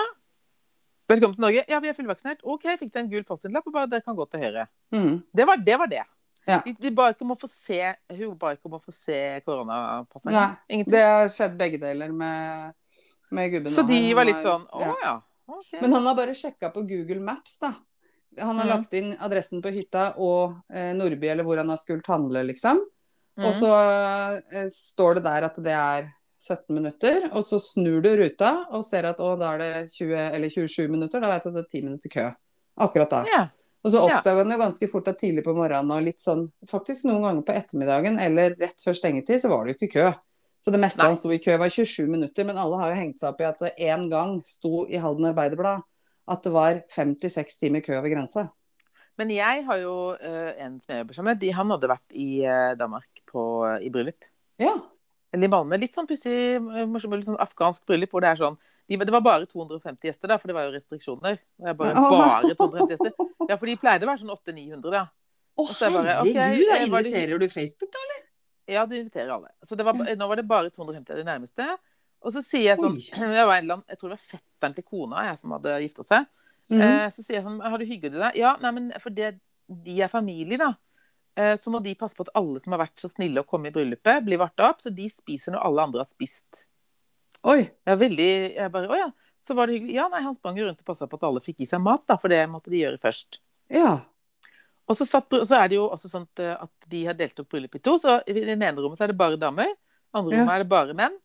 velkommen 1.08 1.38
til 1.38 1.46
Norge. 1.46 1.64
Ja, 1.70 1.80
vi 1.80 1.90
er 1.92 1.98
fullvaksinert. 1.98 2.44
OK, 2.44 2.66
fikk 2.82 2.92
du 2.94 3.00
en 3.00 3.10
gul 3.14 3.24
postinnlapp, 3.30 3.70
og 3.70 3.78
bare 3.78 3.90
dere 3.94 4.06
kan 4.06 4.18
gå 4.18 4.26
til 4.30 4.44
høyre. 4.44 4.68
Mm. 4.94 5.22
Det 5.38 5.48
var 5.48 5.62
det. 5.64 5.78
Var 5.86 5.94
det. 5.94 6.04
Ja. 6.48 6.62
De, 6.64 6.74
de 6.80 6.92
ba 6.96 7.10
ikke 7.12 7.26
om 7.26 7.34
å 7.34 7.40
få 7.40 7.50
se 7.52 7.82
Hun 8.08 8.38
ba 8.40 8.54
ikke 8.56 8.70
om 8.70 8.78
å 8.78 8.80
få 8.80 8.94
se 8.96 9.18
koronapasset. 9.44 10.32
Nei. 10.32 10.84
Det 10.88 11.02
har 11.04 11.28
skjedd 11.32 11.58
begge 11.60 11.80
deler 11.82 12.14
med, 12.16 12.78
med 13.30 13.52
gubben. 13.52 13.74
Så 13.74 13.84
de 13.88 14.02
var 14.18 14.28
litt 14.28 14.42
sånn 14.44 14.66
Å 14.72 14.82
ja. 14.82 14.94
ja. 15.04 15.16
ok. 15.46 15.72
Men 15.82 15.94
han 15.98 16.06
har 16.10 16.16
bare 16.18 16.36
sjekka 16.38 16.70
på 16.74 16.84
Google 16.88 17.20
Maps, 17.24 17.60
da. 17.64 17.74
Han 18.40 18.60
har 18.60 18.68
mm. 18.68 18.74
lagt 18.74 18.94
inn 18.94 19.16
adressen 19.24 19.64
på 19.64 19.72
hytta 19.74 20.12
og 20.22 20.60
eh, 20.74 20.94
Nordby, 20.96 21.32
eller 21.32 21.48
hvor 21.48 21.58
han 21.58 21.70
har 21.74 21.80
skult 21.82 22.08
handle, 22.08 22.44
liksom. 22.52 22.84
Og 23.38 23.52
Mhm. 23.52 23.58
så 23.60 23.72
eh, 24.50 24.70
står 24.74 25.16
det 25.16 25.24
der 25.28 25.46
at 25.46 25.58
det 25.62 25.74
er 25.74 26.08
17 26.42 26.74
minutter, 26.74 27.30
og 27.34 27.44
så 27.46 27.60
snur 27.62 28.02
du 28.02 28.10
ruta 28.18 28.68
og 28.72 28.86
ser 28.86 29.06
at 29.10 29.20
å, 29.22 29.36
da 29.38 29.54
er 29.56 29.62
det 29.62 29.92
20 29.94 30.16
eller 30.38 30.50
27 30.50 30.88
minutter. 30.90 31.22
Da 31.22 31.30
vet 31.30 31.44
du 31.44 31.50
at 31.50 31.56
det 31.56 31.64
er 31.66 31.72
10 31.80 31.86
minutter 31.86 32.14
kø. 32.14 32.26
Akkurat 32.78 33.10
da. 33.10 33.24
ja. 33.30 33.44
Og 33.86 33.92
så 33.94 34.02
oppdager 34.04 34.42
han 34.44 34.52
jo 34.52 34.58
ganske 34.60 34.88
fort 34.92 35.08
at 35.08 35.20
tidlig 35.22 35.44
på 35.46 35.54
morgenen 35.56 35.94
og 35.94 36.02
litt 36.04 36.20
sånn 36.20 36.48
Faktisk 36.68 37.06
noen 37.08 37.24
ganger 37.24 37.44
på 37.46 37.54
ettermiddagen 37.56 38.18
eller 38.20 38.56
rett 38.60 38.82
før 38.84 38.98
stengetid, 38.98 39.40
så 39.42 39.52
var 39.54 39.64
det 39.64 39.76
jo 39.76 39.78
ikke 39.78 39.94
kø. 39.94 40.08
Så 40.64 40.74
det 40.74 40.82
meste 40.82 41.00
Nei. 41.00 41.12
han 41.12 41.20
sto 41.20 41.32
i 41.32 41.40
kø, 41.42 41.56
var 41.60 41.72
27 41.72 42.10
minutter. 42.12 42.48
Men 42.48 42.60
alle 42.60 42.80
har 42.82 42.92
jo 42.92 43.00
hengt 43.00 43.22
seg 43.22 43.32
opp 43.32 43.44
i 43.44 43.48
at 43.48 43.62
det 43.64 43.74
en 43.88 44.08
gang 44.12 44.38
sto 44.46 44.86
i 44.90 45.00
Halden 45.02 45.30
Arbeiderblad 45.30 45.86
at 46.28 46.44
det 46.44 46.52
var 46.52 46.82
56 46.92 47.60
timer 47.62 47.84
kø 47.86 47.96
over 47.98 48.12
grensa. 48.12 48.50
Men 49.18 49.32
jeg 49.34 49.64
har 49.66 49.80
jo 49.82 49.96
uh, 50.14 50.52
en 50.62 50.78
som 50.82 50.94
jeg 50.94 51.02
jobber 51.02 51.18
sammen 51.18 51.32
med. 51.32 51.42
De, 51.42 51.54
han 51.56 51.72
hadde 51.74 51.90
vært 51.90 52.18
i 52.20 52.28
uh, 52.46 52.74
Danmark 52.78 53.24
på, 53.32 53.42
i 53.82 53.90
bryllup. 53.94 54.28
Ja. 54.62 54.76
Eller 55.34 55.50
i 55.50 55.52
Malmö. 55.52 55.80
Litt 55.80 55.98
sånn 55.98 56.08
pussig, 56.10 56.36
eh, 56.58 56.86
morsomt, 56.88 57.16
litt 57.18 57.30
sånn 57.30 57.40
afghansk 57.42 57.84
bryllup 57.90 58.14
hvor 58.14 58.24
det 58.24 58.32
er 58.32 58.40
sånn 58.40 58.56
de, 58.88 58.96
Det 58.96 59.12
var 59.12 59.24
bare 59.26 59.48
250 59.50 60.08
gjester, 60.08 60.32
da, 60.32 60.38
for 60.40 60.48
det 60.48 60.56
var 60.56 60.68
jo 60.68 60.76
restriksjoner. 60.76 61.40
Det 61.58 61.74
var 61.74 61.80
bare, 61.80 62.04
bare 62.14 62.54
250 62.60 62.94
gjester. 62.94 63.16
Ja, 63.50 63.58
for 63.58 63.68
de 63.68 63.76
pleide 63.82 64.08
å 64.08 64.12
være 64.12 64.22
sånn 64.22 64.36
800-900, 64.36 64.94
da. 64.94 65.04
Å 65.58 65.66
bare, 65.66 66.16
herregud, 66.22 66.38
Okay, 66.38 66.64
da 66.70 66.80
inviterer 66.86 67.42
du 67.42 67.48
Facebook, 67.50 67.90
da? 67.92 68.17
Ja, 68.68 68.86
du 68.86 68.98
inviterer 68.98 69.32
alle. 69.38 69.54
Så 69.64 69.78
det 69.80 69.86
var, 69.88 69.96
nå 69.96 70.28
var 70.28 70.40
det 70.40 70.48
bare 70.48 70.72
250 70.74 71.14
av 71.14 71.22
de 71.22 71.28
nærmeste. 71.28 71.68
Og 72.26 72.34
så 72.34 72.44
sier 72.46 72.72
jeg 72.72 72.82
sånn 72.82 72.98
jeg, 73.38 73.46
annen, 73.46 73.84
jeg 73.88 74.00
tror 74.00 74.12
det 74.12 74.18
var 74.18 74.34
fetteren 74.36 74.76
til 74.78 74.88
kona 74.88 75.28
jeg 75.30 75.40
som 75.42 75.54
hadde 75.56 75.78
gifta 75.86 76.08
seg. 76.08 76.28
Mm. 76.72 76.82
Eh, 76.82 77.06
så 77.14 77.22
sier 77.22 77.38
jeg 77.38 77.46
sånn 77.46 77.60
Har 77.62 77.78
du 77.78 77.86
hygget 77.86 78.16
deg? 78.16 78.40
Ja, 78.40 78.56
nei, 78.64 78.72
men 78.74 78.90
for 79.04 79.14
det, 79.14 79.36
de 79.70 80.00
er 80.02 80.12
familie, 80.12 80.58
da. 80.60 80.74
Eh, 81.38 81.54
så 81.62 81.72
må 81.74 81.82
de 81.86 81.94
passe 82.00 82.18
på 82.18 82.26
at 82.26 82.34
alle 82.40 82.62
som 82.64 82.74
har 82.74 82.82
vært 82.88 83.04
så 83.04 83.12
snille 83.12 83.44
å 83.44 83.48
komme 83.48 83.70
i 83.70 83.76
bryllupet, 83.76 84.26
blir 84.26 84.42
varta 84.42 84.72
opp. 84.72 84.82
Så 84.84 84.94
de 84.94 85.06
spiser 85.12 85.54
når 85.54 85.64
alle 85.70 85.88
andre 85.90 86.04
har 86.04 86.10
spist. 86.10 86.66
Oi. 87.46 87.62
Jeg 87.62 87.94
er 87.94 88.00
veldig 88.02 88.32
Jeg 88.56 88.72
bare 88.74 88.90
Å 88.90 89.02
ja. 89.06 89.10
Så 89.46 89.56
var 89.56 89.70
det 89.70 89.78
hyggelig. 89.78 89.96
Ja, 89.96 90.08
nei, 90.12 90.24
han 90.26 90.36
sprang 90.36 90.58
jo 90.60 90.66
rundt 90.66 90.82
og 90.82 90.90
passa 90.90 91.08
på 91.08 91.20
at 91.20 91.28
alle 91.28 91.44
fikk 91.46 91.62
i 91.64 91.70
seg 91.70 91.80
mat, 91.80 92.04
da, 92.10 92.18
for 92.20 92.34
det 92.34 92.42
måtte 92.52 92.74
de 92.74 92.82
gjøre 92.82 93.00
først. 93.00 93.38
Ja. 93.72 94.00
Og 94.88 94.96
så, 94.96 95.06
satt, 95.06 95.30
så 95.44 95.58
er 95.60 95.68
det 95.68 95.76
jo 95.76 95.90
også 95.92 96.08
sånn 96.12 96.24
at, 96.30 96.40
eh, 96.40 96.68
de 96.88 97.02
har 97.10 97.14
delt 97.20 97.40
opp 97.44 97.50
bryllupet 97.52 97.82
i 97.82 97.84
to. 97.84 97.98
Så 98.00 98.22
i 98.28 98.34
det 98.38 98.54
ene 98.56 98.72
rommet 98.80 98.98
så 99.00 99.04
er 99.04 99.12
det 99.12 99.18
bare 99.20 99.36
damer. 99.42 99.68
I 99.74 99.76
andre 100.16 100.36
Ja. 100.38 100.42
rommet 100.44 100.54
er 100.56 100.64
det 100.64 100.70
bare 100.72 100.94
menn. 100.96 101.18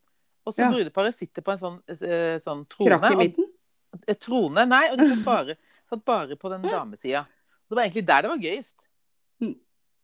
Og 0.45 0.53
så 0.53 0.65
Ja. 0.65 0.71
brudeparet 0.71 1.13
sitter 1.15 1.41
på 1.41 1.51
en 1.53 1.57
sånn, 1.61 1.77
eh, 1.87 2.37
sånn 2.43 2.65
trone. 2.67 2.99
Krakk 2.99 3.13
i 3.13 3.15
midten? 3.15 3.45
Og, 3.93 4.19
Trone, 4.19 4.65
nei, 4.67 4.89
og 4.91 4.97
de 4.97 5.05
satt 5.07 5.23
bare, 5.31 5.55
satt 5.89 6.03
bare 6.03 6.35
på 6.35 6.49
den 6.49 6.61
damesida. 6.67 7.25
Det 7.69 7.75
var 7.77 7.83
egentlig 7.85 8.05
der 8.05 8.21
det 8.21 8.29
var 8.29 8.37
gøyest. 8.37 8.75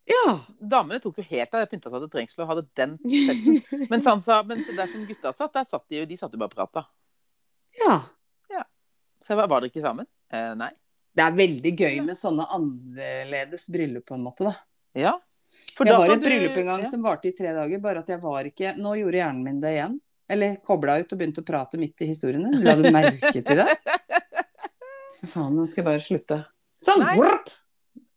Ja. 0.09 0.39
Damene 0.59 0.99
tok 1.01 1.17
jo 1.17 1.23
helt 1.23 1.53
av 1.53 1.61
det, 1.61 1.69
pynta 1.69 1.91
seg 1.91 2.01
til 2.01 2.09
trengsel 2.09 2.41
og 2.41 2.47
hadde 2.49 2.63
den 2.79 2.97
festen. 3.27 3.89
Men 3.91 4.01
sa, 4.01 4.41
men 4.43 4.63
der 4.65 4.87
som 4.87 5.05
gutta 5.05 5.33
satt, 5.35 5.53
der 5.53 5.63
satt 5.69 5.83
de 5.89 5.99
jo 5.99 6.05
de 6.09 6.17
satt 6.17 6.31
jo 6.33 6.39
bare 6.39 6.49
og 6.49 6.55
prata. 6.55 6.85
ja. 7.79 7.99
Så 9.27 9.35
var, 9.35 9.45
var 9.51 9.59
dere 9.61 9.69
ikke 9.69 9.83
sammen? 9.83 10.07
Eh, 10.33 10.53
nei. 10.57 10.71
Det 11.15 11.25
er 11.25 11.35
veldig 11.35 11.71
gøy 11.73 11.95
med 12.05 12.17
sånne 12.17 12.45
annerledes 12.55 13.65
bryllup, 13.73 14.05
på 14.07 14.17
en 14.17 14.25
måte, 14.27 14.45
da. 14.47 14.53
Ja. 14.97 15.15
Jeg 15.79 15.89
da 15.89 15.97
var 15.97 16.11
i 16.11 16.15
et 16.17 16.23
bryllup 16.23 16.57
en 16.61 16.69
gang 16.69 16.83
ja. 16.85 16.89
som 16.91 17.03
varte 17.03 17.31
i 17.31 17.35
tre 17.35 17.51
dager, 17.55 17.81
bare 17.83 18.03
at 18.03 18.11
jeg 18.11 18.21
var 18.21 18.47
ikke 18.47 18.75
Nå 18.77 18.93
gjorde 18.99 19.19
hjernen 19.19 19.41
min 19.45 19.61
det 19.63 19.73
igjen. 19.77 19.97
Eller 20.29 20.59
kobla 20.65 20.99
ut 21.01 21.09
og 21.09 21.19
begynte 21.19 21.41
å 21.41 21.47
prate 21.47 21.79
midt 21.81 22.03
i 22.05 22.09
historiene. 22.11 22.51
La 22.61 22.75
du 22.77 22.85
merke 22.93 23.33
til 23.33 23.63
det? 23.63 23.65
Faen, 25.31 25.55
nå 25.55 25.65
skal 25.65 25.81
jeg 25.81 25.87
bare 25.87 26.03
slutte. 26.05 26.37
Sånn! 26.83 27.01
Nei. 27.01 27.15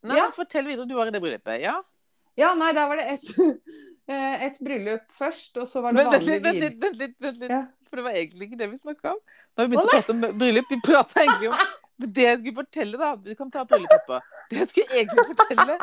Nei, 0.02 0.18
Ja. 0.20 0.28
Fortell 0.34 0.66
videre. 0.68 0.84
Du 0.90 0.94
var 0.98 1.08
i 1.08 1.14
det 1.14 1.22
bryllupet. 1.22 1.62
Ja. 1.62 1.78
Ja, 2.38 2.52
nei, 2.58 2.72
der 2.76 2.88
var 2.90 3.00
det 3.00 3.06
et, 3.12 3.26
et 4.48 4.58
bryllup 4.64 5.08
først, 5.12 5.56
og 5.60 5.68
så 5.68 5.82
var 5.84 5.96
det 5.96 6.04
vanlig 6.04 6.26
litt, 6.26 6.44
vent 6.44 6.44
litt, 6.44 6.62
vielse. 6.62 6.82
vent 6.84 7.00
litt, 7.00 7.16
vent 7.20 7.40
litt. 7.44 7.56
For 7.88 8.00
det 8.00 8.06
var 8.06 8.16
egentlig 8.16 8.48
ikke 8.48 8.60
det 8.60 8.68
vi 8.70 8.78
snakka 8.80 9.12
om. 9.12 9.22
Har 9.58 9.66
vi 9.66 9.74
begynt 9.74 9.88
å 9.88 9.96
prate 9.96 10.14
om 10.14 10.22
bryllup. 10.40 10.70
Vi 10.72 10.78
prata 10.84 11.24
egentlig 11.24 11.50
om 11.52 11.64
det 12.06 12.26
jeg 12.26 12.38
skulle 12.40 12.58
fortelle, 12.62 12.98
da. 13.00 13.14
Du 13.16 13.32
kan 13.38 13.50
ta 13.52 13.64
bryllup 13.68 13.92
etterpå. 13.94 14.20
Det 14.50 14.60
jeg 14.60 14.70
skulle 14.70 15.00
egentlig 15.00 15.26
fortelle, 15.32 15.78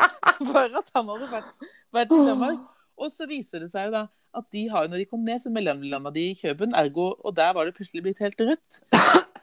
var 0.54 0.80
at 0.82 0.94
han 0.96 1.12
hadde 1.14 1.30
vært, 1.32 1.68
vært 1.96 2.16
i 2.16 2.24
Danmark. 2.30 2.64
Og 3.00 3.12
så 3.14 3.28
viser 3.30 3.64
det 3.64 3.70
seg 3.72 3.90
jo 3.90 3.96
da 3.96 4.08
at 4.38 4.46
de 4.54 4.68
har 4.70 4.86
jo, 4.86 4.92
når 4.92 5.02
de 5.02 5.08
kom 5.10 5.22
ned, 5.26 5.40
så 5.42 5.50
mellomlanda 5.54 6.12
de 6.14 6.28
i 6.30 6.38
Køben, 6.38 6.76
ergo, 6.78 7.08
og 7.26 7.34
der 7.38 7.54
var 7.58 7.66
det 7.66 7.74
plutselig 7.78 8.04
blitt 8.06 8.20
helt 8.22 8.42
rødt. 8.46 8.82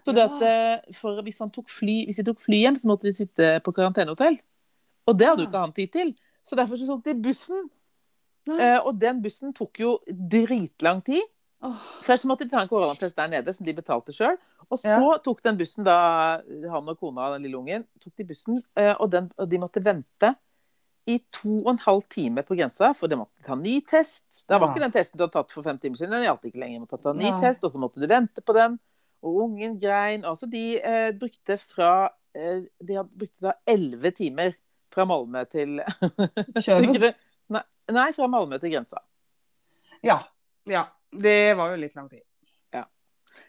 Så 0.06 0.14
det 0.14 0.22
at 0.22 0.44
eh, 0.46 0.92
for 0.94 1.18
hvis, 1.26 1.40
han 1.42 1.50
tok 1.50 1.70
fly, 1.72 2.04
hvis 2.06 2.20
de 2.20 2.26
tok 2.28 2.38
fly 2.38 2.60
hjem, 2.62 2.76
så 2.78 2.90
måtte 2.90 3.08
de 3.08 3.14
sitte 3.16 3.48
på 3.66 3.74
karantenehotell. 3.74 4.38
Og 5.10 5.18
det 5.18 5.26
hadde 5.26 5.42
jo 5.42 5.48
ikke 5.48 5.64
han 5.64 5.74
tid 5.74 5.90
til. 5.94 6.12
Så 6.46 6.58
derfor 6.58 6.78
så 6.78 6.86
tok 6.86 7.02
de 7.08 7.16
bussen. 7.24 7.64
Eh, 8.46 8.78
og 8.78 8.94
den 9.02 9.18
bussen 9.24 9.54
tok 9.56 9.80
jo 9.82 9.96
dritlang 10.06 11.02
tid. 11.06 11.24
Først 12.06 12.28
måtte 12.30 12.46
de 12.46 12.52
ta 12.52 12.62
en 12.62 12.70
koronatest 12.70 13.16
der 13.18 13.32
nede, 13.32 13.54
som 13.54 13.66
de 13.66 13.74
betalte 13.74 14.14
sjøl. 14.14 14.38
Og 14.70 14.80
så 14.82 15.12
tok 15.22 15.42
den 15.46 15.58
bussen, 15.60 15.84
da 15.86 15.96
han 16.42 16.88
og 16.90 16.98
kona 16.98 17.28
og 17.28 17.36
den 17.36 17.44
lille 17.46 17.58
ungen, 17.60 17.84
tok 18.02 18.12
de 18.18 18.24
bussen, 18.26 18.56
eh, 18.76 18.94
og, 18.98 19.10
den, 19.12 19.28
og 19.38 19.48
de 19.50 19.60
måtte 19.62 19.82
vente 19.84 20.32
i 21.06 21.20
to 21.30 21.60
og 21.60 21.68
en 21.70 21.78
halv 21.84 22.02
time 22.10 22.42
på 22.42 22.56
grensa, 22.58 22.88
for 22.98 23.06
de 23.06 23.14
måtte 23.20 23.44
ta 23.46 23.54
ny 23.54 23.76
test. 23.86 24.26
Det 24.48 24.56
var 24.58 24.66
Ja. 24.66 24.72
ikke 24.74 24.82
den 24.82 24.94
testen 24.96 25.18
du 25.20 25.22
hadde 25.22 25.36
tatt 25.36 25.54
for 25.54 25.62
fem 25.62 25.78
timer 25.78 26.00
siden, 26.00 26.16
den 26.16 26.24
gjaldt 26.26 26.48
ikke 26.48 26.58
lenger. 26.64 26.80
Måtte 26.82 26.98
ta 27.04 27.12
ny 27.14 27.28
ja. 27.28 27.36
test, 27.44 27.62
og 27.62 27.70
så 27.70 27.78
måtte 27.78 28.02
du 28.02 28.08
vente 28.10 28.42
på 28.42 28.56
den. 28.58 28.74
Og 29.22 29.38
ungen 29.44 29.78
grein. 29.78 30.24
Altså, 30.26 30.50
de 30.50 30.64
eh, 30.82 31.12
brukte 31.14 31.60
fra 31.62 32.10
eh, 32.34 32.66
De 32.82 32.98
hadde 32.98 33.14
brukte 33.22 33.46
da 33.46 33.54
elleve 33.70 34.10
timer 34.18 34.56
fra 34.90 35.06
Malmö 35.06 35.44
til 35.46 35.78
Kjøben? 36.66 37.14
Nei, 37.54 37.62
nei, 37.94 38.10
fra 38.18 38.26
Malmö 38.26 38.58
til 38.58 38.74
grensa. 38.74 38.98
Ja. 40.02 40.18
Ja. 40.66 40.88
Det 41.14 41.54
var 41.56 41.70
jo 41.70 41.78
litt 41.80 41.94
lang 41.94 42.10
tid. 42.10 42.25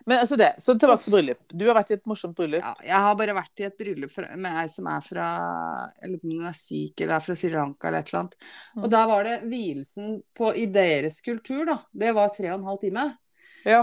Men 0.07 0.21
altså 0.23 0.37
det, 0.39 0.53
Så 0.63 0.77
tilbake 0.79 1.03
til 1.03 1.13
bryllup. 1.17 1.41
Du 1.51 1.65
har 1.67 1.75
vært 1.75 1.89
i 1.91 1.97
et 1.97 2.05
morsomt 2.07 2.35
bryllup. 2.37 2.63
Ja, 2.63 2.73
jeg 2.87 3.03
har 3.03 3.15
bare 3.19 3.35
vært 3.35 3.59
i 3.59 3.65
et 3.67 3.75
bryllup 3.79 4.13
fra, 4.13 4.29
med 4.39 4.59
ei 4.61 4.69
som 4.71 4.87
er 4.87 5.03
fra 5.03 5.27
på 5.99 6.11
om 6.13 6.37
hun 6.37 6.45
er 6.47 6.55
syk 6.55 7.03
eller 7.03 7.17
er 7.17 7.25
fra 7.25 7.35
Sri 7.35 7.51
Lanka 7.51 7.89
eller 7.89 8.05
et 8.05 8.13
eller 8.13 8.21
annet. 8.21 8.37
Mm. 8.77 8.85
Og 8.85 8.93
der 8.93 9.09
var 9.11 9.27
det 9.27 9.35
vielsen 9.51 10.13
på, 10.37 10.53
i 10.55 10.63
deres 10.71 11.19
kultur, 11.25 11.65
da. 11.67 11.81
Det 11.91 12.13
var 12.15 12.31
tre 12.35 12.53
og 12.53 12.61
en 12.61 12.69
halv 12.69 12.79
time. 12.85 13.03
Ja. 13.67 13.81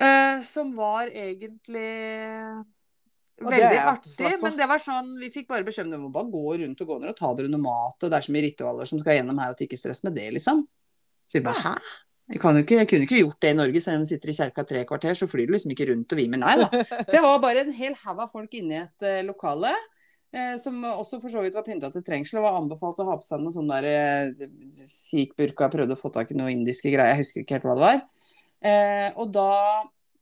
Eh, 0.00 0.40
som 0.48 0.72
var 0.76 1.12
egentlig 1.12 1.84
veldig 3.36 3.82
artig. 3.82 4.32
Men 4.40 4.56
det 4.56 4.70
var 4.72 4.80
sånn, 4.80 5.12
vi 5.20 5.28
fikk 5.34 5.50
bare 5.52 5.66
beskjed 5.66 5.90
om 5.90 5.92
det 5.92 6.00
må 6.06 6.10
bare 6.14 6.32
gå 6.32 6.56
rundt 6.62 6.82
og 6.82 6.88
gå 6.88 6.98
ned 7.02 7.12
og 7.12 7.20
ta 7.20 7.34
dere 7.36 7.52
noe 7.52 7.64
mat, 7.64 8.00
og 8.00 8.08
det 8.08 8.16
er 8.16 8.26
så 8.26 8.32
mye 8.32 8.46
ritualer 8.48 8.88
som 8.88 9.00
skal 9.02 9.20
gjennom 9.20 9.44
her 9.44 9.52
at 9.52 9.64
ikke 9.66 9.80
stress 9.80 10.00
med 10.08 10.16
det, 10.16 10.30
liksom. 10.38 10.64
Så 11.28 11.40
vi 11.40 11.44
bare 11.44 11.64
hæ? 11.68 11.76
Jeg, 12.26 12.40
ikke, 12.40 12.78
jeg 12.80 12.88
kunne 12.90 13.06
ikke 13.06 13.20
gjort 13.20 13.42
det 13.44 13.50
i 13.52 13.56
Norge, 13.56 13.80
selv 13.82 14.00
om 14.00 14.06
du 14.06 14.10
sitter 14.10 14.32
i 14.32 14.34
kjerka 14.34 14.64
tre 14.66 14.80
kvarter, 14.88 15.14
så 15.14 15.28
flyr 15.30 15.46
du 15.46 15.52
liksom 15.54 15.74
ikke 15.74 15.90
rundt 15.92 16.14
og 16.14 16.18
vimer. 16.18 16.40
Nei 16.42 16.56
da. 16.58 16.70
Det 17.12 17.20
var 17.22 17.42
bare 17.44 17.62
en 17.62 17.74
hel 17.76 17.94
haug 18.02 18.24
av 18.24 18.32
folk 18.32 18.56
inne 18.58 18.74
i 18.74 18.80
et 18.82 19.06
uh, 19.06 19.20
lokale. 19.28 19.70
Eh, 20.36 20.56
som 20.60 20.82
også 20.84 21.20
for 21.22 21.32
så 21.32 21.40
vidt 21.44 21.54
var 21.56 21.64
pynta 21.64 21.88
til 21.92 22.02
trengsel 22.04 22.40
og 22.40 22.48
var 22.48 22.58
anbefalt 22.58 22.98
å 23.00 23.06
ha 23.08 23.14
på 23.16 23.24
seg 23.24 23.40
noe 23.40 23.54
sånn 23.54 23.70
der 23.70 23.86
eh, 23.88 24.48
sikh-burka. 24.84 25.70
Prøvde 25.72 25.96
å 25.96 26.00
få 26.00 26.10
tak 26.12 26.32
i 26.32 26.38
noe 26.38 26.52
indiske 26.52 26.92
greier, 26.92 27.14
jeg 27.14 27.22
husker 27.22 27.44
ikke 27.44 27.56
helt 27.56 27.68
hva 27.68 27.76
det 27.78 27.86
var. 27.86 28.02
Eh, 28.66 29.08
og 29.14 29.30
da 29.32 29.50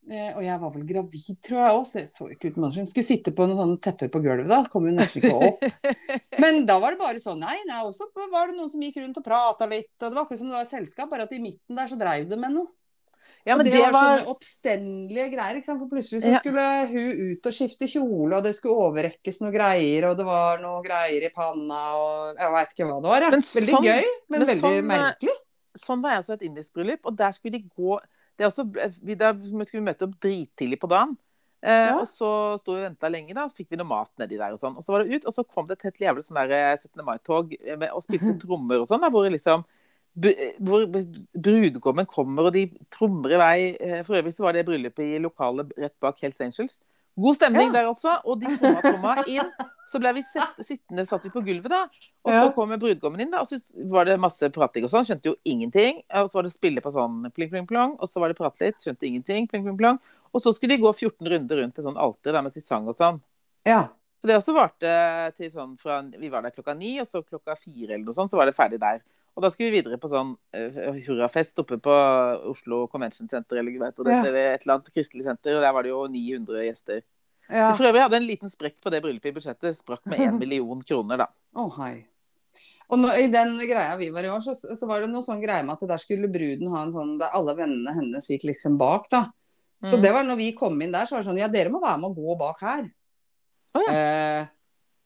Og 0.04 0.42
jeg 0.44 0.60
var 0.60 0.72
vel 0.74 0.82
gravid, 0.84 1.28
tror 1.40 1.60
jeg 1.62 1.76
òg, 1.78 1.84
så 1.88 1.98
jeg 2.02 2.08
så 2.12 2.26
ikke 2.34 2.50
ut 2.52 2.58
med. 2.60 2.74
Skulle 2.90 3.06
sitte 3.08 3.32
på 3.32 3.46
noen 3.48 3.56
sånne 3.62 3.80
tepper 3.86 4.10
på 4.12 4.20
gulvet, 4.20 4.50
da. 4.50 4.58
Kom 4.68 4.84
jo 4.84 4.92
nesten 4.92 5.22
ikke 5.22 5.34
opp. 5.48 5.64
Men 6.44 6.66
da 6.68 6.76
var 6.82 6.92
det 6.92 7.00
bare 7.00 7.22
sånn, 7.24 7.40
nei, 7.40 7.56
nei, 7.68 7.80
også 7.88 8.10
var 8.32 8.50
det 8.50 8.58
noen 8.58 8.68
som 8.68 8.84
gikk 8.84 8.98
rundt 9.00 9.20
og 9.22 9.24
prata 9.24 9.68
litt, 9.70 9.92
og 10.02 10.10
det 10.10 10.14
var 10.18 10.26
akkurat 10.26 10.42
som 10.42 10.50
det 10.52 10.58
var 10.58 10.68
selskap, 10.68 11.08
bare 11.12 11.24
at 11.24 11.32
i 11.32 11.40
midten 11.40 11.78
der 11.80 11.88
så 11.88 11.96
dreiv 12.00 12.28
det 12.28 12.36
med 12.42 12.52
noe. 12.58 12.68
Ja, 13.44 13.58
og 13.58 13.64
det, 13.64 13.72
det 13.74 13.80
var, 13.82 13.92
var 13.92 14.06
sånne 14.18 14.30
oppstendelige 14.32 15.26
greier, 15.34 15.58
ikke 15.60 15.68
sant. 15.68 15.80
For 15.82 15.90
plutselig 15.92 16.22
så 16.24 16.30
Ja. 16.32 16.38
skulle 16.40 16.64
hun 16.92 17.18
ut 17.34 17.48
og 17.50 17.56
skifte 17.56 17.88
kjole, 17.92 18.38
og 18.38 18.44
det 18.46 18.54
skulle 18.56 18.86
overrekkes 18.86 19.40
noe 19.44 19.52
greier, 19.52 20.06
og 20.08 20.16
det 20.20 20.24
var 20.28 20.60
noe 20.62 20.80
greier 20.84 21.26
i 21.28 21.32
panna, 21.32 21.80
og 22.00 22.40
jeg 22.40 22.54
veit 22.56 22.72
ikke 22.76 22.86
hva 22.88 23.00
det 23.04 23.12
var. 23.12 23.26
Ja. 23.26 23.32
Veldig 23.36 23.74
sånn- 23.76 23.88
gøy, 23.88 24.04
men, 24.28 24.38
men 24.38 24.48
veldig 24.52 24.64
sånn, 24.68 24.88
merkelig. 24.92 25.36
Sånn 25.76 26.04
var 26.04 26.16
jeg 26.16 26.24
så 26.24 26.32
i 26.32 26.38
et 26.38 26.46
indisk 26.48 26.76
bryllup, 26.76 27.04
og 27.10 27.16
der 27.18 27.32
skulle 27.36 27.56
de 27.58 27.64
gå 27.76 27.98
det 28.38 28.44
er 28.44 28.50
også, 28.50 28.64
vi, 29.02 29.14
Da 29.14 29.32
skulle 29.34 29.80
vi 29.82 29.86
møte 29.90 30.06
opp 30.08 30.16
drittidlig 30.20 30.78
på 30.82 30.88
dagen. 30.90 31.16
Eh, 31.64 31.86
Ja. 31.90 31.94
Og 32.00 32.06
så 32.10 32.28
sto 32.60 32.74
vi 32.74 32.82
og 32.82 32.90
venta 32.90 33.08
lenge, 33.08 33.32
da, 33.34 33.46
så 33.48 33.56
fikk 33.56 33.70
vi 33.70 33.76
noe 33.80 33.88
mat 33.88 34.10
nedi 34.20 34.36
der. 34.36 34.52
Og 34.52 34.60
sånn. 34.60 34.76
Og 34.76 34.82
så 34.84 34.92
var 34.92 35.04
det 35.04 35.14
ut, 35.16 35.24
og 35.30 35.32
så 35.32 35.44
kom 35.48 35.66
det 35.66 35.78
et 35.78 35.86
helt 35.88 36.02
jævlig 36.04 36.24
sånn 36.26 36.40
der 36.42 36.52
eh, 36.52 36.76
17. 36.76 37.04
mai-tog 37.06 37.54
og 37.94 38.02
spilte 38.04 38.34
trommer 38.42 38.82
og 38.82 38.88
sånn, 38.90 39.00
da, 39.00 39.08
hvor 39.14 39.28
liksom 39.32 39.64
hvor 40.14 40.84
brudgommen 41.34 42.06
kommer, 42.06 42.46
og 42.46 42.52
de 42.54 42.68
trommer 42.94 43.32
i 43.34 43.38
vei. 43.40 43.56
Eh, 43.80 44.02
For 44.06 44.14
øvrig 44.20 44.34
så 44.36 44.44
var 44.46 44.52
det 44.54 44.66
bryllupet 44.68 45.16
i 45.16 45.18
lokalet 45.18 45.72
rett 45.76 45.96
bak 46.00 46.20
Hells 46.22 46.38
Angels. 46.44 46.82
God 47.18 47.34
stemning 47.38 47.72
Ja. 47.72 47.72
der 47.80 47.88
altså. 47.90 48.20
Og 48.24 48.40
de 48.40 48.46
tromma 48.58 48.80
tromma 48.84 49.16
inn. 49.26 49.50
Så 49.86 50.00
ble 50.00 50.12
vi 50.16 50.22
sett, 50.22 50.56
sittende, 50.64 51.04
satt 51.06 51.24
vi 51.26 51.30
på 51.30 51.42
gulvet, 51.44 51.68
da. 51.70 51.82
Og 52.24 52.32
så 52.32 52.44
Ja. 52.46 52.50
kom 52.56 52.70
brudgommen 52.78 53.20
inn, 53.20 53.30
da, 53.30 53.40
og 53.40 53.46
så 53.46 53.58
var 53.90 54.04
det 54.06 54.18
masse 54.18 54.48
prating 54.50 54.84
og 54.84 54.90
sånn. 54.90 55.04
Skjønte 55.04 55.24
jo 55.32 55.36
ingenting. 55.44 56.02
Og 56.10 56.28
så 56.30 56.34
var 56.34 56.42
det 56.42 56.52
spille 56.52 56.80
på 56.80 56.92
sånn 56.92 57.30
pling, 57.34 57.50
pling, 57.50 57.66
plong. 57.66 57.96
Og 58.00 58.08
så 58.08 58.18
var 58.20 58.28
det 58.28 58.36
prate 58.38 58.60
litt. 58.64 58.76
Skjønte 58.80 59.06
ingenting. 59.06 59.46
Pling, 59.48 59.62
pling, 59.62 59.76
plong. 59.76 59.98
Og 60.32 60.40
så 60.40 60.52
skulle 60.54 60.76
de 60.76 60.82
gå 60.82 60.92
14 60.94 61.28
runder 61.28 61.56
rundt 61.62 61.78
et 61.78 61.84
sånn 61.84 61.96
alter 62.00 62.32
der 62.32 62.42
mens 62.42 62.54
de 62.54 62.60
sang 62.60 62.88
og 62.88 62.96
sånn. 62.96 63.20
Ja. 63.66 63.88
Så 64.20 64.26
det 64.26 64.38
også 64.40 64.54
varte 64.56 65.36
til 65.36 65.50
sånn 65.50 65.78
fra 65.78 66.00
Vi 66.02 66.28
var 66.30 66.40
der 66.42 66.50
klokka 66.50 66.74
ni, 66.76 66.98
og 66.98 67.06
så 67.06 67.22
klokka 67.22 67.54
fire 67.60 67.92
eller 67.94 68.04
noe 68.06 68.14
sånt, 68.14 68.30
så 68.32 68.36
var 68.40 68.46
det 68.46 68.56
ferdig 68.56 68.80
der. 68.80 69.02
Og 69.36 69.42
da 69.42 69.50
skulle 69.50 69.70
vi 69.70 69.82
videre 69.82 69.98
på 69.98 70.08
sånn 70.08 70.36
uh, 70.54 70.92
hurrafest 71.06 71.58
oppe 71.58 71.76
på 71.82 71.94
Oslo 72.50 72.86
Convention 72.88 73.28
Center 73.28 73.58
eller 73.58 73.78
vet, 73.78 73.98
Ja. 74.06 74.22
et 74.24 74.62
eller 74.62 74.74
annet 74.78 74.92
kristelig 74.94 75.24
senter, 75.24 75.56
og 75.56 75.60
der 75.62 75.72
var 75.72 75.82
det 75.82 75.90
jo 75.90 76.06
900 76.06 76.62
gjester. 76.72 77.02
Ja. 77.50 77.70
For 77.76 77.86
øvrig 77.90 78.02
hadde 78.06 78.16
en 78.20 78.26
liten 78.28 78.50
sprekk 78.52 78.78
på 78.82 78.90
det 78.92 79.02
bryllupet 79.04 79.30
i 79.30 79.36
budsjettet. 79.36 79.76
Sprakk 79.78 80.04
med 80.10 80.20
én 80.24 80.38
million 80.42 80.82
kroner, 80.82 81.24
da. 81.24 81.28
Å, 81.60 81.68
hei. 81.80 82.06
Og 82.92 83.00
nå, 83.00 83.08
I 83.16 83.28
den 83.32 83.54
greia 83.66 83.94
vi 83.96 84.10
var 84.12 84.26
i 84.26 84.30
år, 84.32 84.42
så, 84.44 84.52
så 84.54 84.86
var 84.86 85.00
det 85.02 85.08
noe 85.12 85.24
sånn 85.24 85.40
greie 85.42 85.64
med 85.64 85.74
at 85.78 85.86
der 85.88 86.00
skulle 86.02 86.28
bruden 86.30 86.68
ha 86.72 86.82
en 86.84 86.92
sånn 86.94 87.14
der 87.20 87.32
alle 87.36 87.54
vennene 87.58 87.94
hennes 87.96 88.28
gikk 88.30 88.44
liksom 88.50 88.76
bak, 88.80 89.08
da. 89.12 89.26
Så 89.84 89.98
Mm. 89.98 90.02
det 90.02 90.10
var 90.14 90.24
når 90.24 90.36
vi 90.40 90.52
kom 90.56 90.78
inn 90.80 90.92
der, 90.94 91.04
så 91.04 91.16
var 91.16 91.20
det 91.24 91.26
sånn 91.28 91.38
Ja, 91.42 91.48
dere 91.52 91.68
må 91.72 91.80
være 91.82 91.98
med 92.00 92.12
og 92.14 92.16
gå 92.16 92.36
bak 92.40 92.60
her. 92.64 92.86
Å, 93.76 93.80
ja. 93.84 93.92
eh, 93.92 94.46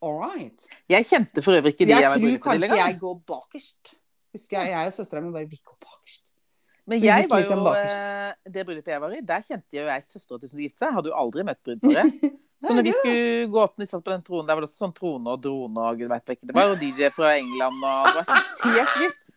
all 0.07 0.19
right. 0.21 0.69
Jeg 0.93 1.07
kjente 1.09 1.43
for 1.43 1.57
øvrig 1.59 1.73
ikke 1.75 1.87
de 1.89 1.95
Jeg 1.97 2.05
jeg 2.05 2.11
var 2.13 2.15
i 2.15 2.21
tror 2.21 2.29
bryllupet 2.29 2.43
til 2.45 2.69
kanskje 2.69 2.79
jeg 2.85 2.99
går 3.01 3.17
bakerst. 3.33 3.95
Husker 4.37 4.61
jeg, 4.61 4.71
jeg 4.77 4.91
og 4.93 4.95
søstera 4.95 5.23
mi 5.25 5.33
bare 5.35 5.49
Vi 5.51 5.59
går 5.65 5.79
bakerst. 5.83 6.28
Men 6.89 7.03
jeg 7.05 7.29
var 7.29 7.43
liksom 7.43 7.65
jo, 7.67 7.73
eh, 7.77 8.35
det 8.49 8.65
bryllupet 8.67 8.93
jeg 8.95 9.01
var 9.03 9.15
i, 9.15 9.23
der 9.29 9.43
kjente 9.45 9.77
jo 9.77 9.87
jeg 9.87 10.05
søstera 10.09 10.41
til 10.41 10.53
som 10.53 10.63
gifte 10.63 10.81
seg. 10.83 10.95
Hadde 10.97 11.11
jo 11.13 11.17
aldri 11.21 11.45
møtt 11.49 11.61
brudeparet. 11.67 12.29
Så 12.59 12.75
når 12.75 12.89
vi 12.89 12.93
skulle 12.97 13.43
gå 13.53 13.59
opp 13.63 13.77
når 13.79 13.85
vi 13.85 13.91
satt 13.93 14.03
på 14.03 14.11
den 14.11 14.23
tronen, 14.27 14.49
der 14.49 14.57
var 14.57 14.65
det 14.65 14.67
også 14.67 14.81
sånn 14.83 14.95
trone 14.97 15.31
og 15.31 15.43
drone 15.45 15.79
og 15.79 16.01
gud 16.01 16.09
vet 16.11 16.33
ikke. 16.35 16.49
Det 16.49 16.57
var 16.57 16.73
jo 16.73 16.79
DJ 16.81 17.11
fra 17.15 17.29
England 17.39 17.85
og 17.87 18.09
det 18.09 18.25
var 18.27 18.41
helt 18.75 18.97
vilt. 18.99 19.29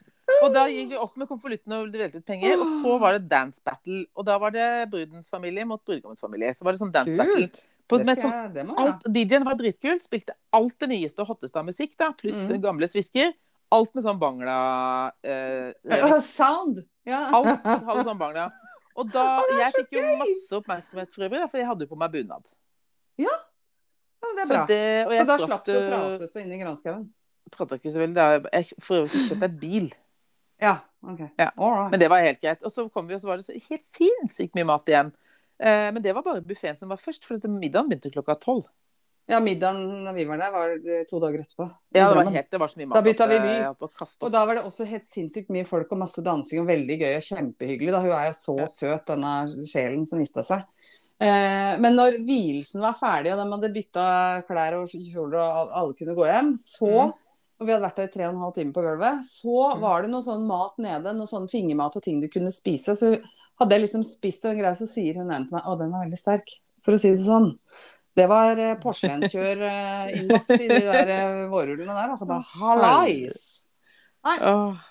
Og 0.42 0.54
da 0.56 0.64
gikk 0.72 0.94
vi 0.94 0.98
opp 1.04 1.20
med 1.20 1.30
konvolutten 1.30 1.76
og 1.76 1.92
delte 1.94 2.22
ut 2.22 2.26
penger, 2.26 2.56
og 2.56 2.72
så 2.82 2.96
var 3.04 3.18
det 3.18 3.28
dance 3.30 3.62
battle. 3.68 4.00
Og 4.16 4.26
da 4.26 4.38
var 4.42 4.56
det 4.56 4.68
brudens 4.90 5.30
familie 5.30 5.68
mot 5.68 5.84
brudgommens 5.86 6.24
familie. 6.24 6.54
Så 6.58 6.66
var 6.66 6.74
det 6.74 6.82
sånn 6.82 6.94
dance 6.96 7.14
battle. 7.20 7.50
På, 7.92 8.00
Det, 8.00 8.08
skal 8.08 8.22
sånn, 8.24 8.54
det 8.56 8.64
jeg 8.64 8.76
alt, 8.80 9.08
DJ-en 9.12 9.46
var 9.46 9.58
dritkul, 9.60 9.98
spilte 10.00 10.34
alt 10.56 10.78
det 10.80 10.88
nyeste 10.94 11.22
og 11.22 11.34
hotteste 11.34 11.60
av 11.60 11.68
musikk, 11.68 11.92
da, 12.00 12.14
pluss 12.16 12.38
Mm. 12.40 12.62
gamle 12.64 12.88
svisker. 12.88 13.34
Alt 13.72 13.94
med 13.96 14.04
sånn 14.04 14.20
bangla 14.20 14.56
eh, 15.24 15.72
Ja, 15.88 16.18
Sound! 16.26 16.82
Ja. 17.08 17.22
Alt 17.38 17.64
hadde 17.66 18.04
sånn 18.10 18.20
bangla. 18.20 18.50
Og 19.00 19.08
da, 19.14 19.24
Å, 19.40 19.46
Jeg 19.60 19.74
fikk 19.78 19.96
jo 19.96 20.04
masse 20.20 20.58
oppmerksomhet 20.60 21.14
for 21.16 21.26
øvrig, 21.28 21.46
for 21.54 21.62
jeg 21.62 21.70
hadde 21.70 21.88
jo 21.88 21.92
på 21.94 22.00
meg 22.00 22.12
bunad. 22.14 22.44
Ja, 23.22 23.38
det 24.22 24.44
er 24.44 24.46
Så, 24.46 24.52
bra. 24.52 24.66
det, 24.70 24.82
og 25.08 25.14
Så 25.16 25.26
da 25.30 25.38
slapp 25.42 25.66
du 25.66 25.72
å 25.78 25.82
prate 25.88 26.28
så 26.30 26.44
inn 26.44 26.52
i 26.54 26.60
granskauen? 26.62 27.08
prata 27.52 27.76
ikke 27.80 27.92
så 27.92 28.00
veldig 28.00 28.16
da. 28.16 28.28
Jeg 28.54 28.78
for 28.84 29.02
øvrig 29.02 29.12
kjøpte 29.12 29.40
kjøpt 29.42 29.58
bil. 29.60 29.88
Ja, 30.62 30.76
ok. 31.04 31.24
Ja. 31.40 31.48
Right. 31.58 31.90
Men 31.92 32.00
det 32.04 32.08
var 32.14 32.22
helt 32.24 32.40
greit. 32.44 32.62
Og 32.64 32.72
så 32.72 32.86
kom 32.94 33.08
vi, 33.10 33.16
og 33.18 33.24
så 33.24 33.32
var 33.32 33.42
det 33.42 33.48
så 33.48 33.56
helt 33.58 33.88
sinnssykt 33.98 34.56
mye 34.56 34.68
mat 34.70 34.92
igjen. 34.92 35.10
Eh, 35.62 35.88
men 35.96 36.04
det 36.06 36.14
var 36.16 36.24
bare 36.26 36.44
buffeen 36.46 36.78
som 36.78 36.92
var 36.94 37.02
først, 37.02 37.26
for 37.28 37.42
middagen 37.50 37.90
begynte 37.90 38.12
klokka 38.14 38.38
tolv. 38.40 38.68
Ja, 39.30 39.40
middagen 39.40 40.04
da 40.06 40.12
vi 40.12 40.26
var 40.26 40.38
der, 40.42 40.52
var 40.52 40.72
det 40.84 41.08
to 41.10 41.20
dager 41.20 41.40
etterpå. 41.40 41.68
Ja, 41.96 42.10
det 42.10 42.16
var, 42.18 42.32
helt, 42.34 42.50
det 42.52 42.60
var 42.60 42.68
så 42.68 42.78
mye 42.82 42.88
mat. 42.90 42.98
Da 42.98 43.02
bytta 43.06 43.28
vi 43.30 43.36
eh, 43.38 43.44
by. 43.80 43.98
Og 44.26 44.32
da 44.34 44.46
var 44.46 44.56
det 44.58 44.64
også 44.66 44.88
helt 44.90 45.06
sinnssykt 45.08 45.50
mye 45.54 45.66
folk 45.70 45.92
og 45.94 46.02
masse 46.02 46.24
dansing 46.26 46.60
og 46.64 46.68
veldig 46.68 46.98
gøy 47.00 47.14
og 47.16 47.24
kjempehyggelig. 47.30 47.92
Da. 47.94 48.02
Hun 48.02 48.12
er 48.18 48.26
jo 48.28 48.34
så 48.40 48.58
Ja. 48.60 48.66
søt, 48.68 49.06
denne 49.08 49.34
sjelen 49.70 50.06
som 50.10 50.20
gifta 50.20 50.44
seg. 50.44 50.66
Eh, 51.22 51.78
men 51.80 51.96
når 51.96 52.18
vielsen 52.26 52.82
var 52.82 52.98
ferdig, 53.00 53.32
og 53.32 53.38
de 53.40 53.52
hadde 53.54 53.74
bytta 53.76 54.06
klær 54.50 54.80
og 54.82 54.90
kjoler, 54.90 55.38
og 55.40 55.70
alle 55.80 55.94
kunne 55.94 56.16
gå 56.18 56.26
hjem, 56.26 56.54
så 56.58 56.90
Mm. 56.92 57.14
og 57.62 57.68
vi 57.68 57.72
hadde 57.72 57.86
vært 57.86 57.96
der 57.96 58.04
i 58.10 58.12
tre 58.12 58.26
og 58.26 58.34
en 58.34 58.42
halv 58.42 58.56
time 58.56 58.74
på 58.74 58.82
gulvet, 58.82 59.22
så 59.24 59.76
Mm. 59.76 59.80
var 59.82 60.02
det 60.02 60.10
noe 60.12 60.22
sånn 60.24 60.48
mat 60.48 60.74
nede, 60.80 61.14
noe 61.16 61.28
sånn 61.28 61.48
fingermat 61.48 61.96
og 61.96 62.02
ting 62.04 62.20
du 62.20 62.28
kunne 62.28 62.50
spise. 62.52 62.98
Så 62.98 63.22
hadde 63.62 63.70
jeg 63.70 63.82
liksom 63.82 64.04
spist 64.04 64.44
en 64.46 64.58
greie, 64.58 64.74
så 64.74 64.88
sier 64.90 65.14
hun 65.14 65.32
en 65.32 65.46
til 65.48 65.56
meg 65.56 65.64
å, 65.64 65.78
den 65.78 65.94
er 65.94 66.06
veldig 66.10 66.18
sterk, 66.18 66.48
for 66.84 66.94
å 66.94 67.00
si 67.00 67.12
det 67.12 67.20
sånn. 67.20 67.58
Det 68.18 68.28
var 68.28 68.60
eh, 68.60 68.74
porselenskjør 68.82 69.62
eh, 69.70 70.14
innbakt 70.20 70.52
i 70.58 70.68
de 70.68 70.80
der 70.84 71.12
eh, 71.16 71.44
vårrullene 71.52 71.94
der. 71.96 72.12
Altså 72.12 72.28
bare 72.28 72.44
hallais! 72.58 73.38
Åh. 74.28 74.88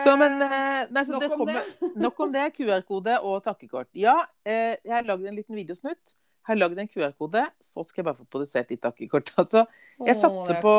Så, 0.00 0.14
men 0.16 0.38
nei, 0.40 1.02
så 1.04 1.12
Nok 1.12 1.22
det 1.22 1.28
om 1.28 1.38
kommer, 1.38 1.70
nok 2.06 2.20
om 2.24 2.30
det. 2.32 2.44
QR-kode 2.56 3.18
og 3.20 3.42
takkekort. 3.44 3.90
Ja, 4.00 4.16
jeg 4.48 4.80
har 4.88 5.04
lagd 5.04 5.26
en 5.28 5.36
liten 5.36 5.58
videosnutt. 5.58 6.14
Har 6.48 6.56
lagd 6.56 6.80
en 6.80 6.88
QR-kode, 6.88 7.44
så 7.60 7.84
skal 7.84 8.02
jeg 8.02 8.06
bare 8.08 8.18
få 8.18 8.26
produsert 8.32 8.72
litt 8.72 8.82
takkekort. 8.84 9.30
Altså, 9.44 9.64
jeg 10.08 10.16
satser 10.18 10.56
er 10.56 10.62
på. 10.64 10.72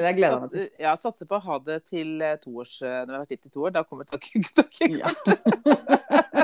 Jeg 0.00 0.16
meg 0.46 0.54
Ja, 0.80 0.94
satser 0.96 1.28
på 1.28 1.36
å 1.36 1.42
ha 1.44 1.58
det 1.66 1.82
til 1.90 2.22
toårs, 2.42 2.78
eh, 2.86 3.02
når 3.02 3.10
vi 3.10 3.18
har 3.18 3.24
vært 3.26 3.34
gitt 3.36 3.50
i 3.50 3.52
to 3.52 3.66
år. 3.66 3.74
Da 3.74 3.82
kommer 3.84 4.08
takkekort. 4.14 4.80
Ja. 4.88 6.38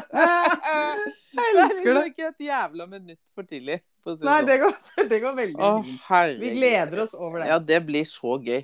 Jeg 0.68 1.14
Det 1.38 1.68
Det 1.84 1.92
er 1.92 2.10
ikke 2.10 2.30
et 2.32 2.42
jævla 2.48 2.88
minutt 2.90 3.20
for 3.36 3.46
tidlig. 3.48 3.78
Nei, 4.08 4.16
sånn. 4.16 4.46
det 4.48 4.56
går, 4.62 4.74
det 5.12 5.20
går 5.20 5.34
veldig 5.36 5.62
Å, 5.62 5.70
fint. 5.84 6.40
Vi 6.40 6.50
gleder 6.56 7.04
oss 7.04 7.14
over 7.18 7.42
det. 7.42 7.48
Ja, 7.50 7.58
det 7.60 7.80
blir 7.84 8.08
så 8.08 8.38
gøy. 8.40 8.62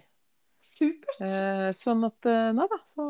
Supert. 0.64 1.18
Eh, 1.20 1.70
sånn 1.76 2.06
at 2.08 2.24
nå 2.24 2.54
Nei 2.56 2.68
da, 2.70 2.78
så 2.88 3.08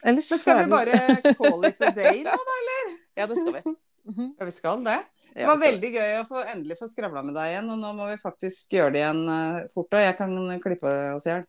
Ellers 0.00 0.30
Men 0.30 0.38
så 0.38 0.38
skal 0.40 0.62
vi 0.62 0.70
bare 0.70 1.34
call 1.36 1.64
it 1.68 1.82
a 1.84 1.90
day 1.92 2.22
nå, 2.24 2.32
da? 2.32 2.58
eller? 2.62 2.92
Ja, 3.20 3.26
det 3.28 3.36
skal 3.36 3.56
vi. 3.58 3.74
Mhm. 4.08 4.28
Ja, 4.38 4.46
vi 4.48 4.54
skal 4.54 4.84
det. 4.86 4.98
Det 5.34 5.46
var 5.46 5.60
veldig 5.60 5.90
gøy 5.94 6.14
å 6.18 6.26
få, 6.26 6.40
endelig 6.42 6.78
få 6.80 6.88
skravla 6.90 7.22
med 7.22 7.36
deg 7.36 7.52
igjen, 7.52 7.68
og 7.70 7.78
nå 7.78 7.90
må 7.94 8.08
vi 8.08 8.16
faktisk 8.18 8.72
gjøre 8.74 8.94
det 8.96 9.02
igjen 9.02 9.20
eh, 9.30 9.58
fort. 9.74 9.92
Og 9.92 10.02
jeg 10.02 10.16
kan 10.18 10.32
klippe 10.64 10.94
oss 11.14 11.28
i 11.28 11.34
hjel. 11.34 11.44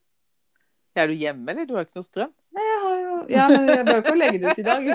Er 0.99 1.07
du 1.07 1.15
hjemme, 1.15 1.47
eller? 1.53 1.65
Du 1.69 1.73
har 1.77 1.87
ikke 1.87 1.97
noe 2.01 2.07
strøm? 2.07 2.33
Jeg 2.51 2.77
har 2.83 2.95
jo 2.99 3.17
Ja, 3.31 3.43
men 3.47 3.67
jeg 3.69 3.85
jo 3.87 3.99
ikke 4.01 4.15
legge 4.19 4.39
det 4.41 4.51
ut 4.51 4.59
i 4.59 4.65
dag. 4.67 4.87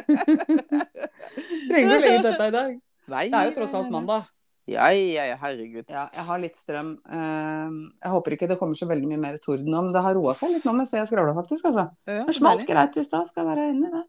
Trenger 1.68 1.78
ikke 1.80 1.96
å 1.96 2.00
legge 2.02 2.16
ut 2.18 2.26
dette 2.28 2.48
i 2.48 2.54
dag. 2.56 2.72
Nei. 3.12 3.22
Det 3.32 3.38
er 3.38 3.48
jo 3.50 3.54
tross 3.60 3.76
alt 3.78 3.92
mandag. 3.94 4.26
Ja, 4.66 4.88
ja, 4.90 5.24
ja, 5.30 5.36
herregud. 5.38 5.84
Ja, 5.94 6.08
jeg 6.10 6.24
har 6.26 6.40
litt 6.42 6.56
strøm. 6.58 6.88
Eh, 7.06 7.74
Jeg 8.02 8.12
håper 8.16 8.34
ikke 8.34 8.48
det 8.50 8.58
kommer 8.58 8.74
så 8.78 8.88
veldig 8.90 9.06
mye 9.12 9.20
mer 9.22 9.36
torden 9.42 9.70
nå, 9.70 9.82
men 9.86 9.94
det 9.94 10.02
har 10.02 10.16
roa 10.18 10.34
seg 10.34 10.56
litt 10.56 10.66
nå 10.66 10.74
mens 10.74 10.90
jeg 10.96 11.06
skravla, 11.06 11.36
faktisk. 11.38 11.68
Altså. 11.70 11.86
Ja, 12.10 12.24
Det 12.26 12.34
smalt 12.34 12.66
greit 12.66 12.98
i 12.98 13.04
stad, 13.06 13.28
skal 13.30 13.46
være 13.46 13.68
enig 13.70 13.86
i 13.88 13.92
det. 13.94 14.02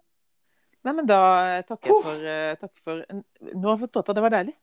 Nei, 0.87 0.93
men 0.97 1.05
da 1.09 1.19
eh, 1.57 1.61
takker 1.67 1.91
jeg 1.93 2.05
for, 2.07 2.25
takk 2.63 2.81
for 2.85 3.03
Nå 3.11 3.67
har 3.67 3.75
jeg 3.75 3.83
fått 3.85 3.93
prata, 3.99 4.15
det 4.17 4.23
var 4.25 4.33
deilig. 4.33 4.55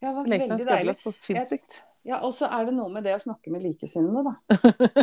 Ja, 0.00 0.08
det 0.08 0.14
var 0.16 0.32
Leken 0.32 0.54
veldig 0.54 0.68
deilig. 0.70 0.96
så 1.02 1.12
sinnssykt. 1.18 1.78
Ja, 2.04 2.18
og 2.24 2.34
så 2.36 2.48
er 2.52 2.66
det 2.68 2.74
noe 2.76 2.90
med 2.92 3.04
det 3.06 3.14
å 3.16 3.20
snakke 3.22 3.52
med 3.52 3.62
likesinnede, 3.64 4.24
da. 4.24 4.34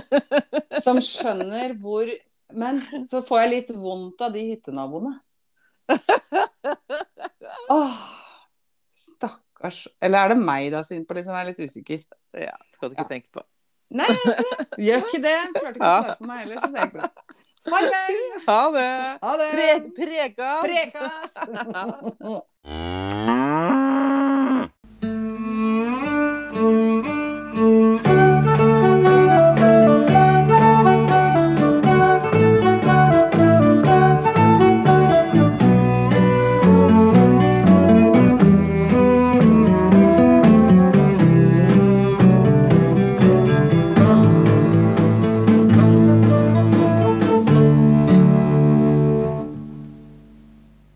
Som 0.85 0.99
skjønner 1.01 1.73
hvor 1.81 2.09
Men 2.53 2.81
så 3.05 3.21
får 3.25 3.41
jeg 3.43 3.49
litt 3.55 3.71
vondt 3.77 4.21
av 4.21 4.31
de 4.35 4.41
hyttenaboene. 4.51 5.13
Åh, 7.71 7.97
stakkars. 8.95 9.87
Eller 10.01 10.17
er 10.25 10.27
det 10.33 10.39
meg 10.41 10.69
det 10.71 10.79
er 10.81 10.87
synd 10.87 11.05
på, 11.07 11.13
liksom? 11.17 11.35
Jeg 11.37 11.41
er 11.45 11.49
litt 11.51 11.63
usikker. 11.63 11.99
Ja, 12.37 12.55
skal 12.75 12.89
du 12.89 12.93
ikke 12.95 13.05
Ja. 13.07 13.11
tenke 13.15 13.29
på. 13.39 13.41
Nei, 13.91 14.07
gjør 14.87 15.01
ikke 15.03 15.21
det. 15.25 15.37
Klarte 15.57 15.75
ikke 15.75 15.83
å 15.83 15.91
svare 15.91 16.15
for 16.17 16.25
meg 16.29 16.37
heller, 16.45 16.57
så 16.63 16.67
det 16.71 16.79
gikk 16.85 16.95
bra. 16.95 17.07
Farvel! 17.61 18.15
Ha 18.47 18.61
det! 18.73 18.91
Ha 19.21 19.31
det! 19.37 19.49
Pre 19.53 19.69
preka! 19.99 20.51
Prekas! 20.65 21.31